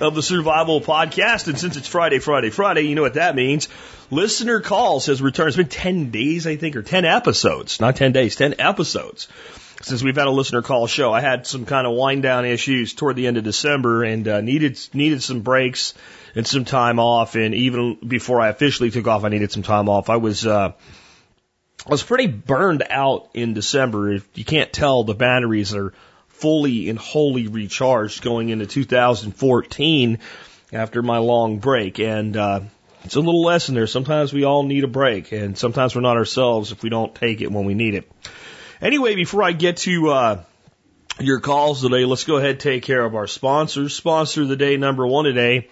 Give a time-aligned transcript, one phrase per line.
[0.00, 1.48] of the Survival Podcast.
[1.48, 3.68] And since it's Friday, Friday, Friday, you know what that means.
[4.10, 5.48] Listener calls has returned.
[5.48, 7.80] It's been 10 days, I think, or 10 episodes.
[7.80, 9.28] Not 10 days, 10 episodes
[9.82, 11.12] since we've had a listener call show.
[11.12, 14.40] I had some kind of wind down issues toward the end of December and uh,
[14.40, 15.94] needed needed some breaks
[16.34, 17.36] and some time off.
[17.36, 20.10] And even before I officially took off, I needed some time off.
[20.10, 20.72] I was uh,
[21.86, 24.12] I was pretty burned out in December.
[24.12, 25.92] If you can't tell, the batteries are
[26.40, 30.18] fully and wholly recharged going into 2014
[30.72, 31.98] after my long break.
[31.98, 32.60] And uh,
[33.04, 33.86] it's a little lesson there.
[33.86, 37.40] Sometimes we all need a break, and sometimes we're not ourselves if we don't take
[37.40, 38.10] it when we need it.
[38.80, 40.42] Anyway, before I get to uh,
[41.18, 43.94] your calls today, let's go ahead and take care of our sponsors.
[43.94, 45.68] Sponsor of the day number one today,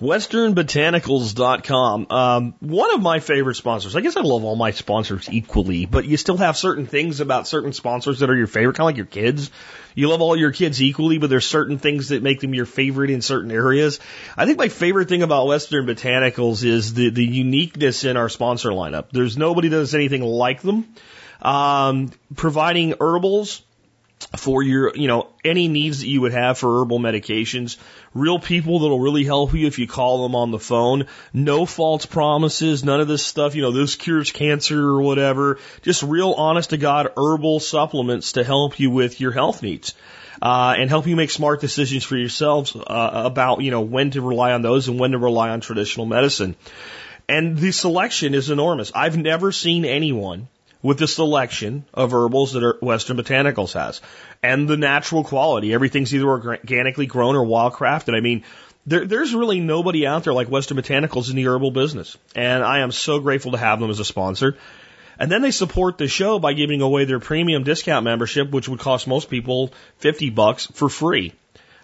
[0.00, 2.06] westernbotanicals.com.
[2.10, 3.96] Um, one of my favorite sponsors.
[3.96, 7.48] I guess I love all my sponsors equally, but you still have certain things about
[7.48, 9.50] certain sponsors that are your favorite, kind of like your kids.
[9.94, 13.10] You love all your kids equally, but there's certain things that make them your favorite
[13.10, 13.98] in certain areas.
[14.36, 18.70] I think my favorite thing about Western Botanicals is the, the uniqueness in our sponsor
[18.70, 19.06] lineup.
[19.10, 20.86] There's nobody that does anything like them.
[21.42, 23.62] Um, providing herbals
[24.36, 27.78] for your, you know, any needs that you would have for herbal medications.
[28.12, 31.06] Real people that'll really help you if you call them on the phone.
[31.32, 35.58] No false promises, none of this stuff, you know, this cures cancer or whatever.
[35.82, 39.94] Just real honest to God herbal supplements to help you with your health needs.
[40.40, 44.22] Uh, and help you make smart decisions for yourselves uh, about, you know, when to
[44.22, 46.54] rely on those and when to rely on traditional medicine.
[47.28, 48.92] And the selection is enormous.
[48.94, 50.46] I've never seen anyone
[50.82, 54.00] with the selection of herbals that Western Botanicals has
[54.42, 55.72] and the natural quality.
[55.72, 58.16] Everything's either organically grown or wildcrafted.
[58.16, 58.44] I mean,
[58.86, 62.16] there, there's really nobody out there like Western Botanicals in the herbal business.
[62.34, 64.56] And I am so grateful to have them as a sponsor.
[65.18, 68.78] And then they support the show by giving away their premium discount membership, which would
[68.78, 71.32] cost most people 50 bucks for free.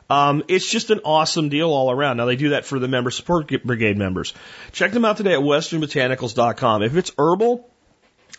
[0.09, 2.19] Um, it's just an awesome deal all around.
[2.19, 4.35] Now they do that for the member support brigade members.
[4.73, 6.83] Check them out today at westernbotanicals.com.
[6.83, 7.69] If it's herbal,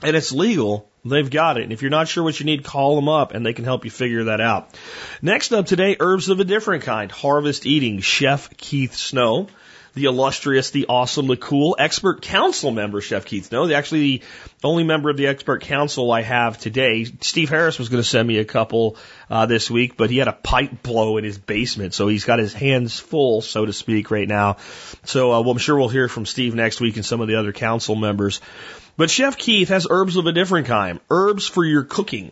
[0.02, 1.64] and it's legal, they've got it.
[1.64, 3.86] And if you're not sure what you need, call them up and they can help
[3.86, 4.78] you figure that out.
[5.22, 7.12] Next up today, herbs of a different kind.
[7.12, 9.48] Harvest Eating, Chef Keith Snow.
[9.94, 13.72] The illustrious, the awesome, the cool expert council member, Chef Keith Snow.
[13.72, 14.22] Actually the
[14.62, 17.06] only member of the expert council I have today.
[17.22, 18.98] Steve Harris was going to send me a couple
[19.30, 22.40] uh, this week, but he had a pipe blow in his basement, so he's got
[22.40, 24.58] his hands full, so to speak, right now.
[25.06, 27.36] So uh, well, I'm sure we'll hear from Steve next week and some of the
[27.36, 28.42] other council members.
[28.98, 32.32] But Chef Keith has herbs of a different kind, herbs for your cooking.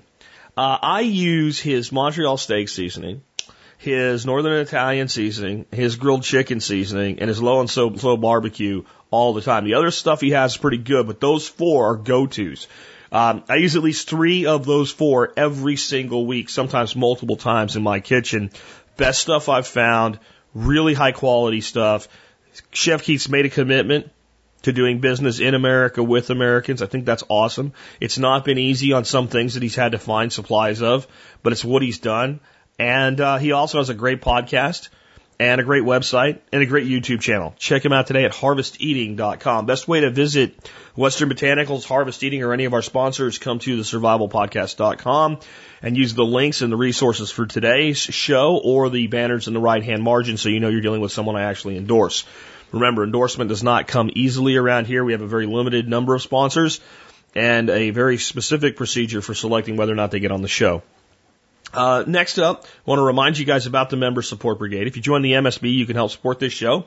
[0.55, 3.21] Uh, I use his Montreal steak seasoning,
[3.77, 8.83] his Northern Italian seasoning, his grilled chicken seasoning, and his low and slow, slow barbecue
[9.11, 9.65] all the time.
[9.65, 12.67] The other stuff he has is pretty good, but those four are go-tos.
[13.11, 17.75] Um, I use at least three of those four every single week, sometimes multiple times
[17.75, 18.51] in my kitchen.
[18.95, 20.17] Best stuff I've found,
[20.53, 22.07] really high quality stuff.
[22.71, 24.09] Chef Keith's made a commitment
[24.63, 26.81] to doing business in America with Americans.
[26.81, 27.73] I think that's awesome.
[27.99, 31.07] It's not been easy on some things that he's had to find supplies of,
[31.43, 32.39] but it's what he's done.
[32.79, 34.89] And uh, he also has a great podcast
[35.39, 37.53] and a great website and a great YouTube channel.
[37.57, 39.65] Check him out today at harvesteating.com.
[39.65, 43.75] Best way to visit Western Botanicals, Harvest Eating, or any of our sponsors, come to
[43.75, 45.39] the survivalpodcast.com
[45.81, 49.59] and use the links and the resources for today's show or the banners in the
[49.59, 52.25] right hand margin so you know you're dealing with someone I actually endorse.
[52.73, 55.03] Remember, endorsement does not come easily around here.
[55.05, 56.81] We have a very limited number of sponsors
[57.35, 60.81] and a very specific procedure for selecting whether or not they get on the show.
[61.73, 64.87] Uh, next up, I want to remind you guys about the Member Support Brigade.
[64.87, 66.85] If you join the MSB, you can help support this show.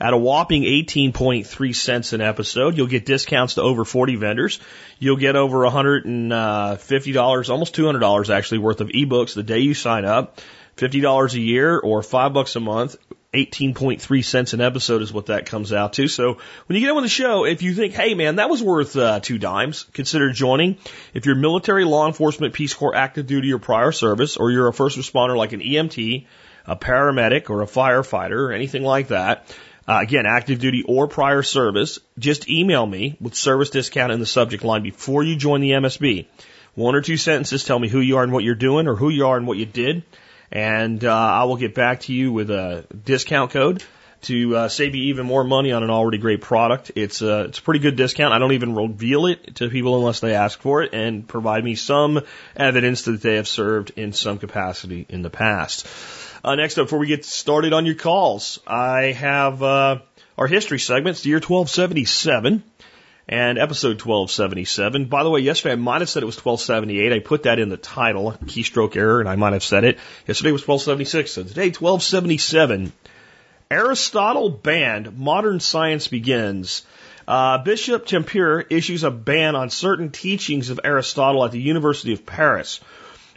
[0.00, 4.60] At a whopping 18.3 cents an episode, you'll get discounts to over 40 vendors.
[5.00, 10.40] You'll get over $150, almost $200 actually worth of ebooks the day you sign up.
[10.76, 12.96] $50 a year or 5 bucks a month
[13.34, 16.08] 18.3 cents an episode is what that comes out to.
[16.08, 18.96] So when you get on the show, if you think, hey man, that was worth
[18.96, 20.78] uh, two dimes, consider joining.
[21.12, 24.72] If you're military, law enforcement, Peace Corps, active duty, or prior service, or you're a
[24.72, 26.26] first responder like an EMT,
[26.66, 29.54] a paramedic, or a firefighter, or anything like that,
[29.86, 34.26] uh, again, active duty or prior service, just email me with service discount in the
[34.26, 36.26] subject line before you join the MSB.
[36.74, 39.10] One or two sentences tell me who you are and what you're doing, or who
[39.10, 40.02] you are and what you did
[40.50, 43.82] and uh, I will get back to you with a discount code.
[44.22, 46.90] to uh, save you even more money on an already great product.
[46.96, 48.34] It's a, it's a pretty good discount.
[48.34, 51.76] I don't even reveal it to people unless they ask for it and provide me
[51.76, 52.22] some
[52.56, 55.86] evidence that they have served in some capacity in the past.
[56.42, 59.98] Uh, next up, before we get started on your calls, I have uh,
[60.36, 62.64] our history segments, the year 1277
[63.28, 65.04] and episode 1277.
[65.06, 67.12] By the way, yesterday I might have said it was 1278.
[67.12, 69.98] I put that in the title, keystroke error, and I might have said it.
[70.26, 72.92] Yesterday was 1276, so today 1277.
[73.70, 76.86] Aristotle banned, modern science begins.
[77.26, 82.24] Uh, Bishop Tempier issues a ban on certain teachings of Aristotle at the University of
[82.24, 82.80] Paris.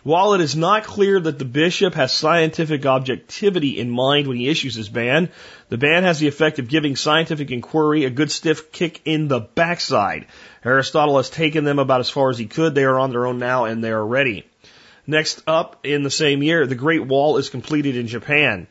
[0.04, 4.50] While it is not clear that the bishop has scientific objectivity in mind when he
[4.50, 5.30] issues his ban,
[5.72, 9.40] the ban has the effect of giving scientific inquiry a good stiff kick in the
[9.40, 10.28] backside.
[10.66, 12.76] Aristotle has taken them about as far as he could.
[12.76, 14.46] They are on their own now and they are ready.
[15.08, 18.68] Next up in the same year, the Great Wall is completed in Japan.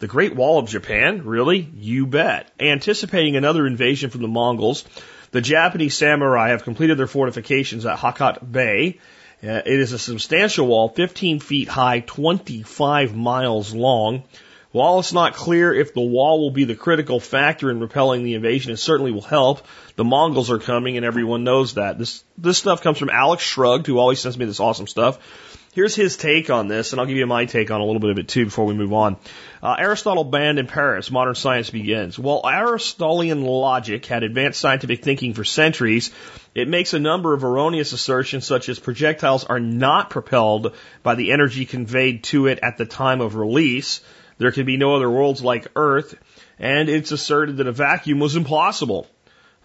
[0.00, 1.24] The Great Wall of Japan?
[1.24, 1.68] Really?
[1.72, 2.50] You bet.
[2.58, 4.84] Anticipating another invasion from the Mongols,
[5.30, 8.98] the Japanese samurai have completed their fortifications at Hakata Bay
[9.42, 14.24] uh, it is a substantial wall, 15 feet high, 25 miles long.
[14.72, 18.34] While it's not clear if the wall will be the critical factor in repelling the
[18.34, 19.66] invasion, it certainly will help.
[19.96, 21.98] The Mongols are coming and everyone knows that.
[21.98, 25.18] This, this stuff comes from Alex Shrugged, who always sends me this awesome stuff.
[25.72, 28.10] Here's his take on this, and I'll give you my take on a little bit
[28.10, 29.16] of it too before we move on.
[29.62, 32.18] Uh, Aristotle banned in Paris, modern science begins.
[32.18, 36.10] While Aristotelian logic had advanced scientific thinking for centuries,
[36.56, 40.74] it makes a number of erroneous assertions such as projectiles are not propelled
[41.04, 44.00] by the energy conveyed to it at the time of release.
[44.40, 46.14] There can be no other worlds like Earth,
[46.58, 49.06] and it's asserted that a vacuum was impossible.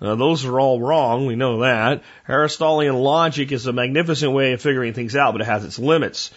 [0.01, 1.27] Uh, those are all wrong.
[1.27, 2.03] We know that.
[2.27, 6.29] Aristotelian logic is a magnificent way of figuring things out, but it has its limits.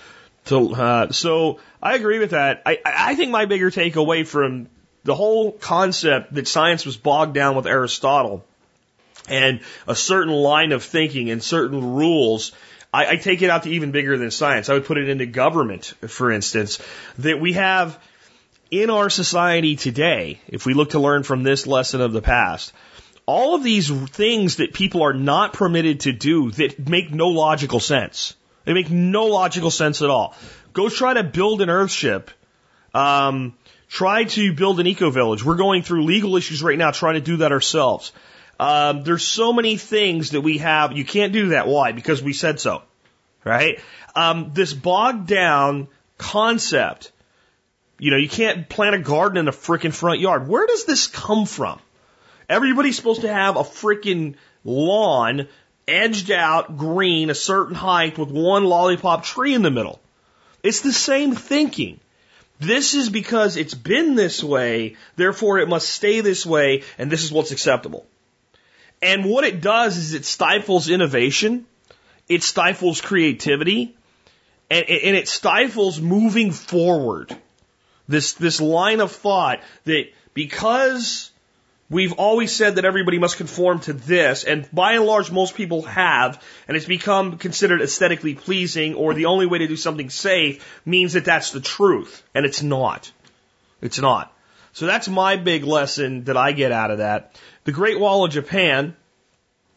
[0.44, 2.62] So, uh, so I agree with that.
[2.64, 4.68] I, I think my bigger takeaway from
[5.02, 8.44] the whole concept that science was bogged down with Aristotle
[9.28, 12.52] and a certain line of thinking and certain rules
[12.92, 14.70] I, I, take it out to even bigger than science.
[14.70, 16.78] I would put it into government, for instance,
[17.18, 17.98] that we have
[18.70, 22.72] in our society today, if we look to learn from this lesson of the past,
[23.26, 27.80] all of these things that people are not permitted to do that make no logical
[27.80, 28.34] sense.
[28.64, 30.34] They make no logical sense at all.
[30.72, 32.28] Go try to build an Earthship.
[32.94, 33.54] Um,
[33.88, 35.44] try to build an eco village.
[35.44, 38.12] We're going through legal issues right now trying to do that ourselves.
[38.60, 40.96] Um, there's so many things that we have.
[40.96, 41.68] You can't do that.
[41.68, 41.92] Why?
[41.92, 42.82] Because we said so.
[43.44, 43.80] Right?
[44.14, 47.12] Um, this bogged down concept.
[47.98, 50.46] You know, you can't plant a garden in a freaking front yard.
[50.46, 51.80] Where does this come from?
[52.48, 55.48] Everybody's supposed to have a freaking lawn
[55.86, 60.00] edged out green, a certain height with one lollipop tree in the middle.
[60.62, 61.98] It's the same thinking.
[62.60, 67.22] This is because it's been this way, therefore it must stay this way, and this
[67.22, 68.06] is what's acceptable.
[69.00, 71.66] And what it does is it stifles innovation,
[72.28, 73.96] it stifles creativity,
[74.70, 77.36] and, and it stifles moving forward.
[78.08, 81.30] This, this line of thought that because
[81.90, 85.82] We've always said that everybody must conform to this, and by and large, most people
[85.82, 90.82] have, and it's become considered aesthetically pleasing, or the only way to do something safe
[90.84, 93.10] means that that's the truth, and it's not.
[93.80, 94.34] It's not.
[94.74, 97.40] So that's my big lesson that I get out of that.
[97.64, 98.94] The Great Wall of Japan,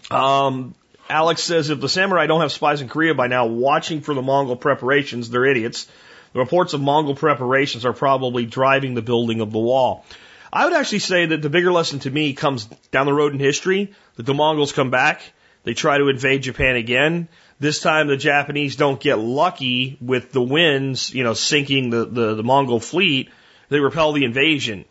[0.10, 0.76] um,
[1.10, 4.22] Alex says if the samurai don't have spies in Korea by now watching for the
[4.22, 5.88] Mongol preparations, they're idiots.
[6.34, 10.06] The reports of Mongol preparations are probably driving the building of the wall.
[10.54, 13.40] I would actually say that the bigger lesson to me comes down the road in
[13.40, 15.22] history that the Mongols come back,
[15.64, 17.28] they try to invade Japan again.
[17.60, 22.36] This time the Japanese don't get lucky with the winds, you know, sinking the, the,
[22.36, 23.30] the Mongol fleet.
[23.70, 24.86] They repel the invasion.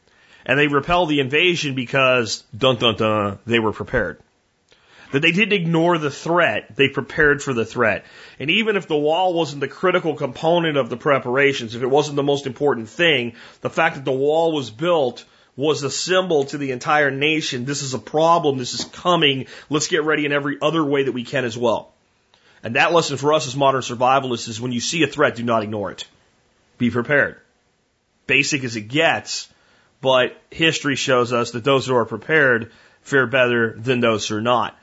[0.46, 4.20] And they repel the invasion because, dun dun dun, they were prepared.
[5.12, 8.04] That they didn't ignore the threat, they prepared for the threat.
[8.40, 12.16] And even if the wall wasn't the critical component of the preparations, if it wasn't
[12.16, 16.56] the most important thing, the fact that the wall was built was a symbol to
[16.56, 17.66] the entire nation.
[17.66, 18.56] This is a problem.
[18.56, 19.46] This is coming.
[19.68, 21.92] Let's get ready in every other way that we can as well.
[22.62, 25.42] And that lesson for us as modern survivalists is when you see a threat, do
[25.42, 26.06] not ignore it.
[26.78, 27.36] Be prepared.
[28.26, 29.48] Basic as it gets,
[30.00, 34.40] but history shows us that those who are prepared fare better than those who are
[34.40, 34.78] not.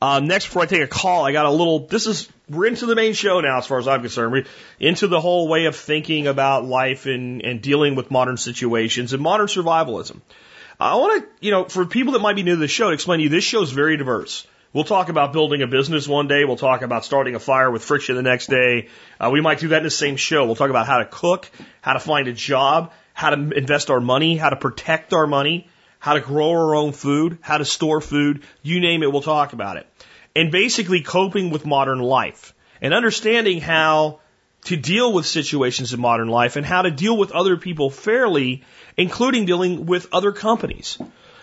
[0.00, 1.80] Um, next, before I take a call, I got a little.
[1.80, 4.32] This is we're into the main show now, as far as I'm concerned.
[4.32, 4.46] We're
[4.78, 9.20] into the whole way of thinking about life and, and dealing with modern situations and
[9.22, 10.20] modern survivalism.
[10.78, 13.18] I want to, you know, for people that might be new to the show, explain
[13.18, 14.46] to you this show is very diverse.
[14.72, 16.44] We'll talk about building a business one day.
[16.44, 18.88] We'll talk about starting a fire with friction the next day.
[19.18, 20.46] Uh, we might do that in the same show.
[20.46, 21.50] We'll talk about how to cook,
[21.80, 25.68] how to find a job, how to invest our money, how to protect our money,
[25.98, 29.52] how to grow our own food, how to store food, you name it, we'll talk
[29.52, 29.86] about it.
[30.36, 34.20] And basically coping with modern life and understanding how
[34.64, 38.64] to deal with situations in modern life and how to deal with other people fairly,
[38.96, 40.98] including dealing with other companies.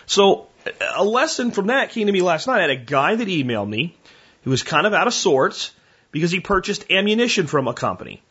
[0.06, 0.48] So
[0.94, 2.58] a lesson from that came to me last night.
[2.58, 3.96] I had a guy that emailed me
[4.44, 5.72] who was kind of out of sorts
[6.12, 8.22] because he purchased ammunition from a company.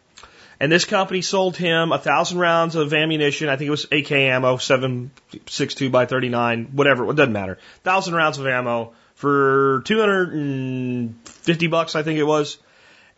[0.59, 3.49] And this company sold him a thousand rounds of ammunition.
[3.49, 7.09] I think it was AK ammo, 762 by 39, whatever.
[7.09, 7.57] It doesn't matter.
[7.83, 12.57] Thousand rounds of ammo for 250 bucks, I think it was.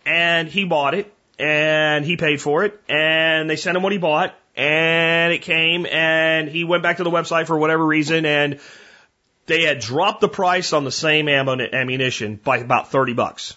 [0.06, 3.98] And he bought it and he paid for it and they sent him what he
[3.98, 8.60] bought and it came and he went back to the website for whatever reason and
[9.46, 13.56] they had dropped the price on the same ammunition by about 30 bucks.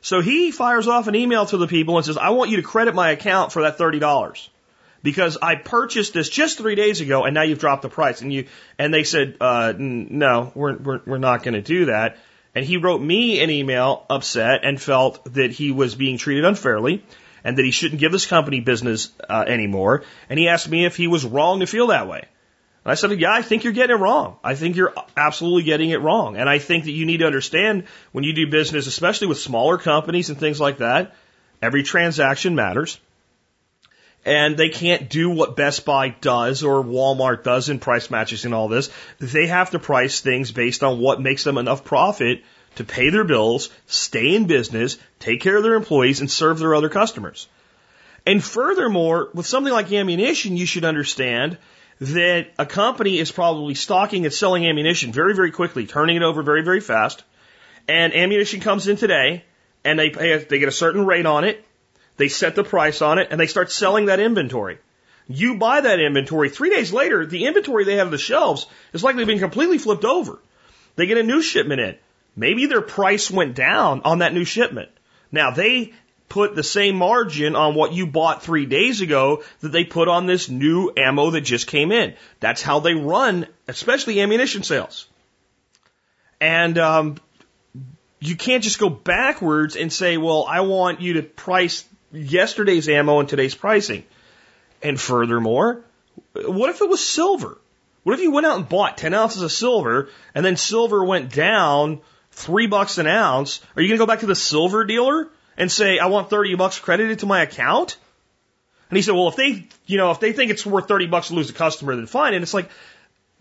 [0.00, 2.62] So he fires off an email to the people and says, I want you to
[2.62, 4.48] credit my account for that $30
[5.02, 8.22] because I purchased this just three days ago and now you've dropped the price.
[8.22, 8.46] And you,
[8.78, 12.18] and they said, uh, no, we're, we're, we're not going to do that.
[12.54, 17.04] And he wrote me an email upset and felt that he was being treated unfairly
[17.44, 20.02] and that he shouldn't give this company business uh, anymore.
[20.28, 22.24] And he asked me if he was wrong to feel that way.
[22.84, 24.38] And I said, yeah, I think you're getting it wrong.
[24.42, 26.36] I think you're absolutely getting it wrong.
[26.36, 29.76] And I think that you need to understand when you do business, especially with smaller
[29.76, 31.14] companies and things like that,
[31.60, 32.98] every transaction matters.
[34.24, 38.54] And they can't do what Best Buy does or Walmart does in price matches and
[38.54, 38.90] all this.
[39.18, 42.42] They have to price things based on what makes them enough profit
[42.76, 46.74] to pay their bills, stay in business, take care of their employees, and serve their
[46.74, 47.48] other customers.
[48.26, 51.58] And furthermore, with something like ammunition, you should understand
[52.00, 56.42] that a company is probably stocking and selling ammunition very, very quickly, turning it over
[56.42, 57.22] very, very fast.
[57.86, 59.44] And ammunition comes in today
[59.84, 61.64] and they pay, they get a certain rate on it.
[62.16, 64.78] They set the price on it and they start selling that inventory.
[65.28, 66.48] You buy that inventory.
[66.48, 70.04] Three days later, the inventory they have on the shelves is likely been completely flipped
[70.04, 70.38] over.
[70.96, 71.96] They get a new shipment in.
[72.34, 74.90] Maybe their price went down on that new shipment.
[75.30, 75.92] Now they
[76.30, 80.24] put the same margin on what you bought three days ago that they put on
[80.24, 82.14] this new ammo that just came in.
[82.38, 85.06] That's how they run, especially ammunition sales.
[86.40, 87.16] And um,
[88.20, 93.18] you can't just go backwards and say, well, I want you to price yesterday's ammo
[93.18, 94.04] and today's pricing.
[94.82, 95.84] And furthermore,
[96.32, 97.58] what if it was silver?
[98.04, 101.34] What if you went out and bought 10 ounces of silver and then silver went
[101.34, 103.60] down three bucks an ounce?
[103.74, 106.54] Are you going to go back to the silver dealer and say, I want 30
[106.54, 107.96] bucks credited to my account?
[108.88, 111.28] And he said, well, if they, you know, if they think it's worth 30 bucks
[111.28, 112.34] to lose a customer, then fine.
[112.34, 112.70] And it's like,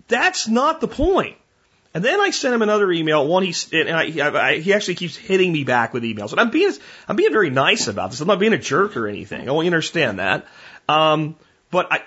[0.08, 1.38] that's not the point.
[1.94, 3.28] And then I sent him another email.
[3.28, 6.52] One, he and I, I, he actually keeps hitting me back with emails, and I'm
[6.52, 6.72] being
[7.08, 8.22] I'm being very nice about this.
[8.22, 9.50] I'm not being a jerk or anything.
[9.50, 10.46] I want you to understand that.
[10.88, 11.36] Um,
[11.72, 12.04] but I,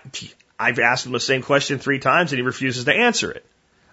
[0.59, 3.45] I've asked him the same question three times, and he refuses to answer it.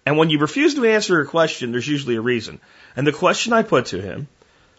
[0.05, 2.59] And when you refuse to answer a question, there's usually a reason.
[2.95, 4.27] And the question I put to him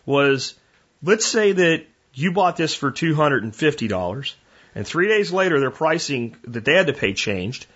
[0.07, 0.55] was,
[1.03, 4.35] Let's say that you bought this for $250
[4.75, 7.67] and three days later their pricing that they had to pay changed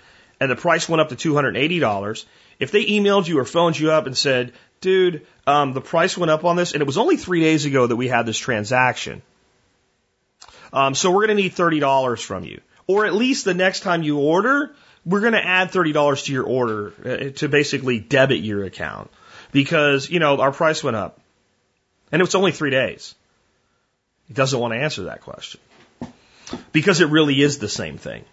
[0.41, 2.25] and the price went up to $280.
[2.59, 6.31] If they emailed you or phoned you up and said, dude, um, the price went
[6.31, 9.23] up on this and it was only three days ago that we had this transaction.
[10.73, 12.61] Um, so we're going to need $30 from you.
[12.87, 14.75] Or at least the next time you order,
[15.07, 19.11] we're going to add $30 to your order uh, to basically debit your account
[19.53, 21.21] because, you know, our price went up.
[22.13, 23.15] And it was only three days.
[24.29, 25.61] He doesn't want to answer that question
[26.73, 28.25] because it really is the same thing.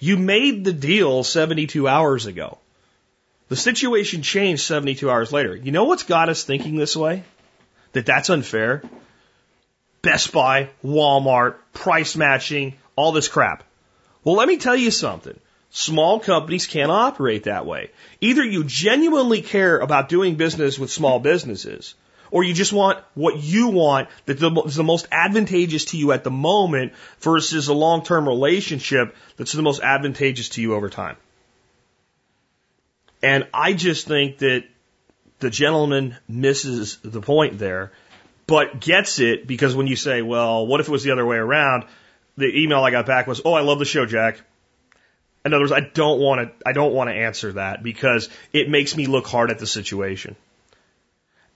[0.00, 2.58] You made the deal 72 hours ago.
[3.48, 5.56] The situation changed 72 hours later.
[5.56, 7.24] You know what's got us thinking this way?
[7.92, 8.82] That that's unfair?
[10.02, 13.64] Best Buy, Walmart, price matching, all this crap.
[14.22, 15.38] Well, let me tell you something.
[15.70, 17.90] Small companies can't operate that way.
[18.20, 21.94] Either you genuinely care about doing business with small businesses,
[22.30, 26.24] or you just want what you want that is the most advantageous to you at
[26.24, 31.16] the moment versus a long term relationship that's the most advantageous to you over time.
[33.22, 34.64] And I just think that
[35.40, 37.92] the gentleman misses the point there,
[38.46, 41.36] but gets it because when you say, well, what if it was the other way
[41.36, 41.84] around?
[42.36, 44.40] The email I got back was, oh, I love the show, Jack.
[45.44, 48.68] In other words, I don't want to, I don't want to answer that because it
[48.68, 50.36] makes me look hard at the situation.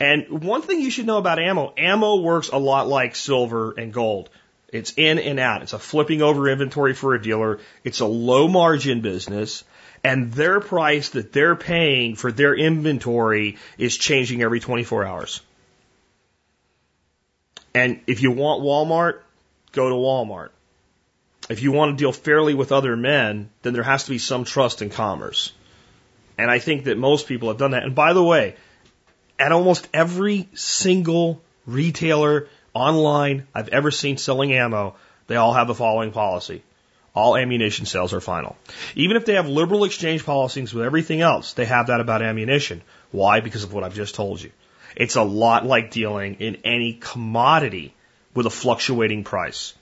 [0.00, 3.92] And one thing you should know about ammo, ammo works a lot like silver and
[3.92, 4.30] gold.
[4.68, 5.62] It's in and out.
[5.62, 7.60] It's a flipping over inventory for a dealer.
[7.84, 9.64] It's a low margin business
[10.04, 15.40] and their price that they're paying for their inventory is changing every 24 hours.
[17.74, 19.20] And if you want Walmart,
[19.72, 20.50] go to Walmart.
[21.48, 24.44] if you want to deal fairly with other men, then there has to be some
[24.44, 25.52] trust in commerce.
[26.38, 27.82] And I think that most people have done that.
[27.82, 28.56] And by the way,
[29.42, 34.94] at almost every single retailer online I've ever seen selling ammo,
[35.26, 36.62] they all have the following policy.
[37.12, 38.56] All ammunition sales are final.
[38.94, 42.82] Even if they have liberal exchange policies with everything else, they have that about ammunition.
[43.10, 43.40] Why?
[43.40, 44.52] Because of what I've just told you.
[44.94, 47.94] It's a lot like dealing in any commodity
[48.34, 49.74] with a fluctuating price.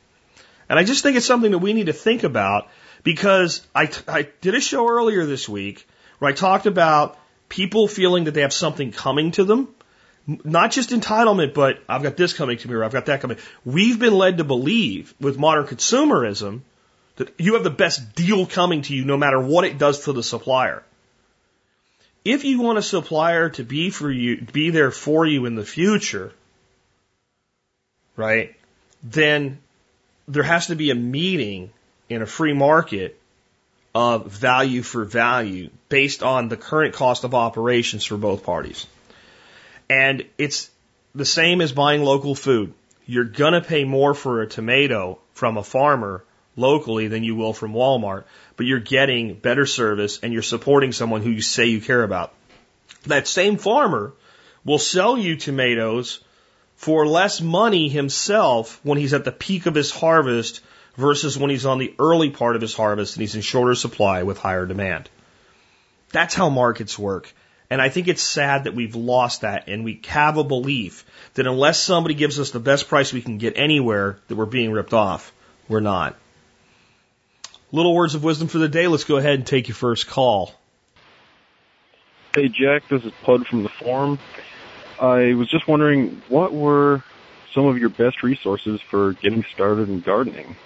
[0.70, 2.68] And I just think it's something that we need to think about
[3.02, 5.86] because I, I did a show earlier this week
[6.18, 7.18] where I talked about
[7.50, 9.68] people feeling that they have something coming to them.
[10.26, 13.36] Not just entitlement, but I've got this coming to me or I've got that coming.
[13.64, 16.60] We've been led to believe with modern consumerism
[17.16, 20.12] that you have the best deal coming to you no matter what it does to
[20.12, 20.82] the supplier.
[22.24, 25.64] If you want a supplier to be for you, be there for you in the
[25.64, 26.32] future,
[28.16, 28.54] right?
[29.02, 29.58] Then
[30.28, 31.70] there has to be a meeting
[32.08, 33.19] in a free market
[33.94, 38.86] of value for value based on the current cost of operations for both parties.
[39.88, 40.70] And it's
[41.14, 42.72] the same as buying local food.
[43.06, 46.24] You're going to pay more for a tomato from a farmer
[46.56, 48.24] locally than you will from Walmart,
[48.56, 52.32] but you're getting better service and you're supporting someone who you say you care about.
[53.04, 54.12] That same farmer
[54.64, 56.20] will sell you tomatoes
[56.76, 60.60] for less money himself when he's at the peak of his harvest
[60.96, 64.22] versus when he's on the early part of his harvest and he's in shorter supply
[64.22, 65.08] with higher demand.
[66.12, 67.32] That's how markets work.
[67.70, 71.04] And I think it's sad that we've lost that and we have a belief
[71.34, 74.72] that unless somebody gives us the best price we can get anywhere, that we're being
[74.72, 75.32] ripped off.
[75.68, 76.16] We're not.
[77.70, 78.88] Little words of wisdom for the day.
[78.88, 80.52] Let's go ahead and take your first call.
[82.34, 84.18] Hey Jack, this is Pud from the forum.
[85.00, 87.04] I was just wondering what were
[87.54, 90.56] some of your best resources for getting started in gardening?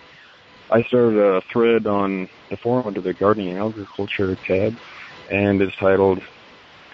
[0.70, 4.76] I started a thread on the forum under the gardening and agriculture tab
[5.30, 6.22] and it's titled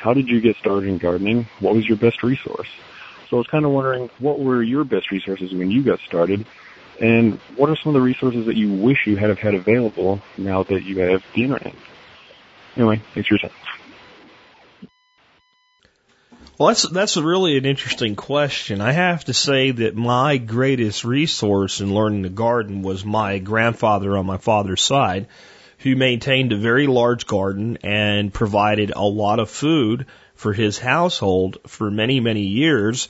[0.01, 1.47] how did you get started in gardening?
[1.61, 2.69] What was your best resource?
[3.29, 6.47] So I was kind of wondering, what were your best resources when you got started?
[7.01, 10.21] And what are some of the resources that you wish you had have had available
[10.39, 11.75] now that you have the internet?
[12.77, 13.80] Anyway, thanks for your time.
[16.61, 18.83] Well, that's that's really an interesting question.
[18.83, 24.15] I have to say that my greatest resource in learning to garden was my grandfather
[24.15, 25.29] on my father's side,
[25.79, 31.57] who maintained a very large garden and provided a lot of food for his household
[31.67, 33.09] for many, many years.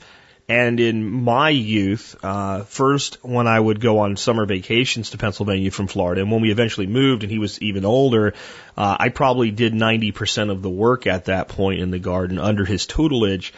[0.51, 5.71] And in my youth, uh, first when I would go on summer vacations to Pennsylvania
[5.71, 8.33] from Florida, and when we eventually moved and he was even older,
[8.75, 12.65] uh, I probably did 90% of the work at that point in the garden under
[12.65, 13.53] his tutelage.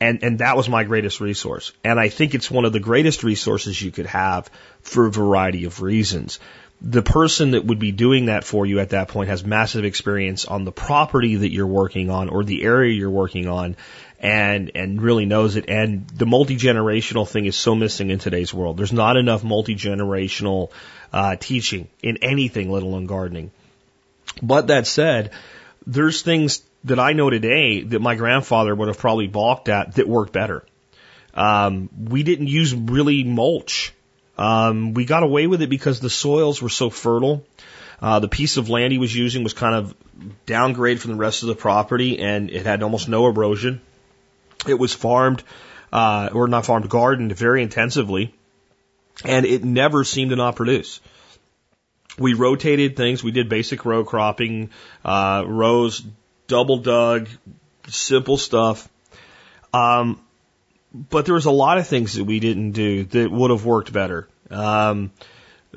[0.00, 1.72] And, and that was my greatest resource.
[1.84, 4.48] And I think it's one of the greatest resources you could have
[4.80, 6.38] for a variety of reasons
[6.80, 10.44] the person that would be doing that for you at that point has massive experience
[10.44, 13.76] on the property that you're working on or the area you're working on
[14.20, 15.68] and and really knows it.
[15.68, 18.76] And the multi-generational thing is so missing in today's world.
[18.76, 20.70] There's not enough multi-generational
[21.12, 23.50] uh, teaching in anything let alone gardening.
[24.42, 25.30] But that said
[25.86, 30.08] there's things that I know today that my grandfather would have probably balked at that
[30.08, 30.64] worked better.
[31.34, 33.94] Um, we didn't use really mulch.
[34.36, 37.44] Um, we got away with it because the soils were so fertile.
[38.00, 39.94] Uh, the piece of land he was using was kind of
[40.46, 43.80] downgrade from the rest of the property, and it had almost no erosion.
[44.66, 45.42] It was farmed,
[45.92, 48.34] uh, or not farmed, gardened very intensively,
[49.24, 51.00] and it never seemed to not produce.
[52.18, 53.22] We rotated things.
[53.22, 54.70] We did basic row cropping,
[55.04, 56.02] uh, rows,
[56.48, 57.28] double dug,
[57.88, 58.88] simple stuff.
[59.72, 60.20] Um,
[60.92, 63.92] but there was a lot of things that we didn't do that would have worked
[63.92, 64.28] better.
[64.50, 65.12] Um,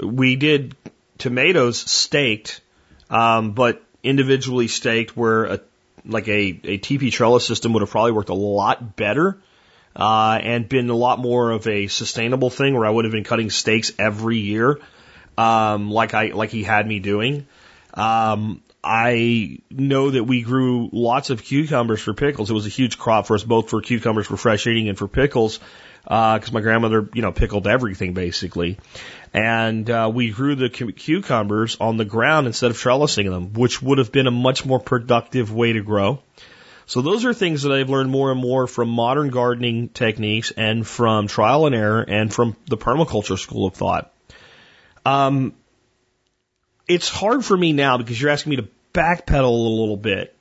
[0.02, 0.76] we did
[1.18, 2.62] tomatoes staked,
[3.10, 5.60] um, but individually staked where a,
[6.06, 9.38] like a, a TP trellis system would have probably worked a lot better.
[9.94, 13.26] Uh, and been a lot more of a sustainable thing where I would have been
[13.26, 14.80] cutting stakes every year,
[15.38, 17.46] um, like I, like he had me doing.
[17.94, 22.50] Um, I know that we grew lots of cucumbers for pickles.
[22.50, 25.08] It was a huge crop for us, both for cucumbers for fresh eating and for
[25.08, 25.60] pickles,
[26.04, 28.78] because uh, my grandmother, you know, pickled everything basically.
[29.34, 33.82] And uh, we grew the cu- cucumbers on the ground instead of trellising them, which
[33.82, 36.22] would have been a much more productive way to grow.
[36.86, 40.86] So those are things that I've learned more and more from modern gardening techniques and
[40.86, 44.12] from trial and error and from the permaculture school of thought.
[45.06, 45.54] Um,
[46.88, 50.36] it's hard for me now because you're asking me to backpedal a little bit.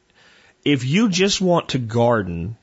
[0.64, 2.56] If you just want to garden,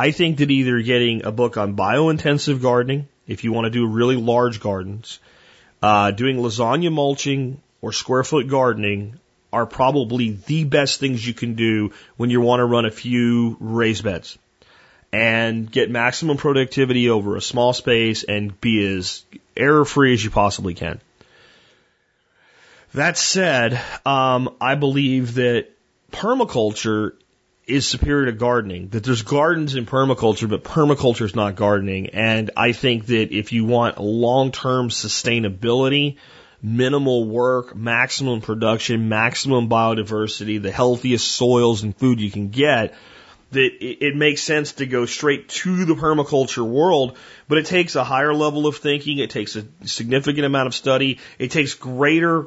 [0.00, 3.86] I think that either getting a book on biointensive gardening, if you want to do
[3.86, 5.18] really large gardens,
[5.82, 9.20] uh, doing lasagna mulching or square foot gardening
[9.52, 13.58] are probably the best things you can do when you want to run a few
[13.60, 14.38] raised beds
[15.12, 19.22] and get maximum productivity over a small space and be as
[19.54, 20.98] error free as you possibly can.
[22.94, 25.68] That said, um, I believe that
[26.10, 27.12] permaculture
[27.70, 28.88] is superior to gardening.
[28.88, 32.10] That there's gardens in permaculture, but permaculture is not gardening.
[32.10, 36.16] And I think that if you want long-term sustainability,
[36.62, 42.94] minimal work, maximum production, maximum biodiversity, the healthiest soils and food you can get,
[43.52, 47.16] that it, makes sense to go straight to the permaculture world,
[47.48, 49.18] but it takes a higher level of thinking.
[49.18, 51.18] It takes a significant amount of study.
[51.38, 52.46] It takes greater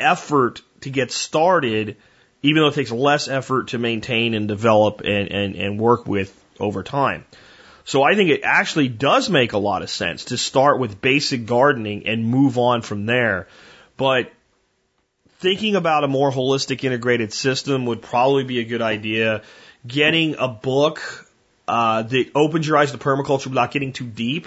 [0.00, 1.96] effort to get started,
[2.42, 6.36] even though it takes less effort to maintain and develop and, and, and work with
[6.58, 7.24] over time.
[7.84, 11.46] So I think it actually does make a lot of sense to start with basic
[11.46, 13.48] gardening and move on from there.
[13.96, 14.32] But
[15.40, 19.42] thinking about a more holistic integrated system would probably be a good idea.
[19.84, 21.28] Getting a book
[21.66, 24.46] uh, that opens your eyes to permaculture without getting too deep,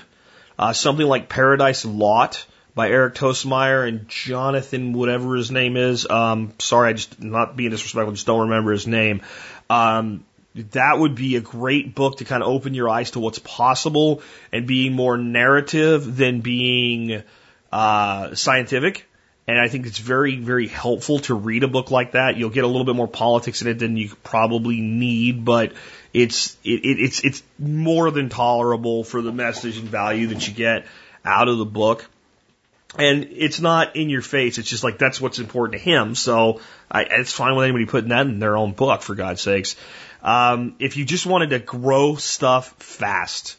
[0.57, 6.07] uh, something like Paradise Lot by Eric Toensmeier and Jonathan, whatever his name is.
[6.07, 9.21] Um, sorry, I just not being disrespectful, just don't remember his name.
[9.69, 10.25] Um,
[10.71, 14.21] that would be a great book to kind of open your eyes to what's possible
[14.51, 17.23] and being more narrative than being
[17.71, 19.07] uh, scientific.
[19.47, 22.35] And I think it's very, very helpful to read a book like that.
[22.35, 25.73] You'll get a little bit more politics in it than you probably need, but
[26.13, 30.53] it's it, it, it's it's more than tolerable for the message and value that you
[30.53, 30.85] get
[31.23, 32.09] out of the book.
[32.97, 34.57] And it's not in your face.
[34.57, 36.15] It's just like that's what's important to him.
[36.15, 39.75] So I, it's fine with anybody putting that in their own book, for God's sakes.
[40.21, 43.57] Um, if you just wanted to grow stuff fast,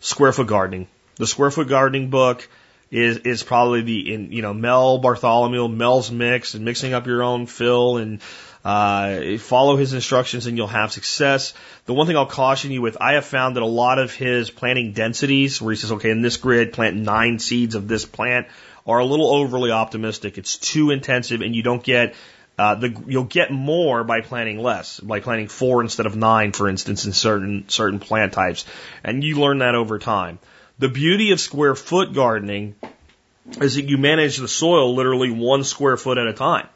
[0.00, 0.86] square foot gardening.
[1.16, 2.48] The square foot gardening book
[2.90, 7.22] is is probably the in you know Mel Bartholomew, Mel's mix, and mixing up your
[7.22, 8.20] own fill and
[8.64, 11.52] uh, follow his instructions and you'll have success.
[11.84, 14.50] The one thing I'll caution you with, I have found that a lot of his
[14.50, 18.46] planting densities, where he says, okay, in this grid, plant nine seeds of this plant,
[18.86, 20.38] are a little overly optimistic.
[20.38, 22.14] It's too intensive and you don't get
[22.56, 26.68] uh, the, you'll get more by planting less, by planting four instead of nine, for
[26.68, 28.64] instance, in certain certain plant types,
[29.02, 30.38] and you learn that over time.
[30.78, 32.76] The beauty of square foot gardening
[33.60, 36.68] is that you manage the soil literally one square foot at a time.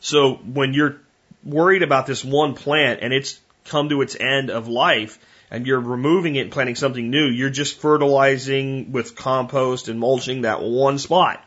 [0.00, 1.00] So when you're
[1.44, 5.18] worried about this one plant and it's come to its end of life
[5.50, 10.42] and you're removing it and planting something new, you're just fertilizing with compost and mulching
[10.42, 11.44] that one spot.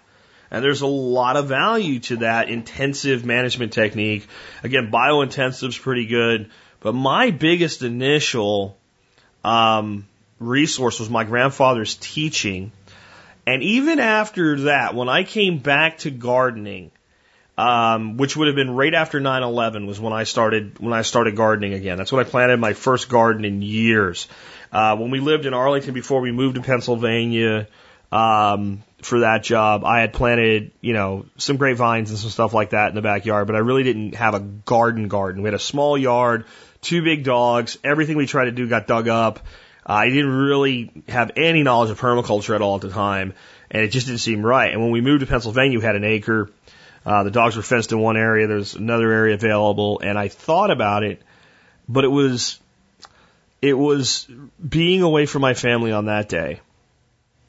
[0.50, 4.28] And there's a lot of value to that intensive management technique.
[4.64, 6.50] Again, biointensive is pretty good,
[6.82, 8.78] but my biggest initial
[9.46, 10.08] um,
[10.40, 12.72] resource was my grandfather's teaching.
[13.48, 16.92] And even after that, when I came back to gardening,
[17.62, 21.36] um, which would have been right after 9/11 was when I started when I started
[21.36, 21.98] gardening again.
[22.00, 24.28] That's when I planted my first garden in years.
[24.72, 27.68] Uh, when we lived in Arlington before we moved to Pennsylvania,
[28.12, 32.72] um, for that job, I had planted, you know, some grapevines and some stuff like
[32.72, 35.44] that in the backyard, but I really didn't have a garden garden.
[35.44, 36.46] We had a small yard,
[36.82, 39.40] two big dogs, everything we tried to do got dug up.
[39.88, 43.34] Uh, I didn't really have any knowledge of permaculture at all at the time,
[43.70, 44.72] and it just didn't seem right.
[44.72, 46.50] And when we moved to Pennsylvania, we had an acre.
[47.06, 48.48] Uh, the dogs were fenced in one area.
[48.48, 51.22] There's another area available, and I thought about it,
[51.90, 52.60] but it was,
[53.62, 54.28] it was
[54.68, 56.62] being away from my family on that day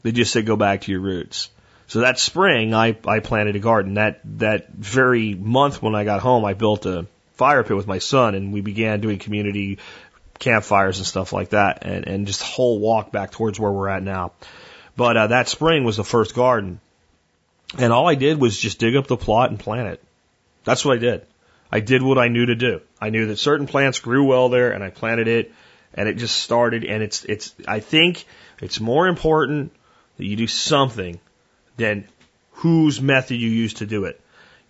[0.03, 1.49] they just said go back to your roots.
[1.87, 3.95] So that spring, I, I planted a garden.
[3.95, 7.99] That, that very month when I got home, I built a fire pit with my
[7.99, 9.79] son and we began doing community
[10.39, 14.03] campfires and stuff like that and, and just whole walk back towards where we're at
[14.03, 14.33] now.
[14.97, 16.81] But uh, that spring was the first garden.
[17.79, 20.05] And all I did was just dig up the plot and plant it.
[20.65, 21.27] That's what I did.
[21.71, 22.83] I did what I knew to do.
[23.01, 25.53] I knew that certain plants grew well there and I planted it
[25.95, 28.27] and it just started and it's, it's, I think
[28.61, 29.73] it's more important
[30.19, 31.19] that you do something,
[31.77, 32.07] than
[32.53, 34.21] whose method you use to do it.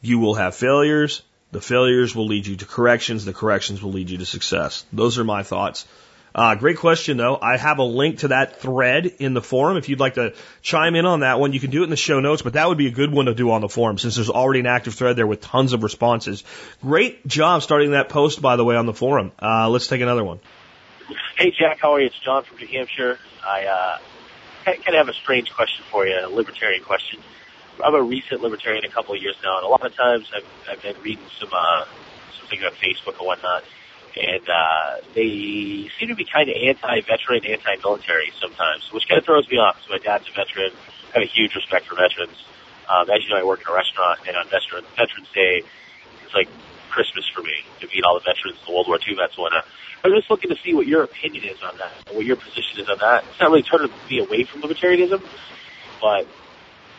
[0.00, 1.22] You will have failures.
[1.50, 3.24] The failures will lead you to corrections.
[3.24, 4.84] The corrections will lead you to success.
[4.92, 5.86] Those are my thoughts.
[6.34, 7.38] Uh, great question, though.
[7.40, 9.76] I have a link to that thread in the forum.
[9.76, 11.96] If you'd like to chime in on that one, you can do it in the
[11.96, 14.16] show notes, but that would be a good one to do on the forum since
[14.16, 16.42] there's already an active thread there with tons of responses.
[16.80, 19.32] Great job starting that post, by the way, on the forum.
[19.40, 20.40] Uh, let's take another one.
[21.36, 22.06] Hey, Jack, how are you?
[22.06, 23.18] It's John from New Hampshire.
[23.46, 23.98] I uh,
[24.64, 27.20] kind of have a strange question for you, a libertarian question.
[27.84, 30.46] I'm a recent libertarian a couple of years now, and a lot of times I've,
[30.70, 31.84] I've been reading some uh,
[32.38, 33.64] some things on Facebook and whatnot,
[34.16, 39.48] and uh, they seem to be kind of anti-veteran, anti-military sometimes, which kind of throws
[39.48, 39.76] me off.
[39.76, 40.72] Because my dad's a veteran,
[41.14, 42.36] I have a huge respect for veterans,
[42.88, 45.62] Um, as you know, I work in a restaurant, and on Veteran, Veterans Day,
[46.24, 46.48] it's like
[46.90, 49.64] Christmas for me to meet all the veterans, the World War II vets, whatnot.
[50.04, 52.88] I'm just looking to see what your opinion is on that, what your position is
[52.88, 53.24] on that.
[53.30, 55.22] It's not really turning me away from libertarianism,
[56.00, 56.26] but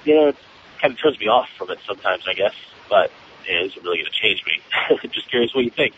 [0.05, 0.37] you know, it
[0.81, 2.55] kind of turns me off from it sometimes, I guess.
[2.89, 3.11] But
[3.45, 4.63] it isn't really going to change me.
[5.11, 5.93] Just curious what you think.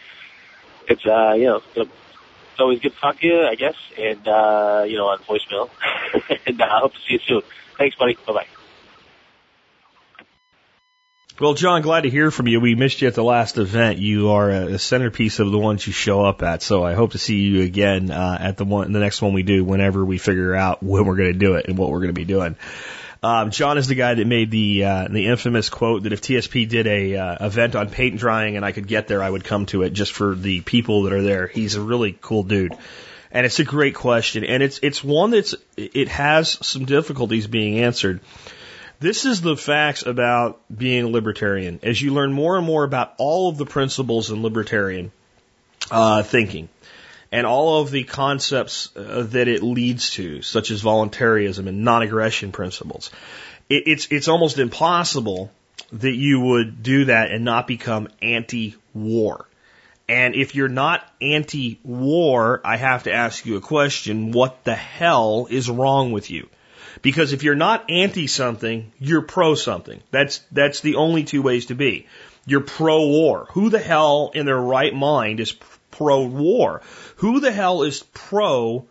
[0.87, 1.89] It's uh, you know, it's
[2.59, 5.69] always good to talk to you, I guess, and uh, you know, on voicemail.
[6.47, 7.41] and uh, I hope to see you soon.
[7.77, 8.17] Thanks, buddy.
[8.25, 8.47] Bye bye.
[11.37, 12.61] Well, John, glad to hear from you.
[12.61, 13.97] We missed you at the last event.
[13.97, 17.17] You are a centerpiece of the ones you show up at, so I hope to
[17.17, 20.55] see you again uh, at the one, the next one we do, whenever we figure
[20.55, 22.55] out when we're going to do it and what we're going to be doing.
[23.25, 26.69] Um, John is the guy that made the uh, the infamous quote that if TSP
[26.69, 29.65] did a uh, event on paint drying and I could get there, I would come
[29.67, 31.47] to it just for the people that are there.
[31.47, 32.77] He's a really cool dude,
[33.31, 37.79] and it's a great question, and it's it's one that's it has some difficulties being
[37.79, 38.19] answered.
[38.99, 41.79] This is the facts about being a libertarian.
[41.81, 45.11] As you learn more and more about all of the principles in libertarian
[45.89, 46.69] uh, thinking
[47.35, 52.53] and all of the concepts uh, that it leads to, such as voluntarism and non-aggression
[52.53, 53.11] principles,
[53.69, 55.51] it, it's it's almost impossible
[55.91, 59.49] that you would do that and not become anti-war.
[60.07, 65.47] And if you're not anti-war, I have to ask you a question: What the hell
[65.49, 66.47] is wrong with you?
[67.01, 70.01] Because if you're not anti something, you're pro something.
[70.09, 72.07] That's, that's the only two ways to be.
[72.45, 73.47] You're pro war.
[73.51, 75.51] Who the hell in their right mind is
[75.97, 76.81] pro war?
[77.17, 78.85] Who the hell is pro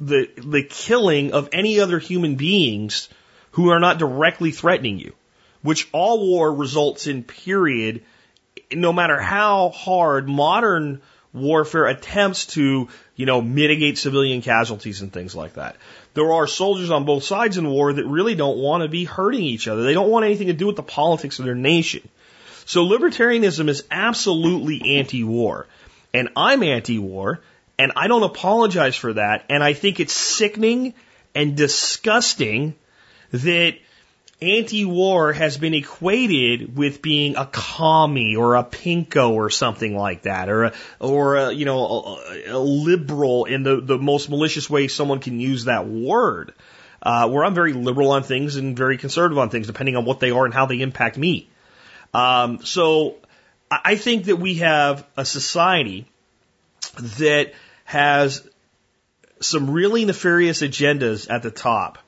[0.00, 3.08] the, the killing of any other human beings
[3.52, 5.14] who are not directly threatening you?
[5.62, 8.02] Which all war results in, period,
[8.72, 11.02] no matter how hard modern
[11.32, 15.76] warfare attempts to, you know, mitigate civilian casualties and things like that
[16.14, 19.42] there are soldiers on both sides in war that really don't want to be hurting
[19.42, 19.82] each other.
[19.82, 22.08] They don't want anything to do with the politics of their nation.
[22.66, 25.66] So libertarianism is absolutely anti-war.
[26.12, 27.40] And I'm anti-war,
[27.78, 29.44] and I don't apologize for that.
[29.48, 30.94] And I think it's sickening
[31.34, 32.74] and disgusting
[33.32, 33.76] that
[34.42, 40.48] anti-war has been equated with being a commie or a pinko or something like that,
[40.48, 44.88] or a, or a, you know a, a liberal in the the most malicious way
[44.88, 46.52] someone can use that word.
[47.02, 50.20] Uh, where I'm very liberal on things and very conservative on things, depending on what
[50.20, 51.48] they are and how they impact me.
[52.12, 53.16] Um, so
[53.70, 56.06] I think that we have a society
[57.18, 57.52] that
[57.84, 58.48] has
[59.40, 61.98] some really nefarious agendas at the top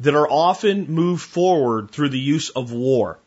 [0.00, 3.18] that are often moved forward through the use of war.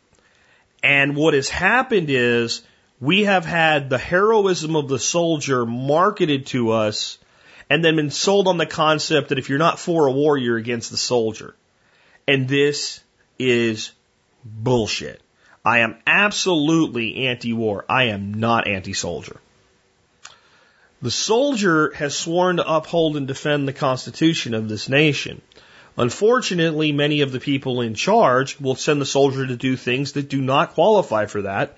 [0.81, 2.61] And what has happened is
[2.99, 7.17] we have had the heroism of the soldier marketed to us
[7.69, 10.57] and then been sold on the concept that if you're not for a war, you're
[10.57, 11.55] against the soldier.
[12.27, 13.01] And this
[13.38, 13.91] is
[14.43, 15.21] bullshit.
[15.65, 17.86] I am absolutely anti-war.
[17.89, 19.41] I am not anti-soldier.
[21.01, 25.41] The soldier has sworn to uphold and defend the Constitution of this nation.
[25.97, 30.30] Unfortunately, many of the people in charge will send the soldier to do things that
[30.30, 31.78] do not qualify for that.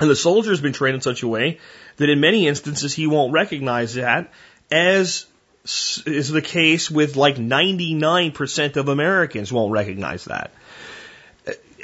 [0.00, 1.58] And the soldier has been trained in such a way
[1.96, 4.32] that in many instances he won't recognize that
[4.70, 5.26] as
[6.06, 10.52] is the case with like 99% of Americans won't recognize that.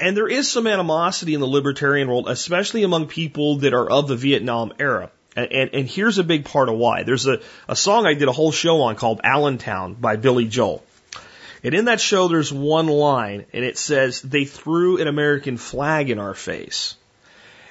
[0.01, 4.09] And there is some animosity in the libertarian world, especially among people that are of
[4.09, 5.11] the Vietnam era.
[5.37, 7.03] And, and, and here's a big part of why.
[7.03, 10.85] There's a, a song I did a whole show on called Allentown by Billy Joel.
[11.63, 16.11] And in that show, there's one line, and it says, They threw an American flag
[16.11, 16.97] in our face.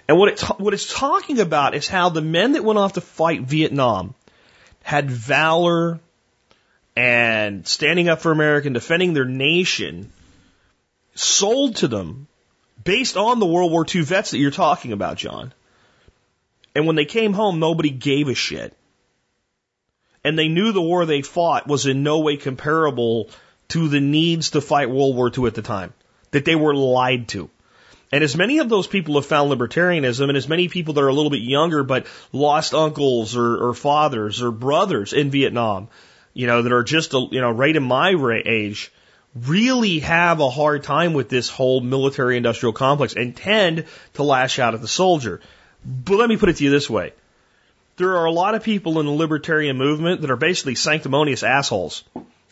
[0.07, 3.01] And what, it what it's talking about is how the men that went off to
[3.01, 4.15] fight Vietnam
[4.81, 5.99] had valor
[6.95, 10.11] and standing up for America and defending their nation
[11.15, 12.27] sold to them
[12.83, 15.53] based on the World War II vets that you're talking about, John.
[16.75, 18.75] And when they came home, nobody gave a shit.
[20.23, 23.29] And they knew the war they fought was in no way comparable
[23.69, 25.93] to the needs to fight World War II at the time,
[26.31, 27.49] that they were lied to.
[28.11, 31.07] And as many of those people have found libertarianism, and as many people that are
[31.07, 35.87] a little bit younger but lost uncles or, or fathers or brothers in Vietnam,
[36.33, 38.13] you know, that are just, you know, right in my
[38.45, 38.92] age,
[39.35, 44.59] really have a hard time with this whole military industrial complex and tend to lash
[44.59, 45.41] out at the soldier.
[45.85, 47.13] But let me put it to you this way.
[47.97, 52.03] There are a lot of people in the libertarian movement that are basically sanctimonious assholes.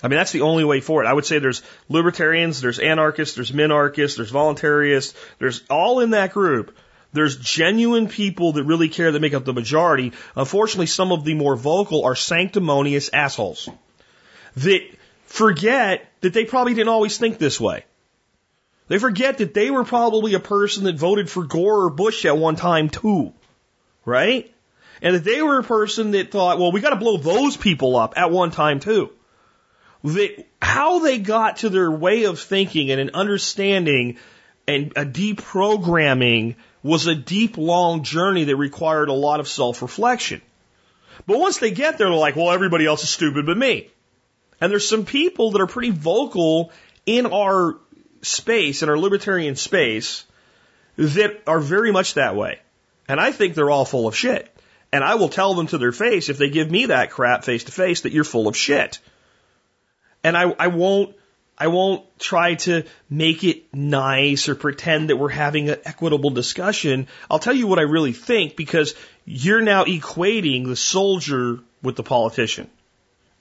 [0.04, 1.06] I mean, that's the only way forward.
[1.06, 6.34] I would say there's libertarians, there's anarchists, there's minarchists, there's voluntarists, there's all in that
[6.34, 6.76] group.
[7.14, 10.14] There's genuine people that really care that make up the majority.
[10.36, 13.70] Unfortunately, some of the more vocal are sanctimonious assholes
[14.56, 14.82] that
[15.26, 17.86] forget that they probably didn't always think this way.
[18.88, 22.38] They forget that they were probably a person that voted for Gore or Bush at
[22.38, 23.34] one time too.
[24.06, 24.54] Right?
[25.02, 27.96] And that they were a person that thought, well, we got to blow those people
[27.96, 29.12] up at one time too.
[30.04, 34.18] That how they got to their way of thinking and an understanding
[34.68, 40.42] and a deprogramming was a deep, long journey that required a lot of self reflection.
[41.26, 43.90] But once they get there, they're like, well, everybody else is stupid but me.
[44.62, 46.72] And there's some people that are pretty vocal
[47.06, 47.78] in our
[48.22, 50.24] space, in our libertarian space,
[50.98, 52.60] that are very much that way.
[53.08, 54.48] And I think they're all full of shit.
[54.94, 57.64] And I will tell them to their face if they give me that crap face
[57.64, 59.00] to face that you're full of shit.
[60.24, 61.16] And I, I won't
[61.58, 67.08] I won't try to make it nice or pretend that we're having an equitable discussion.
[67.30, 68.96] I'll tell you what I really think because
[69.26, 72.68] you're now equating the soldier with the politician.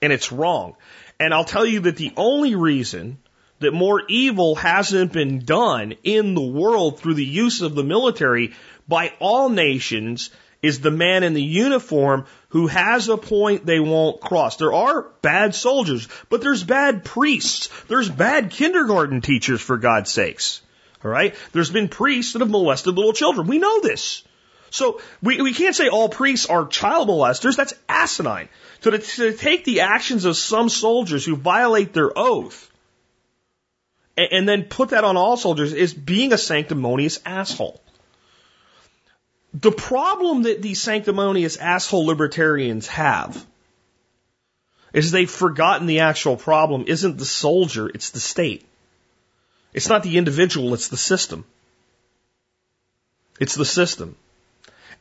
[0.03, 0.75] And it's wrong.
[1.21, 3.19] And I'll tell you that the only reason
[3.59, 8.53] that more evil hasn't been done in the world through the use of the military
[8.87, 10.31] by all nations
[10.63, 14.55] is the man in the uniform who has a point they won't cross.
[14.55, 17.69] There are bad soldiers, but there's bad priests.
[17.87, 20.63] There's bad kindergarten teachers, for God's sakes.
[21.05, 21.35] All right?
[21.51, 23.45] There's been priests that have molested little children.
[23.45, 24.23] We know this.
[24.71, 27.57] So we, we can't say all priests are child molesters.
[27.57, 28.47] That's asinine.
[28.79, 32.71] So to, to take the actions of some soldiers who violate their oath
[34.15, 37.81] and, and then put that on all soldiers is being a sanctimonious asshole.
[39.53, 43.45] The problem that these sanctimonious asshole libertarians have
[44.93, 48.65] is they've forgotten the actual problem isn't the soldier, it's the state.
[49.73, 51.43] It's not the individual, it's the system.
[53.37, 54.15] It's the system.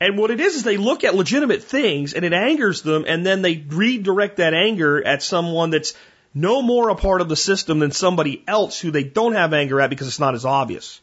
[0.00, 3.24] And what it is is they look at legitimate things and it angers them and
[3.24, 5.94] then they redirect that anger at someone that's
[6.32, 9.80] no more a part of the system than somebody else who they don't have anger
[9.80, 11.00] at because it's not as obvious.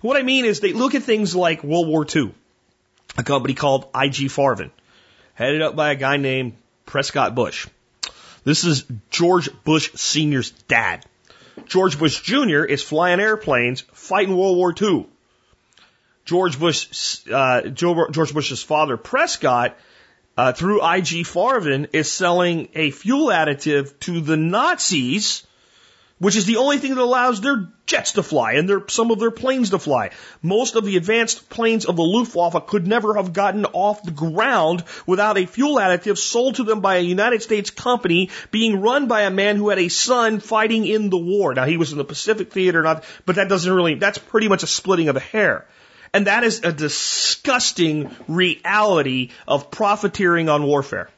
[0.00, 2.32] What I mean is they look at things like World War II
[3.18, 4.70] a company called IG Farben,
[5.34, 7.66] headed up by a guy named Prescott Bush.
[8.44, 11.04] This is George Bush Sr.'s dad.
[11.66, 12.64] George Bush Jr.
[12.64, 15.06] is flying airplanes, fighting World War II.
[16.24, 19.76] George Bush, uh, George Bush's father, Prescott,
[20.36, 25.46] uh, through IG Farben, is selling a fuel additive to the Nazis
[26.20, 29.18] which is the only thing that allows their jets to fly and their, some of
[29.18, 30.10] their planes to fly.
[30.42, 34.84] Most of the advanced planes of the Luftwaffe could never have gotten off the ground
[35.06, 39.22] without a fuel additive sold to them by a United States company being run by
[39.22, 41.54] a man who had a son fighting in the war.
[41.54, 44.62] Now he was in the Pacific Theater, not, but that doesn't really, that's pretty much
[44.62, 45.66] a splitting of a hair.
[46.12, 51.08] And that is a disgusting reality of profiteering on warfare.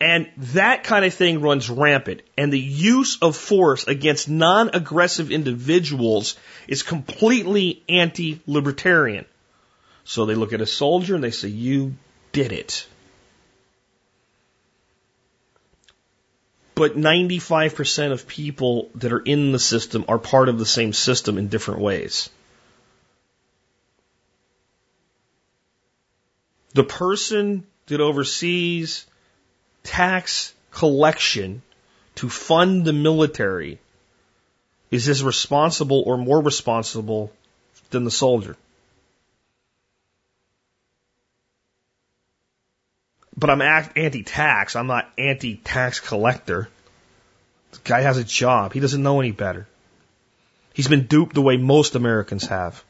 [0.00, 2.22] And that kind of thing runs rampant.
[2.36, 6.36] And the use of force against non aggressive individuals
[6.68, 9.24] is completely anti libertarian.
[10.04, 11.96] So they look at a soldier and they say, You
[12.30, 12.86] did it.
[16.76, 21.36] But 95% of people that are in the system are part of the same system
[21.36, 22.30] in different ways.
[26.78, 29.04] The person that oversees
[29.82, 31.62] tax collection
[32.14, 33.80] to fund the military
[34.88, 37.32] is as responsible or more responsible
[37.90, 38.56] than the soldier.
[43.36, 44.76] But I'm anti tax.
[44.76, 46.68] I'm not anti tax collector.
[47.72, 48.72] The guy has a job.
[48.72, 49.66] He doesn't know any better.
[50.74, 52.84] He's been duped the way most Americans have.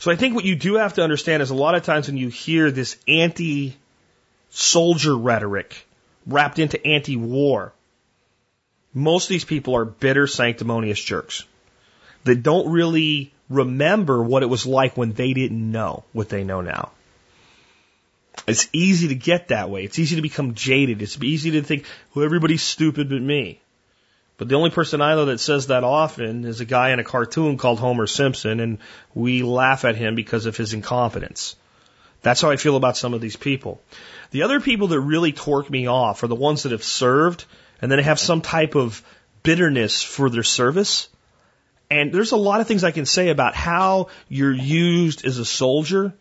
[0.00, 2.16] So I think what you do have to understand is a lot of times when
[2.16, 3.76] you hear this anti
[4.50, 5.86] soldier rhetoric
[6.26, 7.72] wrapped into anti war.
[8.94, 11.44] Most of these people are bitter, sanctimonious jerks
[12.24, 16.60] that don't really remember what it was like when they didn't know what they know
[16.60, 16.90] now.
[18.46, 19.84] It's easy to get that way.
[19.84, 21.02] It's easy to become jaded.
[21.02, 21.84] It's easy to think,
[22.14, 23.60] well, everybody's stupid but me.
[24.38, 27.04] But the only person I know that says that often is a guy in a
[27.04, 28.78] cartoon called Homer Simpson, and
[29.12, 31.56] we laugh at him because of his incompetence.
[32.22, 33.80] That's how I feel about some of these people.
[34.30, 37.44] The other people that really torque me off are the ones that have served
[37.82, 39.02] and then have some type of
[39.42, 41.08] bitterness for their service.
[41.90, 45.44] And there's a lot of things I can say about how you're used as a
[45.44, 46.12] soldier,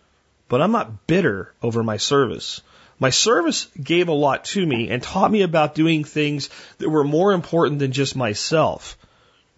[0.47, 2.61] but I'm not bitter over my service.
[3.00, 7.04] My service gave a lot to me and taught me about doing things that were
[7.04, 8.98] more important than just myself.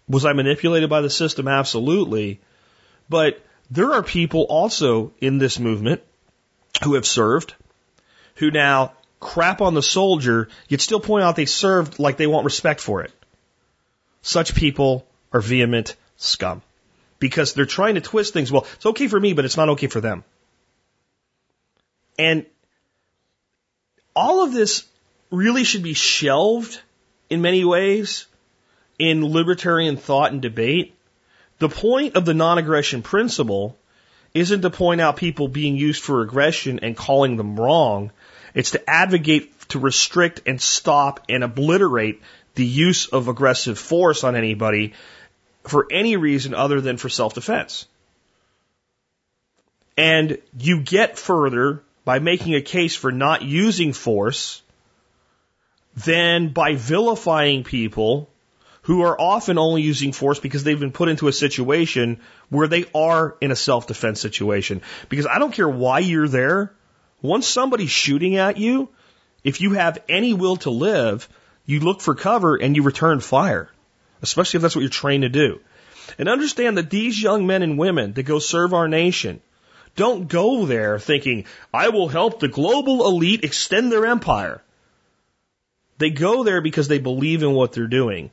[0.08, 1.48] Was I manipulated by the system?
[1.48, 2.40] Absolutely.
[3.08, 6.02] But there are people also in this movement
[6.84, 7.54] who have served,
[8.36, 12.44] who now crap on the soldier, yet still point out they served like they want
[12.44, 13.12] respect for it.
[14.22, 16.62] Such people are vehement scum
[17.18, 18.52] because they're trying to twist things.
[18.52, 20.24] Well, it's okay for me, but it's not okay for them.
[22.18, 22.44] And
[24.20, 24.84] all of this
[25.30, 26.78] really should be shelved
[27.30, 28.26] in many ways
[28.98, 30.94] in libertarian thought and debate.
[31.58, 33.78] The point of the non aggression principle
[34.34, 38.10] isn't to point out people being used for aggression and calling them wrong.
[38.52, 42.20] It's to advocate to restrict and stop and obliterate
[42.56, 44.92] the use of aggressive force on anybody
[45.64, 47.86] for any reason other than for self defense.
[49.96, 54.62] And you get further by making a case for not using force
[55.94, 58.28] than by vilifying people
[58.82, 62.84] who are often only using force because they've been put into a situation where they
[62.96, 64.82] are in a self defense situation.
[65.08, 66.72] Because I don't care why you're there,
[67.22, 68.88] once somebody's shooting at you,
[69.44, 71.28] if you have any will to live,
[71.64, 73.70] you look for cover and you return fire,
[74.20, 75.60] especially if that's what you're trained to do.
[76.18, 79.40] And understand that these young men and women that go serve our nation
[79.96, 84.62] don't go there thinking, I will help the global elite extend their empire.
[85.98, 88.30] They go there because they believe in what they're doing.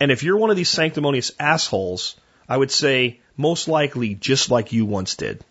[0.00, 2.16] And if you're one of these sanctimonious assholes,
[2.48, 5.44] I would say most likely just like you once did.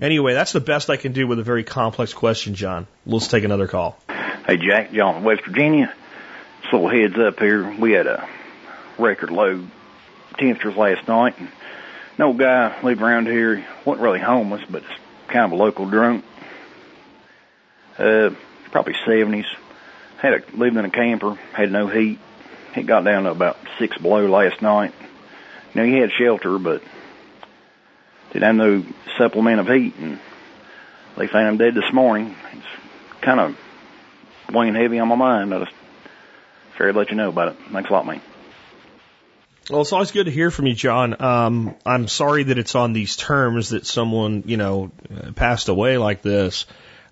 [0.00, 2.86] Anyway, that's the best I can do with a very complex question, John.
[3.06, 3.98] Let's take another call.
[4.46, 5.92] Hey, Jack, John, West Virginia.
[6.62, 7.70] Just a little heads up here.
[7.78, 8.28] We had a
[8.98, 9.64] record low
[10.38, 11.38] temperatures last night.
[11.38, 11.48] And
[12.18, 13.64] an old guy lived around here.
[13.84, 14.82] Wasn't really homeless, but
[15.28, 16.24] kind of a local drunk.
[17.98, 18.30] Uh,
[18.70, 19.46] probably 70s.
[20.18, 22.18] Had a, lived in a camper, had no heat.
[22.76, 24.94] It got down to about six below last night.
[25.74, 26.82] Now he had shelter, but
[28.32, 28.84] didn't have no
[29.18, 30.18] supplement of heat, and
[31.16, 32.34] they found him dead this morning.
[32.52, 33.58] It's kind of
[34.52, 35.54] weighing heavy on my mind.
[35.54, 35.72] I just
[36.72, 37.56] figured to let you know about it.
[37.70, 38.20] Thanks a lot, man.
[39.70, 41.22] Well, it's always good to hear from you, John.
[41.22, 44.90] Um, I'm sorry that it's on these terms that someone, you know,
[45.36, 46.66] passed away like this.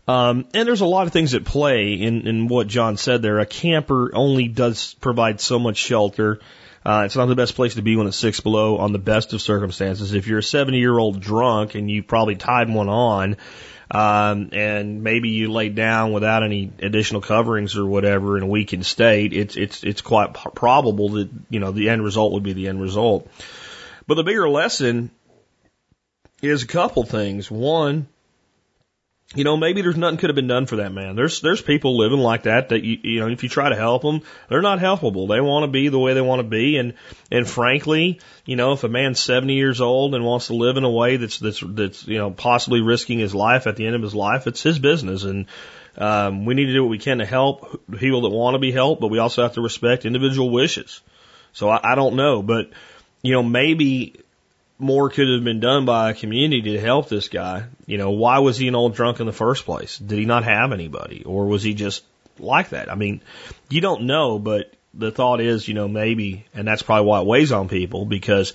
[0.09, 3.38] Um, and there's a lot of things at play in, in what John said there.
[3.38, 6.40] A camper only does provide so much shelter.
[6.84, 9.32] Uh, it's not the best place to be when it's six below on the best
[9.32, 10.12] of circumstances.
[10.12, 13.36] If you're a 70 year old drunk and you probably tied one on,
[13.91, 18.86] um, and maybe you lay down without any additional coverings or whatever in a weakened
[18.86, 22.68] state, it's, it's, it's quite probable that, you know, the end result would be the
[22.68, 23.28] end result.
[24.07, 25.11] But the bigger lesson
[26.41, 27.51] is a couple things.
[27.51, 28.07] One,
[29.37, 31.14] you know, maybe there's nothing could have been done for that man.
[31.14, 34.03] There's there's people living like that that you you know if you try to help
[34.03, 35.28] them, they're not helpable.
[35.28, 36.95] They want to be the way they want to be, and
[37.31, 40.83] and frankly, you know, if a man's 70 years old and wants to live in
[40.83, 44.03] a way that's that's that's you know possibly risking his life at the end of
[44.03, 45.47] his life, it's his business, and
[45.97, 48.72] um, we need to do what we can to help people that want to be
[48.72, 51.03] helped, but we also have to respect individual wishes.
[51.53, 52.70] So I, I don't know, but
[53.22, 54.16] you know, maybe
[54.81, 57.66] more could have been done by a community to help this guy.
[57.87, 59.99] You know, why was he an old drunk in the first place?
[59.99, 61.24] Did he not have anybody?
[61.24, 62.03] Or was he just
[62.39, 62.91] like that?
[62.91, 63.20] I mean,
[63.68, 67.26] you don't know, but the thought is, you know, maybe, and that's probably why it
[67.26, 68.55] weighs on people because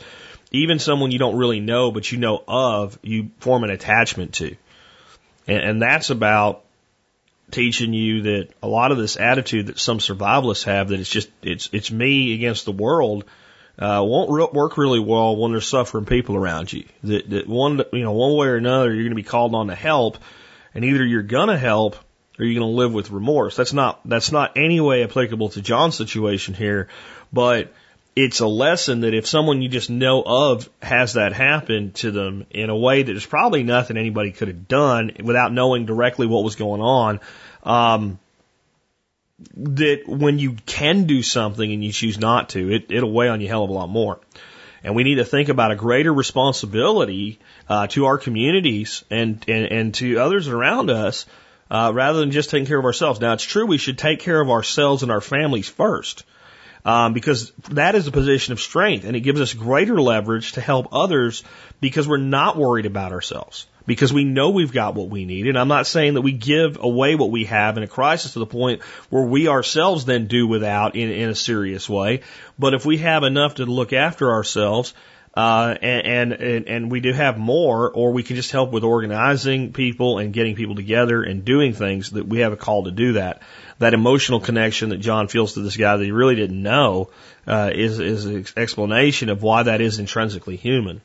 [0.51, 4.55] even someone you don't really know, but you know of, you form an attachment to.
[5.47, 6.63] And, and that's about
[7.51, 11.29] teaching you that a lot of this attitude that some survivalists have that it's just,
[11.41, 13.25] it's, it's me against the world
[13.77, 16.85] uh, won't re- work really well when there's suffering people around you.
[17.03, 19.67] That, that one, you know, one way or another, you're going to be called on
[19.67, 20.17] to help,
[20.73, 21.95] and either you're going to help
[22.39, 23.55] or you're going to live with remorse.
[23.55, 26.89] That's not that's not any way applicable to John's situation here,
[27.31, 27.73] but
[28.15, 32.45] it's a lesson that if someone you just know of has that happen to them
[32.49, 36.43] in a way that there's probably nothing anybody could have done without knowing directly what
[36.43, 37.19] was going on.
[37.63, 38.19] Um,
[39.57, 43.41] that when you can do something and you choose not to, it, it'll weigh on
[43.41, 44.19] you a hell of a lot more.
[44.83, 49.65] And we need to think about a greater responsibility uh, to our communities and, and,
[49.65, 51.25] and to others around us
[51.71, 53.19] uh, rather than just taking care of ourselves.
[53.19, 56.23] Now, it's true we should take care of ourselves and our families first
[56.85, 60.61] um, because that is a position of strength and it gives us greater leverage to
[60.61, 61.43] help others
[61.81, 65.47] because we're not worried about ourselves because we know we've got what we need.
[65.47, 68.39] And I'm not saying that we give away what we have in a crisis to
[68.39, 72.21] the point where we ourselves then do without in, in a serious way.
[72.57, 74.93] But if we have enough to look after ourselves,
[75.35, 79.73] uh, and, and, and we do have more, or we can just help with organizing
[79.73, 83.13] people and getting people together and doing things that we have a call to do
[83.13, 83.41] that.
[83.79, 87.09] That emotional connection that John feels to this guy that he really didn't know,
[87.45, 91.01] uh, is, is an explanation of why that is intrinsically human.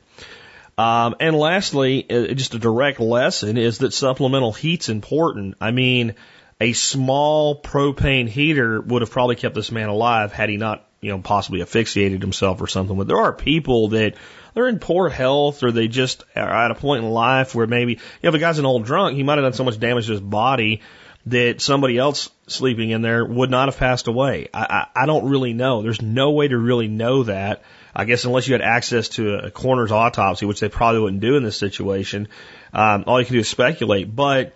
[0.77, 5.55] Um, and lastly, uh, just a direct lesson is that supplemental heat's important.
[5.61, 6.15] I mean,
[6.59, 11.09] a small propane heater would have probably kept this man alive had he not you
[11.09, 12.95] know, possibly asphyxiated himself or something.
[12.95, 14.13] But there are people that
[14.53, 17.93] they're in poor health or they just are at a point in life where maybe,
[17.93, 20.05] you know, if a guy's an old drunk, he might have done so much damage
[20.05, 20.81] to his body
[21.25, 24.47] that somebody else sleeping in there would not have passed away.
[24.53, 25.81] I, I, I don't really know.
[25.81, 27.63] There's no way to really know that.
[27.95, 31.35] I guess unless you had access to a coroner's autopsy, which they probably wouldn't do
[31.35, 32.27] in this situation,
[32.73, 34.15] um, all you can do is speculate.
[34.15, 34.53] But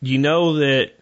[0.00, 0.92] you know that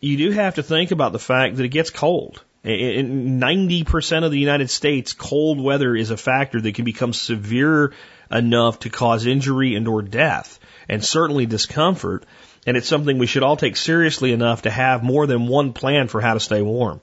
[0.00, 2.42] you do have to think about the fact that it gets cold.
[2.62, 7.94] In 90% of the United States, cold weather is a factor that can become severe
[8.30, 10.58] enough to cause injury and or death
[10.88, 12.24] and certainly discomfort.
[12.66, 16.08] And it's something we should all take seriously enough to have more than one plan
[16.08, 17.00] for how to stay warm.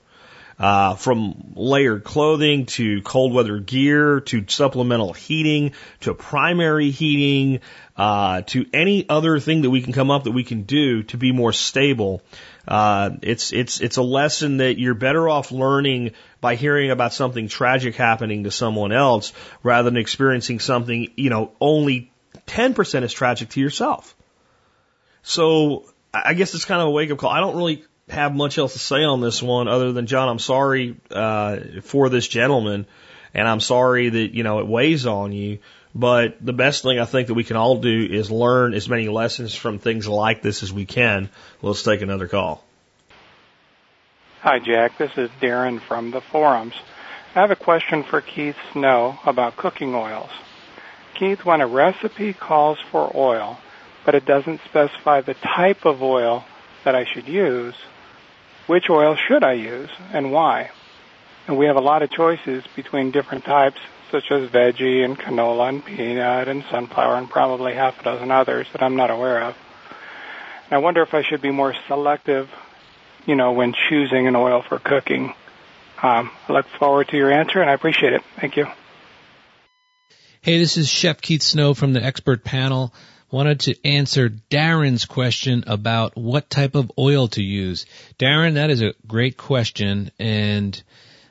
[0.60, 7.60] Uh, from layered clothing to cold weather gear to supplemental heating to primary heating
[7.96, 11.16] uh, to any other thing that we can come up that we can do to
[11.16, 12.24] be more stable.
[12.68, 17.48] Uh, it's it's it's a lesson that you're better off learning by hearing about something
[17.48, 22.12] tragic happening to someone else rather than experiencing something you know only
[22.48, 24.16] 10% is tragic to yourself.
[25.22, 27.30] So I guess it's kind of a wake up call.
[27.30, 30.40] I don't really have much else to say on this one other than John, I'm
[30.40, 32.86] sorry uh, for this gentleman,
[33.34, 35.60] and I'm sorry that you know it weighs on you.
[35.94, 39.08] But the best thing I think that we can all do is learn as many
[39.08, 41.30] lessons from things like this as we can.
[41.62, 42.64] Let's take another call.
[44.42, 44.98] Hi, Jack.
[44.98, 46.76] This is Darren from the forums.
[47.36, 50.30] I have a question for Keith Snow about cooking oils.
[51.16, 53.60] Keith, when a recipe calls for oil,
[54.06, 56.46] but it doesn't specify the type of oil
[56.84, 57.76] that I should use,
[58.68, 60.72] which oil should I use and why?
[61.48, 63.80] And we have a lot of choices between different types,
[64.12, 68.68] such as veggie and canola and peanut and sunflower and probably half a dozen others
[68.74, 69.56] that I'm not aware of.
[70.66, 72.50] And I wonder if I should be more selective,
[73.26, 75.34] you know, when choosing an oil for cooking.
[76.04, 78.22] Um, I look forward to your answer and I appreciate it.
[78.40, 78.68] Thank you.
[80.42, 82.94] Hey, this is Chef Keith Snow from the expert panel.
[83.30, 87.86] Wanted to answer Darren's question about what type of oil to use.
[88.18, 90.82] Darren, that is a great question and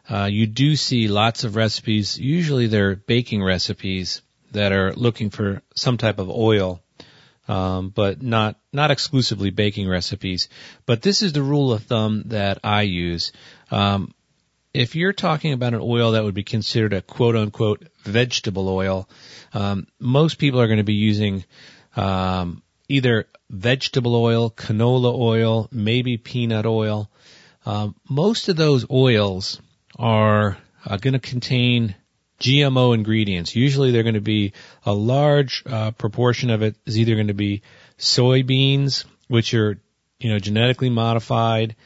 [0.09, 2.18] uh, you do see lots of recipes.
[2.18, 4.22] Usually they're baking recipes
[4.53, 6.80] that are looking for some type of oil,
[7.49, 10.49] um, but not not exclusively baking recipes.
[10.84, 13.32] But this is the rule of thumb that I use.
[13.70, 14.14] Um,
[14.72, 19.09] if you're talking about an oil that would be considered a quote unquote vegetable oil,
[19.55, 21.44] um, most people are going to be using
[21.97, 27.11] um, either vegetable oil, canola oil, maybe peanut oil.
[27.64, 29.61] Um, most of those oils
[29.99, 31.94] are uh, going to contain
[32.38, 33.57] GMO ingredients.
[33.57, 34.53] Usually they're going to be
[34.84, 37.62] a large uh, proportion of it is either going to be
[37.99, 39.80] soybeans, which are,
[40.20, 41.76] you know, genetically modified,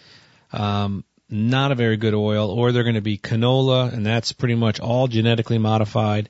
[0.52, 4.56] um, not a very good oil, or they're going to be canola, and that's pretty
[4.56, 6.28] much all genetically modified,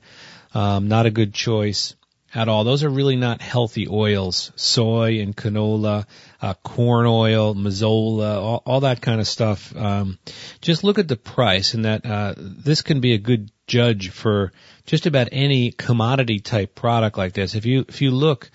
[0.53, 1.95] um, not a good choice
[2.33, 2.63] at all.
[2.63, 4.51] Those are really not healthy oils.
[4.55, 6.05] Soy and canola,
[6.41, 9.75] uh, corn oil, mazola, all, all that kind of stuff.
[9.75, 10.17] Um,
[10.61, 14.51] just look at the price, and that uh, this can be a good judge for
[14.85, 17.55] just about any commodity type product like this.
[17.55, 18.49] If you if you look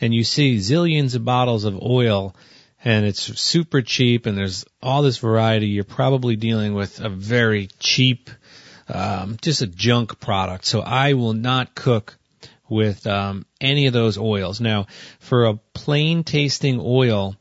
[0.00, 2.34] and you see zillions of bottles of oil
[2.84, 7.68] and it's super cheap and there's all this variety, you're probably dealing with a very
[7.78, 8.30] cheap,
[8.88, 10.64] um, just a junk product.
[10.64, 12.16] So I will not cook
[12.68, 14.60] with um, any of those oils.
[14.60, 14.86] Now,
[15.20, 17.36] for a plain tasting oil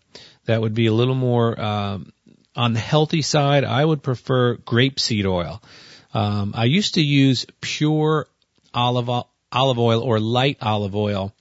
[0.45, 2.11] that would be a little more um,
[2.55, 5.61] on the healthy side, I would prefer grapeseed oil.
[6.13, 8.27] Um, I used to use pure
[8.73, 9.09] olive
[9.51, 11.33] olive oil or light olive oil,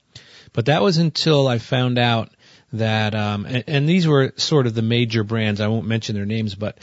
[0.52, 2.30] but that was until I found out
[2.72, 5.60] that um, and, and these were sort of the major brands.
[5.60, 6.78] I won't mention their names, but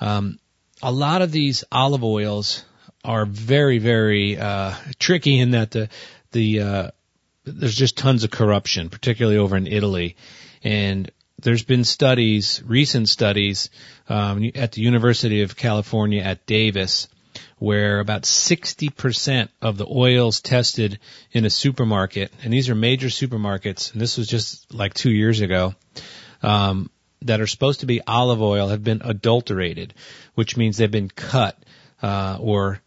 [0.00, 0.38] um,
[0.82, 2.64] a lot of these olive oils
[3.04, 5.88] are very very uh, tricky in that the
[6.32, 6.90] the uh,
[7.44, 10.16] there's just tons of corruption, particularly over in Italy,
[10.62, 11.10] and
[11.40, 13.70] there's been studies, recent studies,
[14.08, 17.08] um, at the University of California at Davis,
[17.58, 20.98] where about 60% of the oils tested
[21.32, 25.40] in a supermarket, and these are major supermarkets, and this was just like two years
[25.40, 25.74] ago,
[26.42, 26.90] um,
[27.22, 29.94] that are supposed to be olive oil have been adulterated,
[30.34, 31.58] which means they've been cut
[32.02, 32.80] uh, or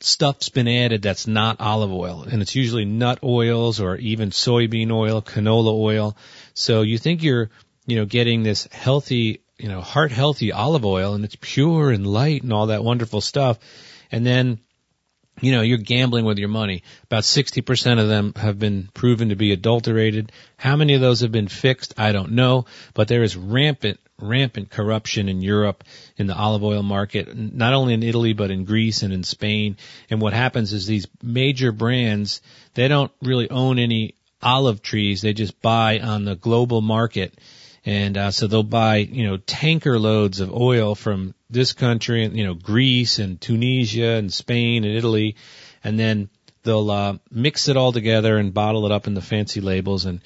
[0.00, 4.90] stuff's been added that's not olive oil, and it's usually nut oils or even soybean
[4.92, 6.16] oil, canola oil.
[6.54, 7.50] So you think you're,
[7.86, 12.06] you know, getting this healthy, you know, heart healthy olive oil, and it's pure and
[12.06, 13.58] light and all that wonderful stuff,
[14.10, 14.60] and then
[15.40, 16.82] you know, you're gambling with your money.
[17.04, 20.32] About 60% of them have been proven to be adulterated.
[20.56, 21.94] How many of those have been fixed?
[21.98, 25.84] I don't know, but there is rampant, rampant corruption in Europe
[26.16, 29.76] in the olive oil market, not only in Italy, but in Greece and in Spain.
[30.10, 32.40] And what happens is these major brands,
[32.74, 35.22] they don't really own any olive trees.
[35.22, 37.34] They just buy on the global market.
[37.88, 42.36] And uh, so they'll buy, you know, tanker loads of oil from this country, and
[42.36, 45.36] you know, Greece and Tunisia and Spain and Italy,
[45.82, 46.28] and then
[46.64, 50.04] they'll uh, mix it all together and bottle it up in the fancy labels.
[50.04, 50.20] And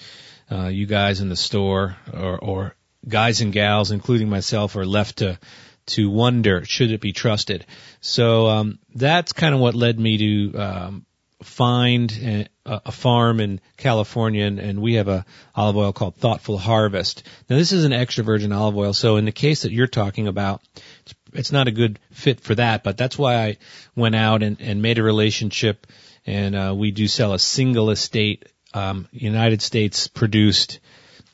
[0.50, 5.18] uh, you guys in the store, or, or guys and gals, including myself, are left
[5.18, 5.38] to
[5.86, 7.64] to wonder should it be trusted.
[8.00, 11.06] So um, that's kind of what led me to um,
[11.43, 15.24] find a, a farm in California, and, and we have a
[15.55, 17.22] olive oil called Thoughtful Harvest.
[17.49, 20.28] Now, this is an extra virgin olive oil, so in the case that you're talking
[20.28, 20.62] about,
[21.03, 22.82] it's, it's not a good fit for that.
[22.82, 23.57] But that's why I
[23.97, 25.86] went out and, and made a relationship,
[26.26, 30.80] and uh, we do sell a single estate, um, United States produced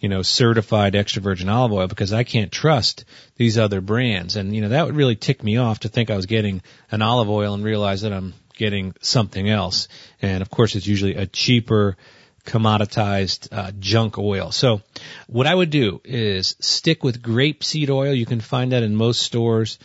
[0.00, 3.04] you know, certified extra virgin olive oil because I can't trust
[3.36, 4.36] these other brands.
[4.36, 7.02] And, you know, that would really tick me off to think I was getting an
[7.02, 9.88] olive oil and realize that I'm getting something else.
[10.20, 11.96] And of course, it's usually a cheaper,
[12.44, 14.52] commoditized uh, junk oil.
[14.52, 14.82] So
[15.26, 18.12] what I would do is stick with grapeseed oil.
[18.12, 19.78] You can find that in most stores.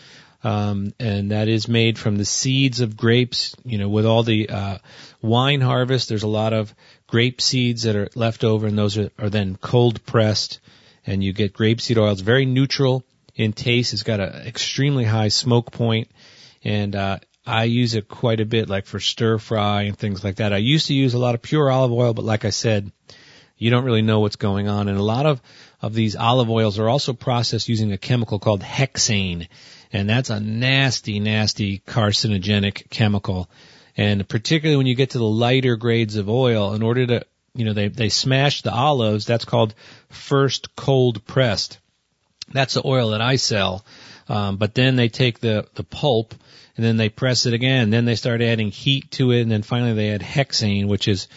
[0.43, 3.55] Um, and that is made from the seeds of grapes.
[3.63, 4.78] You know, with all the uh,
[5.21, 6.74] wine harvest, there's a lot of
[7.07, 10.59] grape seeds that are left over, and those are, are then cold pressed,
[11.07, 12.11] and you get grapeseed oil.
[12.11, 13.05] It's very neutral
[13.36, 13.93] in taste.
[13.93, 16.09] It's got an extremely high smoke point,
[16.63, 20.37] and uh, I use it quite a bit, like for stir fry and things like
[20.37, 20.53] that.
[20.53, 22.91] I used to use a lot of pure olive oil, but like I said,
[23.57, 24.87] you don't really know what's going on.
[24.87, 25.41] And a lot of,
[25.81, 29.47] of these olive oils are also processed using a chemical called hexane.
[29.91, 33.49] And that's a nasty, nasty carcinogenic chemical.
[33.95, 37.65] And particularly when you get to the lighter grades of oil, in order to, you
[37.65, 39.75] know, they, they smash the olives, that's called
[40.09, 41.79] first cold pressed.
[42.51, 43.85] That's the oil that I sell.
[44.27, 46.33] Um, but then they take the, the pulp
[46.76, 47.89] and then they press it again.
[47.89, 51.28] Then they start adding heat to it, and then finally they add hexane, which is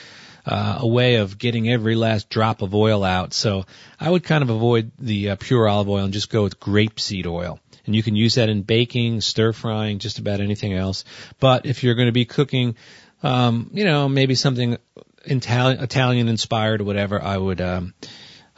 [0.47, 3.35] uh, a way of getting every last drop of oil out.
[3.35, 3.67] So
[3.99, 7.27] I would kind of avoid the uh, pure olive oil and just go with grapeseed
[7.27, 7.59] oil.
[7.85, 11.05] And you can use that in baking, stir frying, just about anything else.
[11.39, 12.77] But if you're going to be cooking,
[13.23, 14.77] um, you know, maybe something
[15.25, 17.95] Italian, Italian inspired or whatever, I would, um,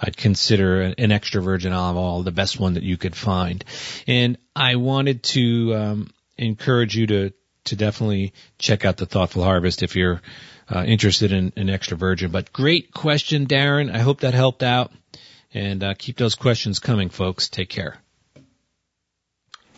[0.01, 3.65] I'd consider an extra virgin olive oil the best one that you could find.
[4.07, 7.33] And I wanted to um, encourage you to
[7.65, 10.23] to definitely check out the Thoughtful Harvest if you're
[10.75, 12.31] uh, interested in, in extra virgin.
[12.31, 13.95] But great question, Darren.
[13.95, 14.93] I hope that helped out.
[15.55, 17.49] And uh, keep those questions coming, folks.
[17.49, 17.97] Take care.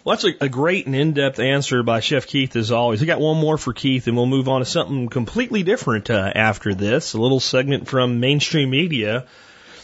[0.02, 3.00] Well, that's a, a great and in-depth answer by Chef Keith as always.
[3.00, 6.32] We got one more for Keith, and we'll move on to something completely different uh,
[6.34, 7.12] after this.
[7.12, 9.26] A little segment from mainstream media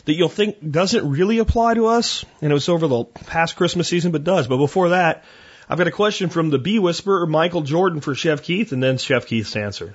[0.06, 3.88] that you'll think doesn't really apply to us, and it was over the past Christmas
[3.88, 4.46] season, but does.
[4.46, 5.24] But before that,
[5.68, 8.98] I've got a question from the Bee Whisperer, Michael Jordan, for Chef Keith, and then
[8.98, 9.94] Chef Keith's answer.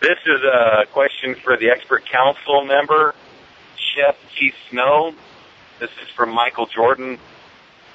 [0.00, 3.16] This is a question for the expert council member,
[3.76, 5.12] Chef Keith Snow.
[5.80, 7.18] This is from Michael Jordan,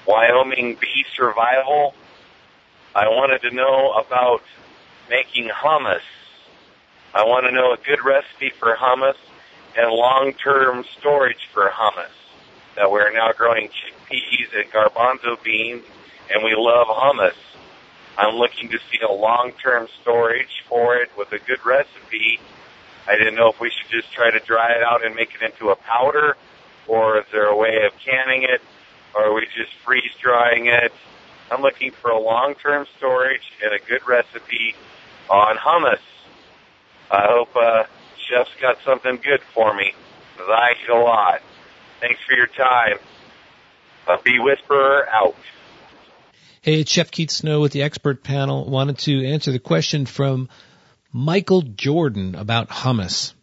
[0.06, 1.96] Wyoming Bee Survival.
[2.94, 4.44] I wanted to know about
[5.10, 6.02] making hummus.
[7.14, 9.16] I want to know a good recipe for hummus
[9.78, 12.12] and long-term storage for hummus.
[12.76, 15.86] That we're now growing chickpeas and garbanzo beans
[16.34, 17.36] and we love hummus.
[18.18, 22.40] I'm looking to see a long-term storage for it with a good recipe.
[23.08, 25.42] I didn't know if we should just try to dry it out and make it
[25.42, 26.36] into a powder,
[26.88, 28.62] or is there a way of canning it,
[29.16, 30.92] or are we just freeze drying it?
[31.52, 34.76] I'm looking for a long-term storage and a good recipe
[35.30, 36.00] on hummus.
[37.12, 37.84] I hope uh,
[38.18, 39.94] Chef's got something good for me,
[40.40, 41.42] I eat a lot.
[42.00, 42.98] Thanks for your time.
[44.08, 45.36] A Bee Whisperer out.
[46.64, 48.64] Hey, it's Chef Keith Snow with the expert panel.
[48.64, 50.48] Wanted to answer the question from
[51.12, 53.34] Michael Jordan about hummus.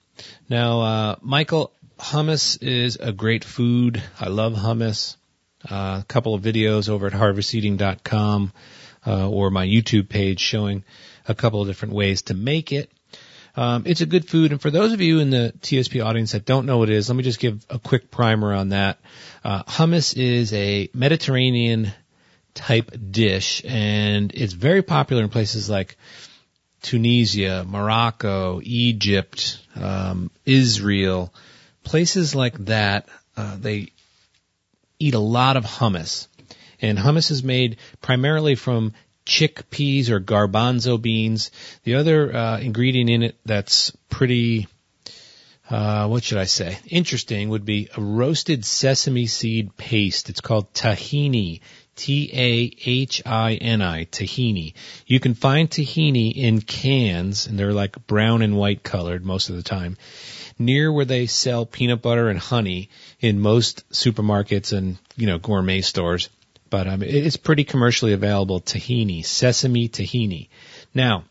[0.49, 4.03] Now, uh, Michael, hummus is a great food.
[4.19, 5.17] I love hummus.
[5.71, 8.55] Uh, a couple of videos over at harvesteating.com
[9.07, 10.83] uh, or my YouTube page showing
[11.29, 12.91] a couple of different ways to make it.
[13.55, 16.47] Um, it's a good food, and for those of you in the TSP audience that
[16.47, 18.99] don't know what it is, let me just give a quick primer on that.
[19.45, 21.93] Uh, hummus is a Mediterranean
[22.55, 25.97] type dish, and it's very popular in places like
[26.83, 31.33] Tunisia, Morocco, Egypt, um, Israel,
[31.85, 33.09] places like that.
[33.37, 33.93] Uh, they
[34.99, 36.27] eat a lot of hummus,
[36.81, 38.93] and hummus is made primarily from
[39.27, 41.51] chickpeas or garbanzo beans.
[41.85, 44.67] The other uh, ingredient in it that's pretty,
[45.69, 50.31] uh, what should I say, interesting would be a roasted sesame seed paste.
[50.31, 51.61] It's called tahini.
[51.97, 54.75] T-A-H-I-N-I, tahini.
[55.07, 59.57] You can find tahini in cans, and they're like brown and white colored most of
[59.57, 59.97] the time,
[60.59, 65.81] near where they sell peanut butter and honey in most supermarkets and, you know, gourmet
[65.81, 66.29] stores.
[66.71, 70.49] But um, it's pretty commercially available, tahini, sesame tahini.
[70.95, 71.25] Now,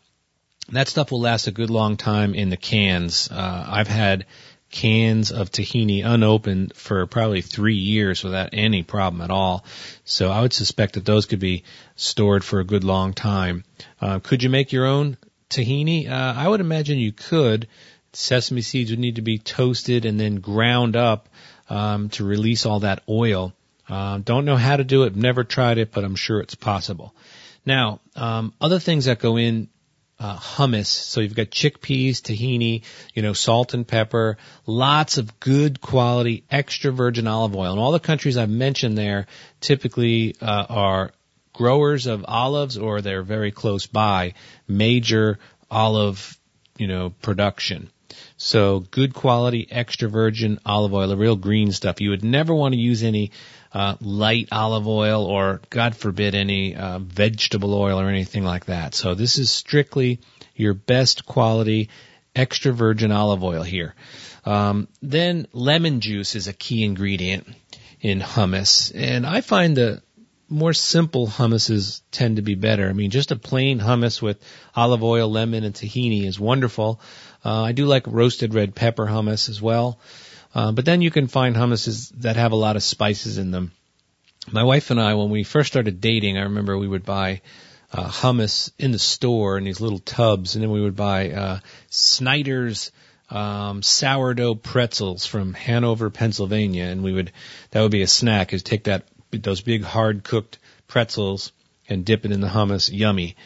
[0.72, 3.28] that stuff will last a good long time in the cans.
[3.30, 4.26] Uh, I've had
[4.70, 9.64] cans of tahini unopened for probably three years without any problem at all.
[10.04, 11.64] So I would suspect that those could be
[11.96, 13.64] stored for a good long time.
[14.00, 15.16] Uh, could you make your own
[15.48, 16.08] tahini?
[16.08, 17.68] Uh, I would imagine you could.
[18.12, 21.28] Sesame seeds would need to be toasted and then ground up
[21.68, 23.52] um, to release all that oil.
[23.88, 27.14] Uh, don't know how to do it, never tried it, but I'm sure it's possible.
[27.66, 29.68] Now, um, other things that go in
[30.20, 30.86] uh, hummus.
[30.86, 32.82] So you've got chickpeas, tahini,
[33.14, 37.72] you know, salt and pepper, lots of good quality extra virgin olive oil.
[37.72, 39.26] And all the countries I've mentioned there
[39.60, 41.12] typically uh, are
[41.54, 44.34] growers of olives or they're very close by
[44.68, 45.38] major
[45.70, 46.38] olive,
[46.76, 47.90] you know, production.
[48.36, 52.00] So good quality extra virgin olive oil, the real green stuff.
[52.00, 53.32] You would never want to use any
[53.72, 58.94] uh, light olive oil or, God forbid, any uh, vegetable oil or anything like that.
[58.94, 60.20] So this is strictly
[60.54, 61.88] your best quality
[62.34, 63.94] extra virgin olive oil here.
[64.44, 67.46] Um, then lemon juice is a key ingredient
[68.00, 70.02] in hummus, and I find the
[70.48, 72.88] more simple hummuses tend to be better.
[72.88, 74.42] I mean, just a plain hummus with
[74.74, 77.00] olive oil, lemon, and tahini is wonderful.
[77.44, 80.00] Uh, I do like roasted red pepper hummus as well.
[80.54, 83.72] Uh, but then you can find hummuses that have a lot of spices in them.
[84.50, 87.42] My wife and I, when we first started dating, I remember we would buy
[87.92, 91.60] uh, hummus in the store in these little tubs, and then we would buy uh,
[91.88, 92.90] Snyder's
[93.28, 97.32] um, sourdough pretzels from Hanover, Pennsylvania, and we would
[97.70, 98.52] that would be a snack.
[98.52, 101.52] Is take that those big hard cooked pretzels
[101.88, 102.90] and dip it in the hummus.
[102.92, 103.36] Yummy.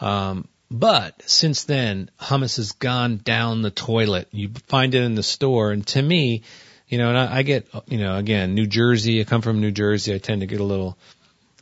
[0.00, 4.28] Um, but since then, hummus has gone down the toilet.
[4.32, 6.42] You find it in the store, and to me,
[6.88, 9.20] you know, and I, I get, you know, again, New Jersey.
[9.20, 10.14] I come from New Jersey.
[10.14, 10.98] I tend to get a little,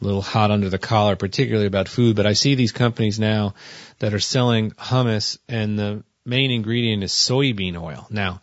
[0.01, 2.17] a little hot under the collar, particularly about food.
[2.17, 3.55] But I see these companies now
[3.99, 8.07] that are selling hummus, and the main ingredient is soybean oil.
[8.11, 8.41] Now,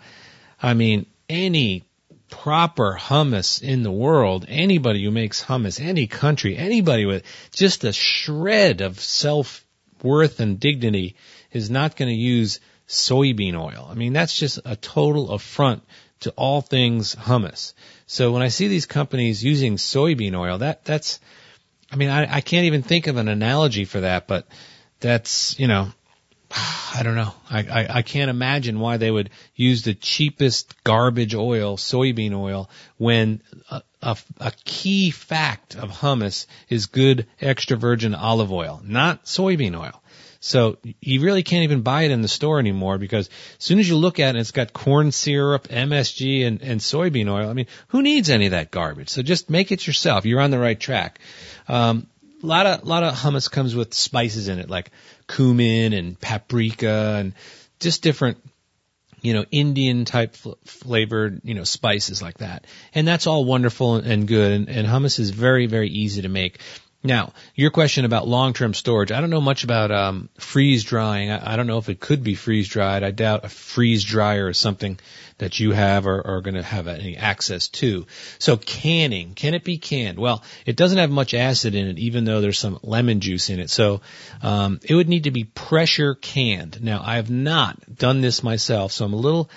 [0.61, 1.85] I mean, any
[2.29, 7.93] proper hummus in the world, anybody who makes hummus, any country, anybody with just a
[7.93, 9.65] shred of self
[10.03, 11.15] worth and dignity
[11.51, 13.87] is not going to use soybean oil.
[13.89, 15.83] I mean, that's just a total affront
[16.21, 17.73] to all things hummus.
[18.07, 21.19] So when I see these companies using soybean oil, that, that's,
[21.91, 24.47] I mean, I, I can't even think of an analogy for that, but
[24.99, 25.91] that's, you know,
[26.51, 27.33] I don't know.
[27.49, 32.69] I, I, I can't imagine why they would use the cheapest garbage oil, soybean oil,
[32.97, 39.25] when a, a, a key fact of hummus is good extra virgin olive oil, not
[39.25, 40.01] soybean oil.
[40.41, 43.89] So you really can't even buy it in the store anymore because as soon as
[43.89, 47.49] you look at it, it's got corn syrup, MSG, and, and soybean oil.
[47.49, 49.09] I mean, who needs any of that garbage?
[49.09, 50.25] So just make it yourself.
[50.25, 51.19] You're on the right track.
[51.67, 52.07] Um,
[52.41, 54.91] a lot of, lot of hummus comes with spices in it, like
[55.27, 57.33] cumin and paprika and
[57.81, 58.37] just different
[59.21, 62.65] you know, Indian type fl- flavored, you know, spices like that.
[62.93, 64.51] And that's all wonderful and good.
[64.51, 66.59] And, and hummus is very, very easy to make.
[67.01, 69.13] Now, your question about long-term storage.
[69.13, 71.31] I don't know much about um, freeze drying.
[71.31, 73.03] I, I don't know if it could be freeze dried.
[73.03, 74.99] I doubt a freeze dryer is something
[75.37, 78.05] that you have or are going to have any access to.
[78.37, 80.19] So canning, can it be canned?
[80.19, 83.61] Well, it doesn't have much acid in it, even though there's some lemon juice in
[83.61, 83.69] it.
[83.69, 84.01] So
[84.41, 86.83] um, it would need to be pressure canned.
[86.83, 89.49] Now, I have not done this myself, so I'm a little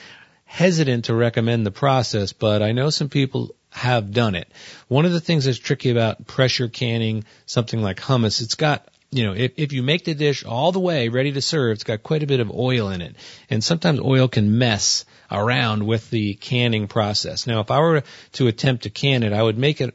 [0.45, 4.49] hesitant to recommend the process, but I know some people have done it.
[4.89, 9.27] One of the things that's tricky about pressure canning something like hummus, it's got you
[9.27, 12.03] know, if, if you make the dish all the way ready to serve, it's got
[12.03, 13.15] quite a bit of oil in it.
[13.51, 17.47] And sometimes oil can mess around with the canning process.
[17.47, 18.03] Now, if I were
[18.33, 19.95] to attempt to can it, I would make it,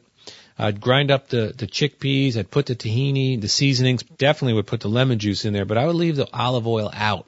[0.56, 4.80] I'd grind up the, the chickpeas, I'd put the tahini, the seasonings, definitely would put
[4.80, 7.26] the lemon juice in there, but I would leave the olive oil out.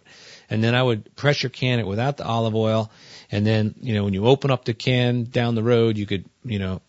[0.48, 2.90] And then I would pressure can it without the olive oil
[3.30, 6.24] and then, you know, when you open up the can down the road, you could,
[6.44, 6.80] you know,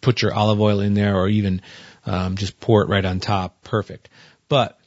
[0.00, 1.62] put your olive oil in there or even
[2.06, 3.62] um, just pour it right on top.
[3.62, 4.08] Perfect.
[4.48, 4.78] But,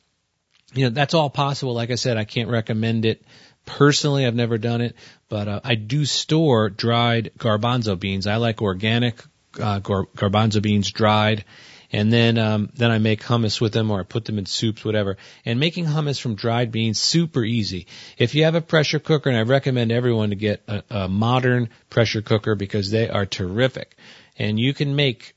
[0.73, 1.73] you know, that's all possible.
[1.73, 3.23] Like I said, I can't recommend it.
[3.65, 4.95] Personally, I've never done it,
[5.27, 8.25] but uh, I do store dried garbanzo beans.
[8.25, 9.21] I like organic
[9.59, 11.43] uh, gar- garbanzo beans dried,
[11.91, 14.83] and then um, then I make hummus with them or I put them in soups,
[14.83, 15.17] whatever.
[15.45, 17.87] And making hummus from dried beans super easy.
[18.17, 21.69] If you have a pressure cooker, and I recommend everyone to get a, a modern
[21.89, 23.95] pressure cooker because they are terrific,
[24.37, 25.33] and you can make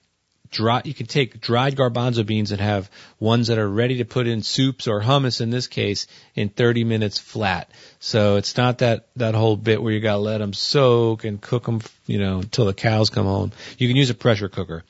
[0.50, 4.26] dry, you can take dried garbanzo beans and have ones that are ready to put
[4.26, 7.70] in soups or hummus in this case in 30 minutes flat.
[8.00, 11.64] So it's not that, that whole bit where you gotta let them soak and cook
[11.64, 13.52] them, you know, until the cows come home.
[13.78, 14.84] You can use a pressure cooker.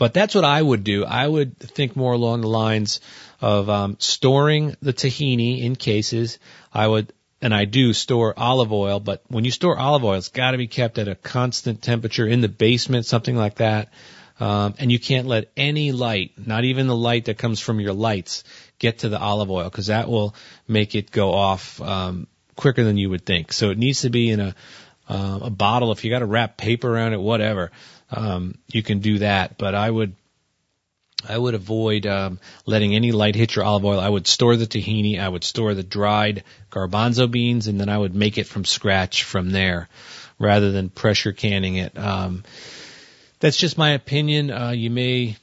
[0.00, 1.04] But that's what I would do.
[1.04, 3.00] I would think more along the lines
[3.38, 6.38] of um, storing the tahini in cases.
[6.72, 10.28] I would and I do store olive oil, but when you store olive oil, it's
[10.28, 13.92] got to be kept at a constant temperature in the basement, something like that.
[14.40, 17.92] Um, and you can't let any light, not even the light that comes from your
[17.92, 18.42] lights,
[18.78, 20.34] get to the olive oil because that will
[20.66, 22.26] make it go off um,
[22.56, 23.52] quicker than you would think.
[23.52, 24.54] So it needs to be in a
[25.10, 25.90] uh, a bottle.
[25.92, 27.72] If you got to wrap paper around it, whatever,
[28.10, 29.58] um, you can do that.
[29.58, 30.14] But I would
[31.28, 34.00] I would avoid um, letting any light hit your olive oil.
[34.00, 35.20] I would store the tahini.
[35.20, 39.24] I would store the dried garbanzo beans, and then I would make it from scratch
[39.24, 39.88] from there,
[40.38, 41.96] rather than pressure canning it.
[41.98, 42.44] Um,
[43.38, 44.50] that's just my opinion.
[44.50, 45.36] Uh, you may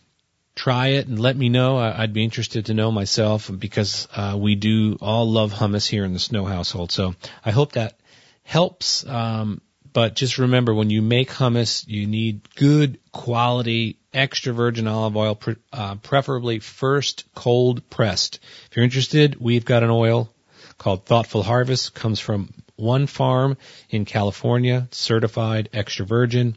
[0.56, 1.78] try it and let me know.
[1.78, 6.04] I, would be interested to know myself because uh, we do all love hummus here
[6.04, 6.92] in the Snow household.
[6.92, 7.16] So
[7.46, 7.98] I hope that
[8.44, 9.06] helps.
[9.06, 9.62] Um,
[9.98, 15.34] but just remember, when you make hummus, you need good quality extra virgin olive oil,
[15.34, 18.38] pre- uh, preferably first cold pressed.
[18.70, 20.32] If you're interested, we've got an oil
[20.78, 21.96] called Thoughtful Harvest.
[21.96, 23.58] Comes from one farm
[23.90, 26.56] in California, certified extra virgin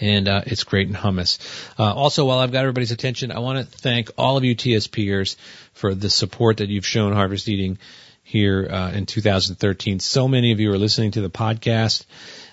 [0.00, 1.38] and uh, it's great in hummus.
[1.78, 5.36] Uh, also, while I've got everybody's attention, I want to thank all of you TSPers
[5.72, 7.78] for the support that you've shown Harvest Eating
[8.24, 10.00] here uh, in 2013.
[10.00, 12.04] So many of you are listening to the podcast.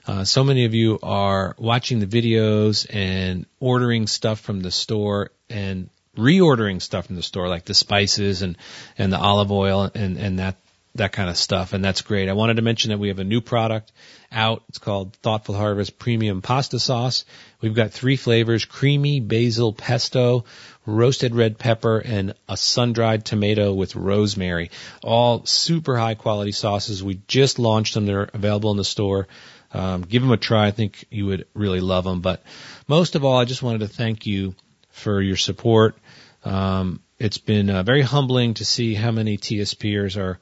[0.05, 5.31] Uh, so many of you are watching the videos and ordering stuff from the store
[5.49, 8.57] and reordering stuff from the store, like the spices and
[8.97, 10.57] and the olive oil and and that
[10.95, 12.27] that kind of stuff, and that's great.
[12.27, 13.91] I wanted to mention that we have a new product
[14.31, 14.63] out.
[14.67, 17.23] It's called Thoughtful Harvest Premium Pasta Sauce.
[17.61, 20.43] We've got three flavors, creamy basil pesto,
[20.85, 24.71] roasted red pepper, and a sun-dried tomato with rosemary.
[25.01, 27.03] All super high quality sauces.
[27.03, 28.05] We just launched them.
[28.05, 29.29] They're available in the store.
[29.73, 30.67] Um, give them a try.
[30.67, 32.19] I think you would really love them.
[32.19, 32.43] But
[32.87, 34.55] most of all, I just wanted to thank you
[34.89, 35.95] for your support.
[36.43, 40.39] Um, it's been uh, very humbling to see how many TSPers are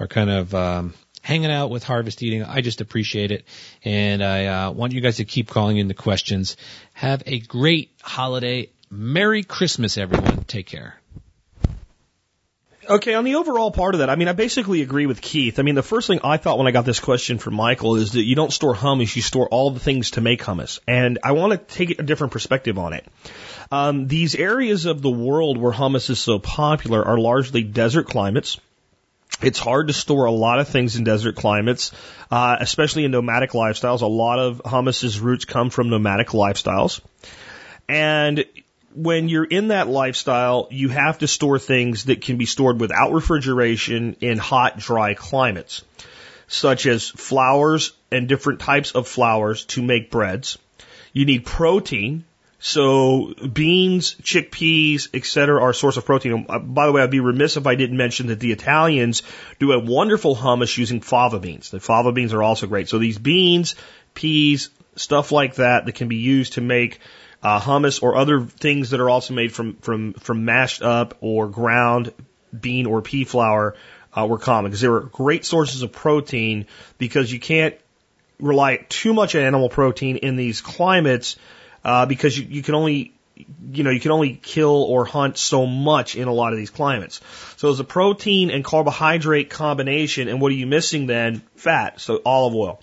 [0.00, 2.42] are kind of um, hanging out with Harvest Eating.
[2.42, 3.44] I just appreciate it,
[3.84, 6.56] and I uh, want you guys to keep calling in the questions.
[6.94, 8.70] Have a great holiday.
[8.90, 10.44] Merry Christmas, everyone.
[10.44, 10.96] Take care.
[12.88, 15.60] Okay, on the overall part of that, I mean, I basically agree with Keith.
[15.60, 18.12] I mean, the first thing I thought when I got this question from Michael is
[18.12, 20.80] that you don't store hummus, you store all the things to make hummus.
[20.88, 23.06] And I want to take a different perspective on it.
[23.70, 28.58] Um, these areas of the world where hummus is so popular are largely desert climates
[29.42, 31.92] it's hard to store a lot of things in desert climates,
[32.30, 34.02] uh, especially in nomadic lifestyles.
[34.02, 37.00] A lot of hummus's roots come from nomadic lifestyles.
[37.88, 38.44] And
[38.94, 43.12] when you're in that lifestyle, you have to store things that can be stored without
[43.12, 45.82] refrigeration in hot, dry climates,
[46.48, 50.58] such as flours and different types of flours to make breads.
[51.12, 52.24] You need protein
[52.62, 56.44] so beans, chickpeas, etc., are a source of protein.
[56.46, 59.22] Uh, by the way, I'd be remiss if I didn't mention that the Italians
[59.58, 61.70] do a wonderful hummus using fava beans.
[61.70, 62.90] The fava beans are also great.
[62.90, 63.76] So these beans,
[64.12, 67.00] peas, stuff like that that can be used to make
[67.42, 71.48] uh, hummus or other things that are also made from from from mashed up or
[71.48, 72.12] ground
[72.58, 73.74] bean or pea flour
[74.12, 76.66] uh, were common because they were great sources of protein
[76.98, 77.74] because you can't
[78.38, 81.36] rely too much on animal protein in these climates
[81.84, 83.12] uh, because you, you can only
[83.72, 86.70] you know, you can only kill or hunt so much in a lot of these
[86.70, 87.20] climates.
[87.56, 91.42] So there's a protein and carbohydrate combination, and what are you missing then?
[91.56, 92.82] Fat, so olive oil.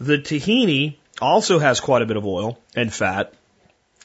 [0.00, 3.34] The tahini also has quite a bit of oil and fat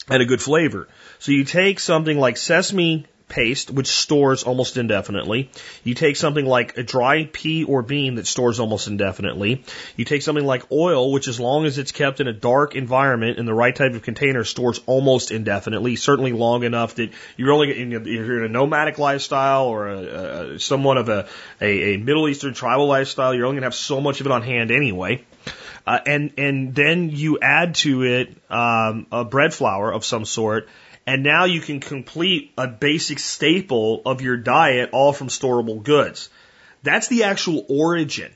[0.09, 0.87] and a good flavor.
[1.19, 5.49] So you take something like sesame paste, which stores almost indefinitely.
[5.83, 9.63] You take something like a dry pea or bean that stores almost indefinitely.
[9.97, 13.39] You take something like oil, which as long as it's kept in a dark environment
[13.39, 17.71] in the right type of container stores almost indefinitely, certainly long enough that you're only,
[17.71, 21.27] if you're in a nomadic lifestyle or a, a, somewhat of a,
[21.59, 24.31] a, a Middle Eastern tribal lifestyle, you're only going to have so much of it
[24.31, 25.23] on hand anyway.
[25.85, 30.69] Uh, and and then you add to it um, a bread flour of some sort,
[31.05, 36.29] and now you can complete a basic staple of your diet all from storable goods.
[36.81, 38.31] That's the actual origin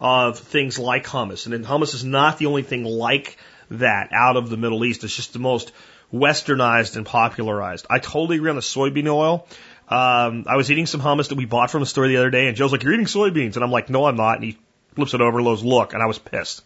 [0.00, 1.46] of things like hummus.
[1.46, 3.36] And hummus is not the only thing like
[3.70, 5.04] that out of the Middle East.
[5.04, 5.72] It's just the most
[6.12, 7.86] westernized and popularized.
[7.90, 9.46] I totally agree on the soybean oil.
[9.88, 12.46] Um, I was eating some hummus that we bought from the store the other day,
[12.46, 14.58] and Joe's like, "You're eating soybeans," and I'm like, "No, I'm not." And he
[14.94, 16.62] flips it over, goes, "Look," and I was pissed.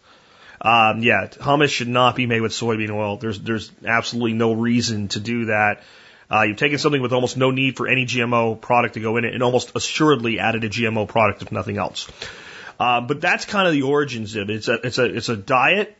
[0.61, 3.17] Um, yeah, hummus should not be made with soybean oil.
[3.17, 5.83] There's there's absolutely no reason to do that.
[6.31, 9.25] Uh, you've taken something with almost no need for any GMO product to go in
[9.25, 12.09] it, and almost assuredly added a GMO product if nothing else.
[12.79, 14.57] Uh, but that's kind of the origins of it.
[14.57, 15.95] It's a it's a it's a diet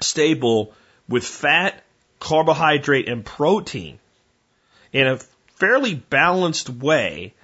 [0.00, 0.72] staple
[1.08, 1.82] with fat,
[2.20, 3.98] carbohydrate, and protein
[4.92, 5.18] in a
[5.56, 7.34] fairly balanced way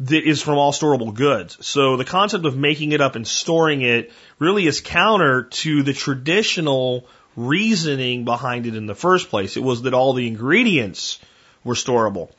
[0.00, 1.58] that is from all storable goods.
[1.66, 5.92] So the concept of making it up and storing it really is counter to the
[5.92, 9.56] traditional reasoning behind it in the first place.
[9.56, 11.18] It was that all the ingredients
[11.64, 12.30] were storable.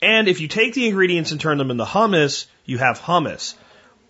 [0.00, 3.54] And if you take the ingredients and turn them into hummus, you have hummus.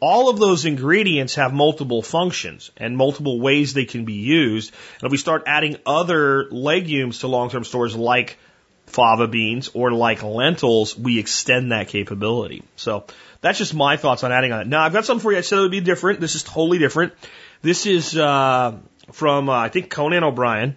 [0.01, 4.73] All of those ingredients have multiple functions and multiple ways they can be used.
[5.01, 8.37] And if we start adding other legumes to long-term stores like
[8.93, 12.63] fava beans or like lentils, we extend that capability.
[12.77, 13.07] So
[13.41, 14.67] that's just my thoughts on adding on it.
[14.67, 15.39] Now I've got something for you.
[15.39, 16.21] I said it would be different.
[16.21, 17.15] This is totally different.
[17.63, 18.79] This is uh,
[19.13, 20.77] from uh, I think Conan O'Brien,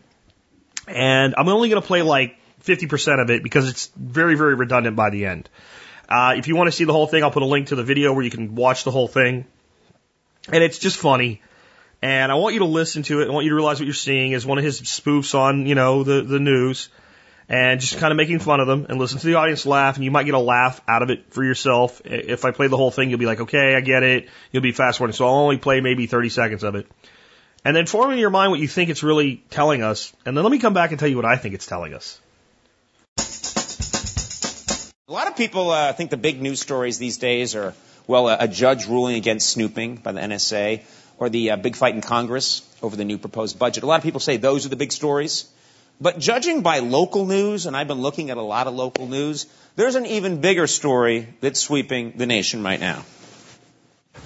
[0.87, 4.95] and I'm only going to play like 50% of it because it's very very redundant
[4.95, 5.49] by the end.
[6.07, 7.83] Uh, if you want to see the whole thing, I'll put a link to the
[7.83, 9.45] video where you can watch the whole thing,
[10.51, 11.41] and it's just funny.
[12.01, 13.29] And I want you to listen to it.
[13.29, 15.73] I want you to realize what you're seeing is one of his spoofs on, you
[15.73, 16.89] know, the, the news
[17.47, 20.03] and just kind of making fun of them and listen to the audience laugh and
[20.03, 22.01] you might get a laugh out of it for yourself.
[22.05, 24.29] If I play the whole thing, you'll be like, okay, I get it.
[24.51, 25.13] You'll be fast forwarding.
[25.15, 26.87] So I'll only play maybe 30 seconds of it.
[27.63, 30.13] And then form in your mind what you think it's really telling us.
[30.25, 32.19] And then let me come back and tell you what I think it's telling us.
[35.07, 37.75] A lot of people uh, think the big news stories these days are,
[38.07, 40.81] well, a, a judge ruling against snooping by the NSA
[41.17, 43.83] or the uh, big fight in Congress over the new proposed budget.
[43.83, 45.45] A lot of people say those are the big stories.
[45.99, 49.45] But judging by local news, and I've been looking at a lot of local news,
[49.75, 53.03] there's an even bigger story that's sweeping the nation right now.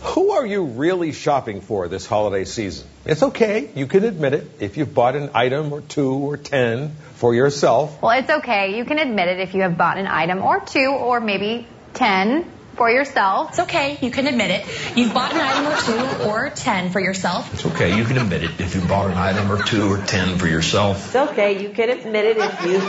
[0.01, 2.87] Who are you really shopping for this holiday season?
[3.05, 6.95] It's okay, you can admit it if you've bought an item or two or ten
[7.15, 8.01] for yourself.
[8.01, 10.87] Well, it's okay, you can admit it if you have bought an item or two
[10.87, 12.49] or maybe ten
[12.79, 13.49] for yourself.
[13.49, 13.97] It's okay.
[14.01, 14.97] You can admit it.
[14.97, 17.53] You've bought an item or two or 10 for yourself.
[17.53, 17.97] It's okay.
[17.97, 21.05] You can admit it if you bought an item or two or 10 for yourself.
[21.05, 21.61] It's okay.
[21.61, 22.79] You can admit it if you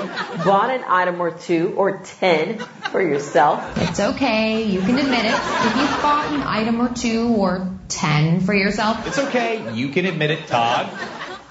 [0.44, 2.60] bought an item or two or 10
[2.92, 3.76] for yourself.
[3.78, 4.62] It's okay.
[4.62, 9.08] You can admit it if you've bought an item or two or 10 for yourself.
[9.08, 9.74] It's okay.
[9.74, 10.88] You can admit it, Todd.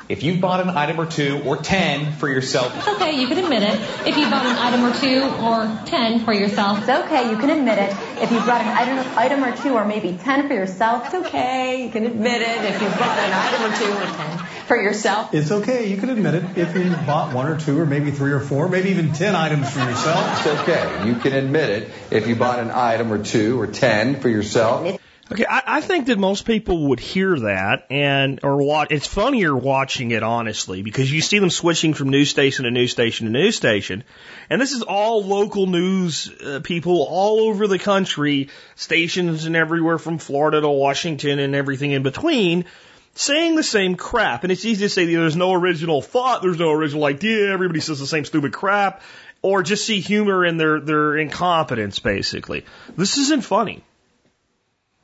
[0.10, 2.76] If you bought an item or two or 10 for yourself.
[2.76, 3.80] It's okay, you can admit it.
[4.08, 6.80] If you bought an item or two or 10 for yourself.
[6.80, 7.92] It's okay, you can admit it.
[8.20, 11.06] If you bought an item, item or two or maybe 10 for yourself.
[11.06, 12.58] It's okay, you can admit it.
[12.66, 15.34] If you bought an item or two or 10 for yourself.
[15.36, 16.58] It's okay, you can admit it.
[16.58, 19.70] If you bought one or two or maybe three or four, maybe even 10 items
[19.70, 20.40] for yourself.
[20.40, 21.92] It's okay, you can admit it.
[22.10, 25.00] If you bought an item or two or 10 for yourself.
[25.32, 28.88] Okay, I, I think that most people would hear that and or watch.
[28.90, 32.92] It's funnier watching it honestly because you see them switching from news station to news
[32.92, 34.04] station to news station,
[34.50, 40.00] and this is all local news uh, people all over the country, stations and everywhere
[40.00, 42.66] from Florida to Washington and everything in between,
[43.14, 44.42] saying the same crap.
[44.42, 48.00] And it's easy to say there's no original thought, there's no original idea, everybody says
[48.00, 49.04] the same stupid crap,
[49.44, 52.00] or just see humor in their their incompetence.
[52.00, 52.66] Basically,
[52.98, 53.84] this isn't funny.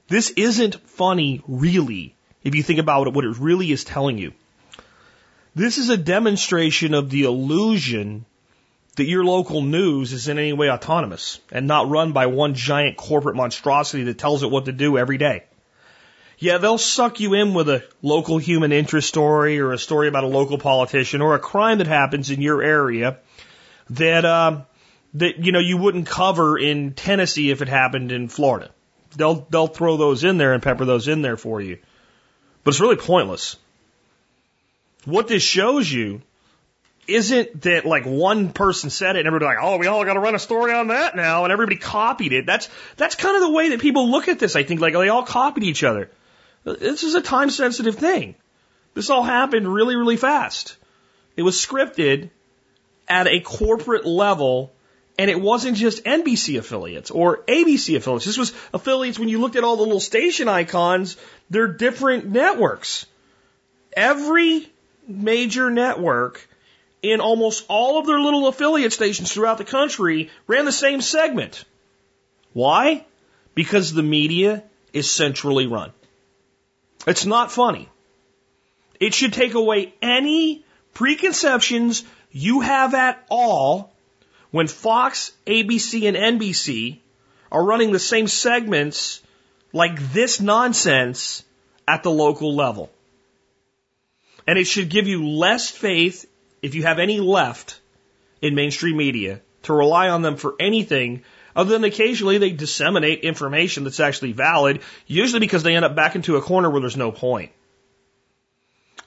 [0.07, 4.33] This isn't funny, really, if you think about what it really is telling you.
[5.55, 8.25] This is a demonstration of the illusion
[8.97, 12.97] that your local news is in any way autonomous and not run by one giant
[12.97, 15.43] corporate monstrosity that tells it what to do every day.
[16.37, 20.25] Yeah, they'll suck you in with a local human interest story or a story about
[20.25, 23.17] a local politician or a crime that happens in your area
[23.89, 24.61] that uh,
[25.13, 28.69] that you know you wouldn't cover in Tennessee if it happened in Florida.
[29.15, 31.77] They'll they'll throw those in there and pepper those in there for you.
[32.63, 33.57] But it's really pointless.
[35.05, 36.21] What this shows you
[37.07, 40.19] isn't that like one person said it and everybody like, oh, we all got to
[40.19, 42.45] run a story on that now, and everybody copied it.
[42.45, 44.55] That's that's kind of the way that people look at this.
[44.55, 46.09] I think like they all copied each other.
[46.63, 48.35] This is a time sensitive thing.
[48.95, 50.77] This all happened really really fast.
[51.35, 52.29] It was scripted
[53.07, 54.71] at a corporate level
[55.17, 58.25] and it wasn't just NBC affiliates or ABC affiliates.
[58.25, 61.17] This was affiliates when you looked at all the little station icons,
[61.49, 63.05] they're different networks.
[63.95, 64.69] Every
[65.07, 66.47] major network
[67.01, 71.63] in almost all of their little affiliate stations throughout the country ran the same segment.
[72.53, 73.05] Why?
[73.53, 75.91] Because the media is centrally run.
[77.07, 77.89] It's not funny.
[78.99, 83.93] It should take away any preconceptions you have at all
[84.55, 86.99] when Fox, ABC, and NBC
[87.51, 89.21] are running the same segments
[89.73, 91.43] like this nonsense
[91.85, 92.89] at the local level.
[94.47, 96.25] And it should give you less faith,
[96.61, 97.81] if you have any left,
[98.41, 103.83] in mainstream media to rely on them for anything other than occasionally they disseminate information
[103.83, 107.11] that's actually valid, usually because they end up back into a corner where there's no
[107.11, 107.51] point.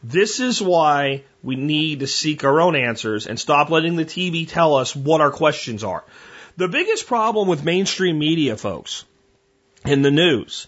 [0.03, 4.49] This is why we need to seek our own answers and stop letting the TV
[4.49, 6.05] tell us what our questions are.
[6.57, 9.05] The biggest problem with mainstream media, folks,
[9.85, 10.67] in the news,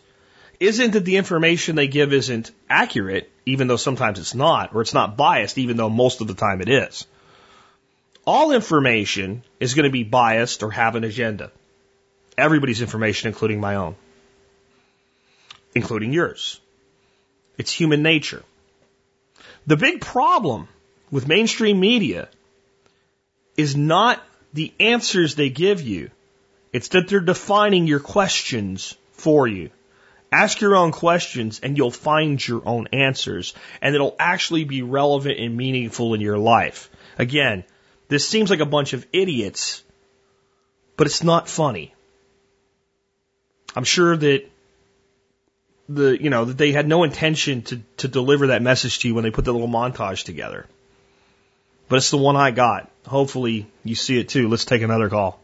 [0.59, 4.95] isn't that the information they give isn't accurate, even though sometimes it's not, or it's
[4.95, 7.07] not biased, even though most of the time it is.
[8.27, 11.51] All information is going to be biased or have an agenda.
[12.37, 13.97] Everybody's information, including my own,
[15.75, 16.61] including yours.
[17.59, 18.45] It's human nature.
[19.67, 20.69] The big problem
[21.11, 22.29] with mainstream media
[23.57, 26.11] is not the answers they give you.
[26.73, 29.71] It's that they're defining your questions for you.
[30.33, 35.39] Ask your own questions and you'll find your own answers and it'll actually be relevant
[35.41, 36.89] and meaningful in your life.
[37.19, 37.65] Again,
[38.09, 39.83] this seems like a bunch of idiots,
[40.97, 41.95] but it's not funny.
[43.75, 44.49] I'm sure that
[45.91, 49.15] the you know that they had no intention to to deliver that message to you
[49.15, 50.67] when they put the little montage together.
[51.89, 52.89] But it's the one I got.
[53.07, 54.49] Hopefully you see it too.
[54.49, 55.41] Let's take another call.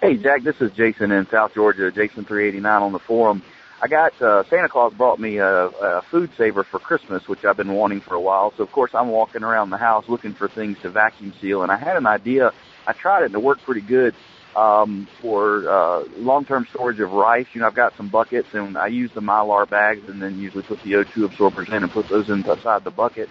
[0.00, 3.42] Hey Jack, this is Jason in South Georgia, Jason three eighty nine on the forum.
[3.82, 7.72] I got uh, Santa Claus brought me a, a FoodSaver for Christmas, which I've been
[7.72, 8.52] wanting for a while.
[8.56, 11.72] So of course I'm walking around the house looking for things to vacuum seal, and
[11.72, 12.52] I had an idea.
[12.86, 14.14] I tried it and it worked pretty good
[14.56, 17.46] um, for uh, long-term storage of rice.
[17.52, 20.62] You know, I've got some buckets, and I use the mylar bags, and then usually
[20.62, 23.28] put the O2 absorbers in and put those inside the bucket.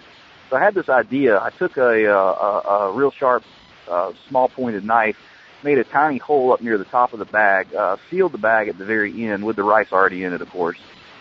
[0.50, 1.38] So I had this idea.
[1.38, 3.42] I took a, a, a real sharp,
[3.90, 5.16] uh, small pointed knife,
[5.62, 8.68] made a tiny hole up near the top of the bag, uh, sealed the bag
[8.68, 10.78] at the very end with the rice already in it, of course.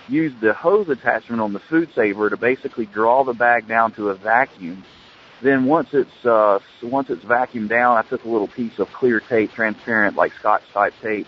[0.09, 4.15] Used the hose attachment on the FoodSaver to basically draw the bag down to a
[4.15, 4.83] vacuum
[5.43, 9.19] then once it's uh, once it's vacuumed down, I took a little piece of clear
[9.19, 11.27] tape, transparent like Scotch type tape,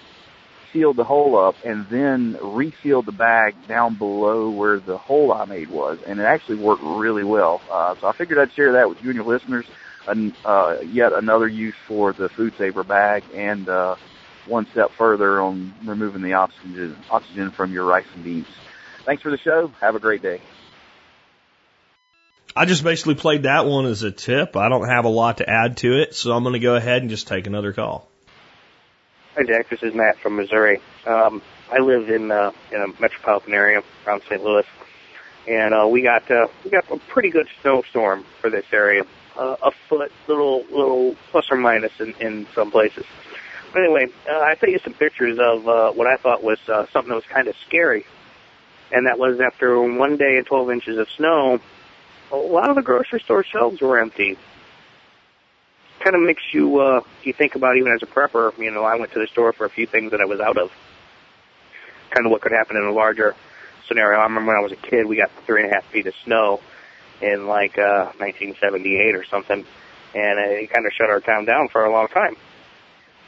[0.72, 5.46] sealed the hole up, and then resealed the bag down below where the hole I
[5.46, 7.62] made was, and it actually worked really well.
[7.72, 9.66] Uh, so I figured I'd share that with you and your listeners.
[10.08, 13.96] And uh, yet another use for the FoodSaver bag, and uh,
[14.48, 18.48] one step further on removing the oxygen oxygen from your rice and beans.
[19.04, 19.72] Thanks for the show.
[19.82, 20.42] Have a great day.
[22.58, 24.56] I just basically played that one as a tip.
[24.56, 27.02] I don't have a lot to add to it, so I'm going to go ahead
[27.02, 28.10] and just take another call.
[29.36, 29.68] Hi, Jack.
[29.68, 30.80] This is Matt from Missouri.
[31.06, 34.42] Um, I live in, uh, in a metropolitan area around St.
[34.42, 34.66] Louis,
[35.46, 39.04] and uh, we got uh, we got a pretty good snowstorm for this area.
[39.38, 43.04] Uh, a foot, little little plus or minus in, in some places.
[43.74, 46.86] But anyway, uh, I sent you some pictures of uh, what I thought was uh,
[46.94, 48.06] something that was kind of scary,
[48.94, 51.60] and that was after one day and 12 inches of snow,
[52.32, 54.38] a lot of the grocery store shelves were empty.
[56.00, 58.58] Kind of makes you uh, you think about even as a prepper.
[58.58, 60.58] You know, I went to the store for a few things that I was out
[60.58, 60.72] of.
[62.12, 63.36] Kind of what could happen in a larger
[63.88, 64.20] scenario.
[64.20, 66.14] I remember when I was a kid, we got three and a half feet of
[66.24, 66.60] snow
[67.22, 69.66] in like uh, 1978 or something,
[70.14, 72.36] and it kind of shut our town down for a long time.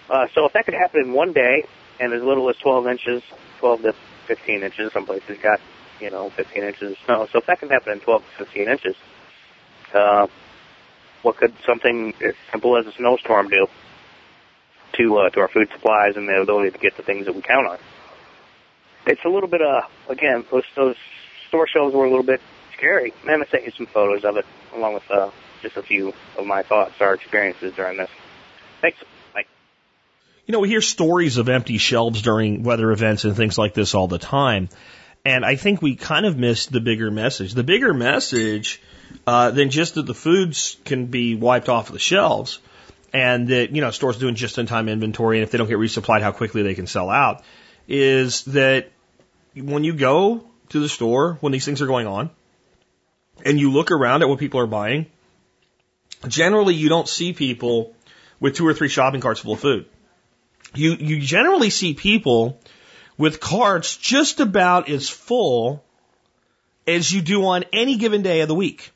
[0.09, 1.65] Uh, so if that could happen in one day,
[1.99, 3.23] and as little as 12 inches,
[3.59, 3.95] 12 to
[4.27, 5.59] 15 inches, some places got
[5.99, 7.27] you know, 15 inches of snow.
[7.31, 8.95] So if that can happen in 12 to 15 inches,
[9.93, 10.27] uh,
[11.21, 13.67] what could something as simple as a snowstorm do
[14.93, 17.41] to uh, to our food supplies and the ability to get the things that we
[17.41, 17.77] count on?
[19.05, 20.95] It's a little bit, uh, again, those, those
[21.47, 22.41] store shelves were a little bit
[22.75, 23.13] scary.
[23.25, 26.45] Man, I sent you some photos of it, along with uh, just a few of
[26.45, 28.09] my thoughts or experiences during this.
[28.81, 28.97] Thanks.
[30.47, 33.93] You know, we hear stories of empty shelves during weather events and things like this
[33.93, 34.69] all the time.
[35.27, 37.53] And I think we kind of missed the bigger message.
[37.53, 38.81] The bigger message
[39.27, 42.59] uh, than just that the foods can be wiped off of the shelves
[43.11, 45.79] and that, you know, stores doing just in time inventory and if they don't get
[45.79, 47.43] resupplied, how quickly they can sell out
[47.89, 48.89] is that
[49.53, 52.29] when you go to the store when these things are going on
[53.43, 55.07] and you look around at what people are buying,
[56.25, 57.93] generally you don't see people
[58.39, 59.87] with two or three shopping carts full of food.
[60.73, 62.61] You, you generally see people
[63.17, 65.83] with carts just about as full
[66.85, 68.91] as you do on any given day of the week.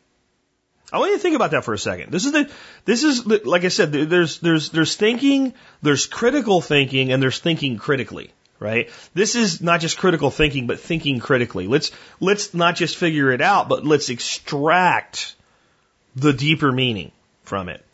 [0.93, 2.11] I want you to think about that for a second.
[2.11, 2.51] This is the,
[2.83, 7.39] this is the, like I said, there's, there's, there's thinking, there's critical thinking, and there's
[7.39, 8.89] thinking critically, right?
[9.13, 11.67] This is not just critical thinking, but thinking critically.
[11.67, 15.35] Let's, let's not just figure it out, but let's extract
[16.15, 17.85] the deeper meaning from it.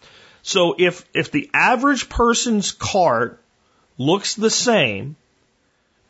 [0.41, 3.40] So if, if the average person's cart
[3.99, 5.18] looks the same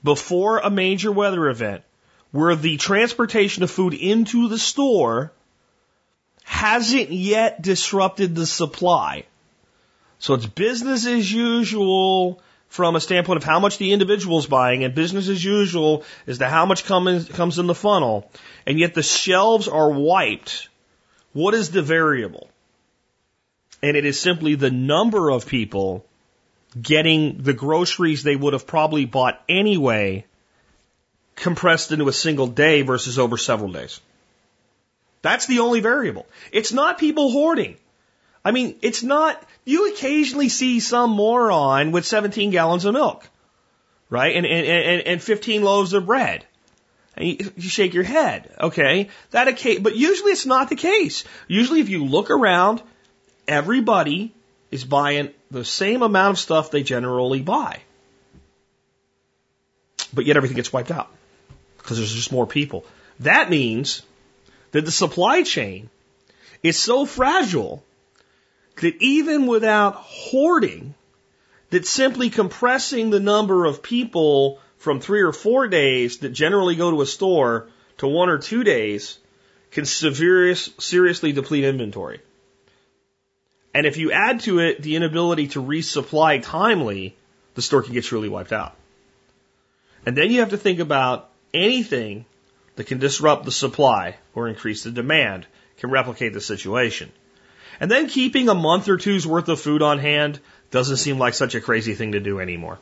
[0.08, 1.84] before a major weather event,
[2.32, 5.34] where the transportation of food into the store
[6.46, 9.26] hasn't yet disrupted the supply.
[10.20, 14.86] So it's business as usual from a standpoint of how much the individual is buying
[14.86, 18.32] and business as usual as to how much come comes in the funnel.
[18.66, 20.70] And yet the shelves are wiped.
[21.34, 22.50] What is the variable?
[23.84, 26.06] And it is simply the number of people
[26.82, 30.26] getting the groceries they would have probably bought anyway
[31.36, 34.02] compressed into a single day versus over several days.
[35.22, 36.26] That's the only variable.
[36.52, 37.78] It's not people hoarding.
[38.44, 43.28] I mean, it's not, you occasionally see some moron with 17 gallons of milk,
[44.10, 44.36] right?
[44.36, 46.46] And, and, and, and 15 loaves of bread.
[47.16, 47.28] And
[47.58, 49.10] you, shake your head, okay?
[49.32, 49.48] That
[49.82, 51.24] but usually it's not the case.
[51.48, 52.82] Usually if you look around,
[53.48, 54.34] everybody
[54.78, 57.82] is buying the same amount of stuff they generally buy.
[60.14, 61.10] But yet everything gets wiped out
[61.78, 62.86] because there's just more people.
[63.22, 64.04] That means
[64.72, 65.90] that the supply chain
[66.62, 67.84] is so fragile
[68.82, 70.94] that even without hoarding,
[71.72, 76.92] that simply compressing the number of people from three or four days that generally go
[76.92, 77.68] to a store
[77.98, 79.18] to one or two days
[79.72, 82.22] can severious, seriously deplete inventory.
[83.78, 87.16] And if you add to it the inability to resupply timely,
[87.54, 88.74] the store can get truly wiped out.
[90.04, 92.26] And then you have to think about anything
[92.76, 95.46] that can disrupt the supply or increase the demand
[95.78, 97.12] can replicate the situation.
[97.80, 100.40] And then keeping a month or two's worth of food on hand
[100.72, 102.80] doesn't seem like such a crazy thing to do anymore.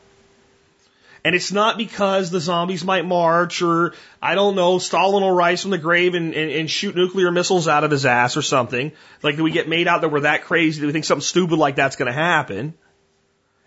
[1.26, 5.60] And it's not because the zombies might march or, I don't know, Stalin will rise
[5.60, 8.92] from the grave and, and, and shoot nuclear missiles out of his ass or something.
[9.24, 10.80] Like, do we get made out that we're that crazy?
[10.80, 12.74] that we think something stupid like that's going to happen?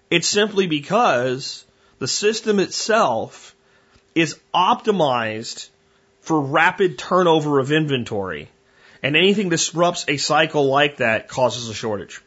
[0.09, 1.65] It's simply because
[1.97, 3.53] the system itself
[4.15, 5.67] is optimized
[6.21, 8.47] for rapid turnover of inventory.
[9.03, 12.21] And anything that disrupts a cycle like that causes a shortage.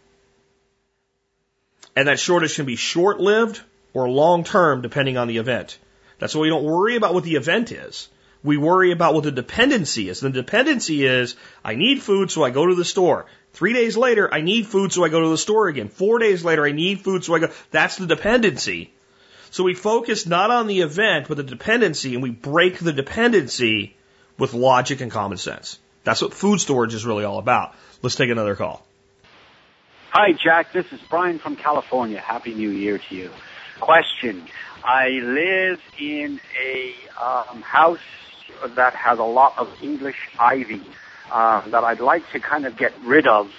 [1.97, 3.63] And that shortage can be short lived
[3.95, 5.79] or long term depending on the event.
[6.19, 8.09] That's why we don't worry about what the event is.
[8.45, 10.21] We worry about what the dependency is.
[10.21, 13.27] The dependency is I need food, so I go to the store.
[13.53, 15.89] Three days later, I need food, so I go to the store again.
[15.89, 17.51] Four days later, I need food, so I go.
[17.71, 18.93] That's the dependency.
[19.51, 23.95] So we focus not on the event, but the dependency, and we break the dependency
[24.39, 25.79] with logic and common sense.
[26.05, 27.75] That's what food storage is really all about.
[28.01, 28.85] Let's take another call.
[30.11, 30.73] Hi, Jack.
[30.73, 32.19] This is Brian from California.
[32.19, 33.31] Happy New Year to you.
[33.83, 34.47] Question.
[34.85, 37.99] I live in a um, house
[38.77, 40.81] that has a lot of English ivy
[41.33, 43.51] uh, that I'd like to kind of get rid of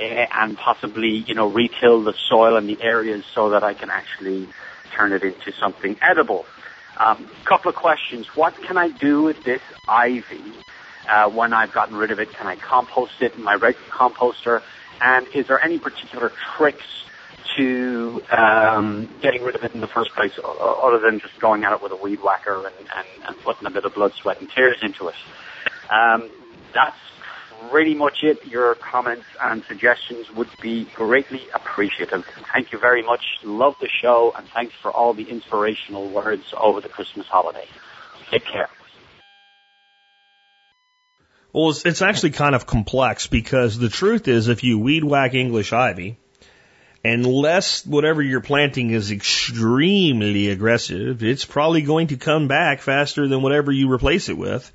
[0.00, 3.90] uh, and possibly, you know, retill the soil and the areas so that I can
[3.90, 4.48] actually
[4.96, 6.46] turn it into something edible.
[6.96, 8.34] Um, couple of questions.
[8.34, 10.40] What can I do with this ivy
[11.06, 12.32] uh, when I've gotten rid of it?
[12.32, 14.62] Can I compost it in my regular composter?
[15.02, 17.00] And is there any particular tricks
[17.56, 21.72] to um, getting rid of it in the first place, other than just going at
[21.72, 24.50] it with a weed whacker and, and, and putting a bit of blood, sweat, and
[24.50, 25.14] tears into it.
[25.90, 26.30] Um,
[26.72, 26.96] that's
[27.68, 28.46] pretty much it.
[28.46, 32.24] Your comments and suggestions would be greatly appreciative.
[32.52, 33.22] Thank you very much.
[33.42, 37.66] Love the show, and thanks for all the inspirational words over the Christmas holiday.
[38.30, 38.68] Take care.
[41.52, 45.34] Well, it's, it's actually kind of complex because the truth is, if you weed whack
[45.34, 46.16] English ivy,
[47.04, 53.42] unless whatever you're planting is extremely aggressive, it's probably going to come back faster than
[53.42, 54.70] whatever you replace it with.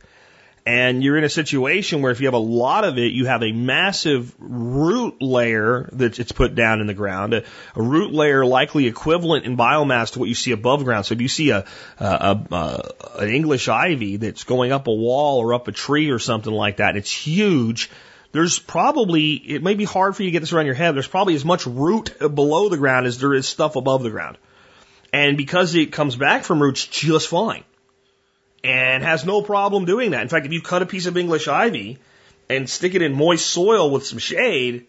[0.67, 3.43] And you're in a situation where if you have a lot of it, you have
[3.43, 7.43] a massive root layer that it's put down in the ground, a,
[7.75, 11.05] a root layer likely equivalent in biomass to what you see above ground.
[11.05, 11.65] So if you see a,
[11.99, 16.17] a, a, an English ivy that's going up a wall or up a tree or
[16.17, 17.91] something like that, and it's huge,
[18.35, 21.07] there's probably, it may be hard for you to get this around your head, there's
[21.07, 24.37] probably as much root below the ground as there is stuff above the ground.
[25.13, 27.63] And because it comes back from roots just fine
[28.61, 30.21] and has no problem doing that.
[30.21, 31.97] In fact, if you cut a piece of English ivy
[32.49, 34.87] and stick it in moist soil with some shade,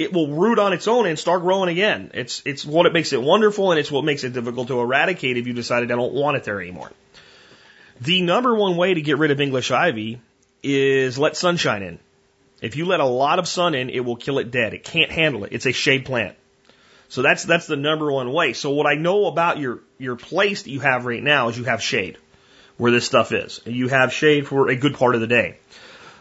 [0.00, 2.10] it will root on its own and start growing again.
[2.14, 5.36] It's, it's what it makes it wonderful and it's what makes it difficult to eradicate
[5.36, 6.90] if you decided I don't want it there anymore.
[8.00, 10.20] The number one way to get rid of English ivy
[10.64, 11.98] is let sunshine in.
[12.62, 14.72] If you let a lot of sun in, it will kill it dead.
[14.72, 15.52] It can't handle it.
[15.52, 16.36] It's a shade plant.
[17.08, 18.54] So that's that's the number one way.
[18.54, 21.64] So what I know about your your place that you have right now is you
[21.64, 22.16] have shade
[22.78, 23.60] where this stuff is.
[23.66, 25.58] You have shade for a good part of the day.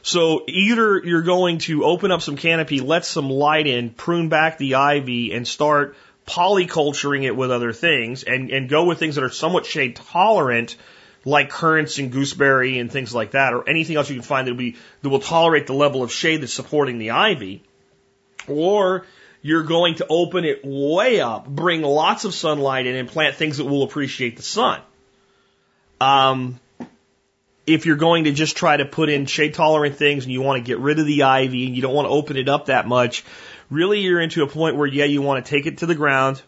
[0.01, 4.57] So either you're going to open up some canopy, let some light in, prune back
[4.57, 5.95] the ivy, and start
[6.27, 10.75] polyculturing it with other things, and, and go with things that are somewhat shade tolerant,
[11.23, 14.53] like currants and gooseberry and things like that, or anything else you can find that
[14.53, 17.63] will, be, that will tolerate the level of shade that's supporting the ivy.
[18.47, 19.05] Or
[19.41, 23.57] you're going to open it way up, bring lots of sunlight in, and plant things
[23.57, 24.81] that will appreciate the sun.
[25.99, 26.59] Um,
[27.67, 30.63] if you're going to just try to put in shade tolerant things and you want
[30.63, 32.87] to get rid of the ivy and you don't want to open it up that
[32.87, 33.23] much,
[33.69, 36.41] really you're into a point where, yeah, you want to take it to the ground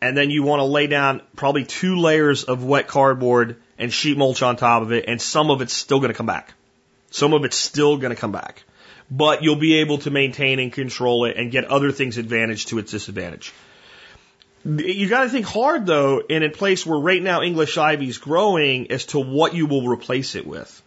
[0.00, 4.16] and then you want to lay down probably two layers of wet cardboard and sheet
[4.16, 6.54] mulch on top of it, and some of it's still going to come back.
[7.10, 8.64] Some of it's still going to come back.
[9.10, 12.78] But you'll be able to maintain and control it and get other things advantage to
[12.78, 13.52] its disadvantage.
[14.64, 18.16] You got to think hard though in a place where right now English ivy is
[18.16, 20.82] growing as to what you will replace it with.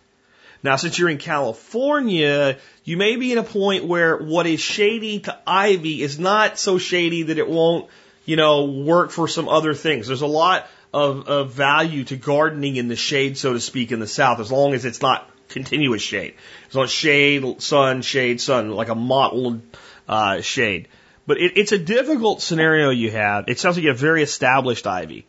[0.63, 5.19] Now, since you're in California, you may be in a point where what is shady
[5.19, 7.89] to ivy is not so shady that it won't,
[8.25, 10.07] you know, work for some other things.
[10.07, 13.99] There's a lot of, of value to gardening in the shade, so to speak, in
[13.99, 16.33] the South, as long as it's not continuous shade.
[16.73, 19.61] Long as shade, sun, shade, sun, like a mottled
[20.07, 20.87] uh, shade.
[21.27, 23.47] But it, it's a difficult scenario you have.
[23.47, 25.27] It sounds like you have very established ivy.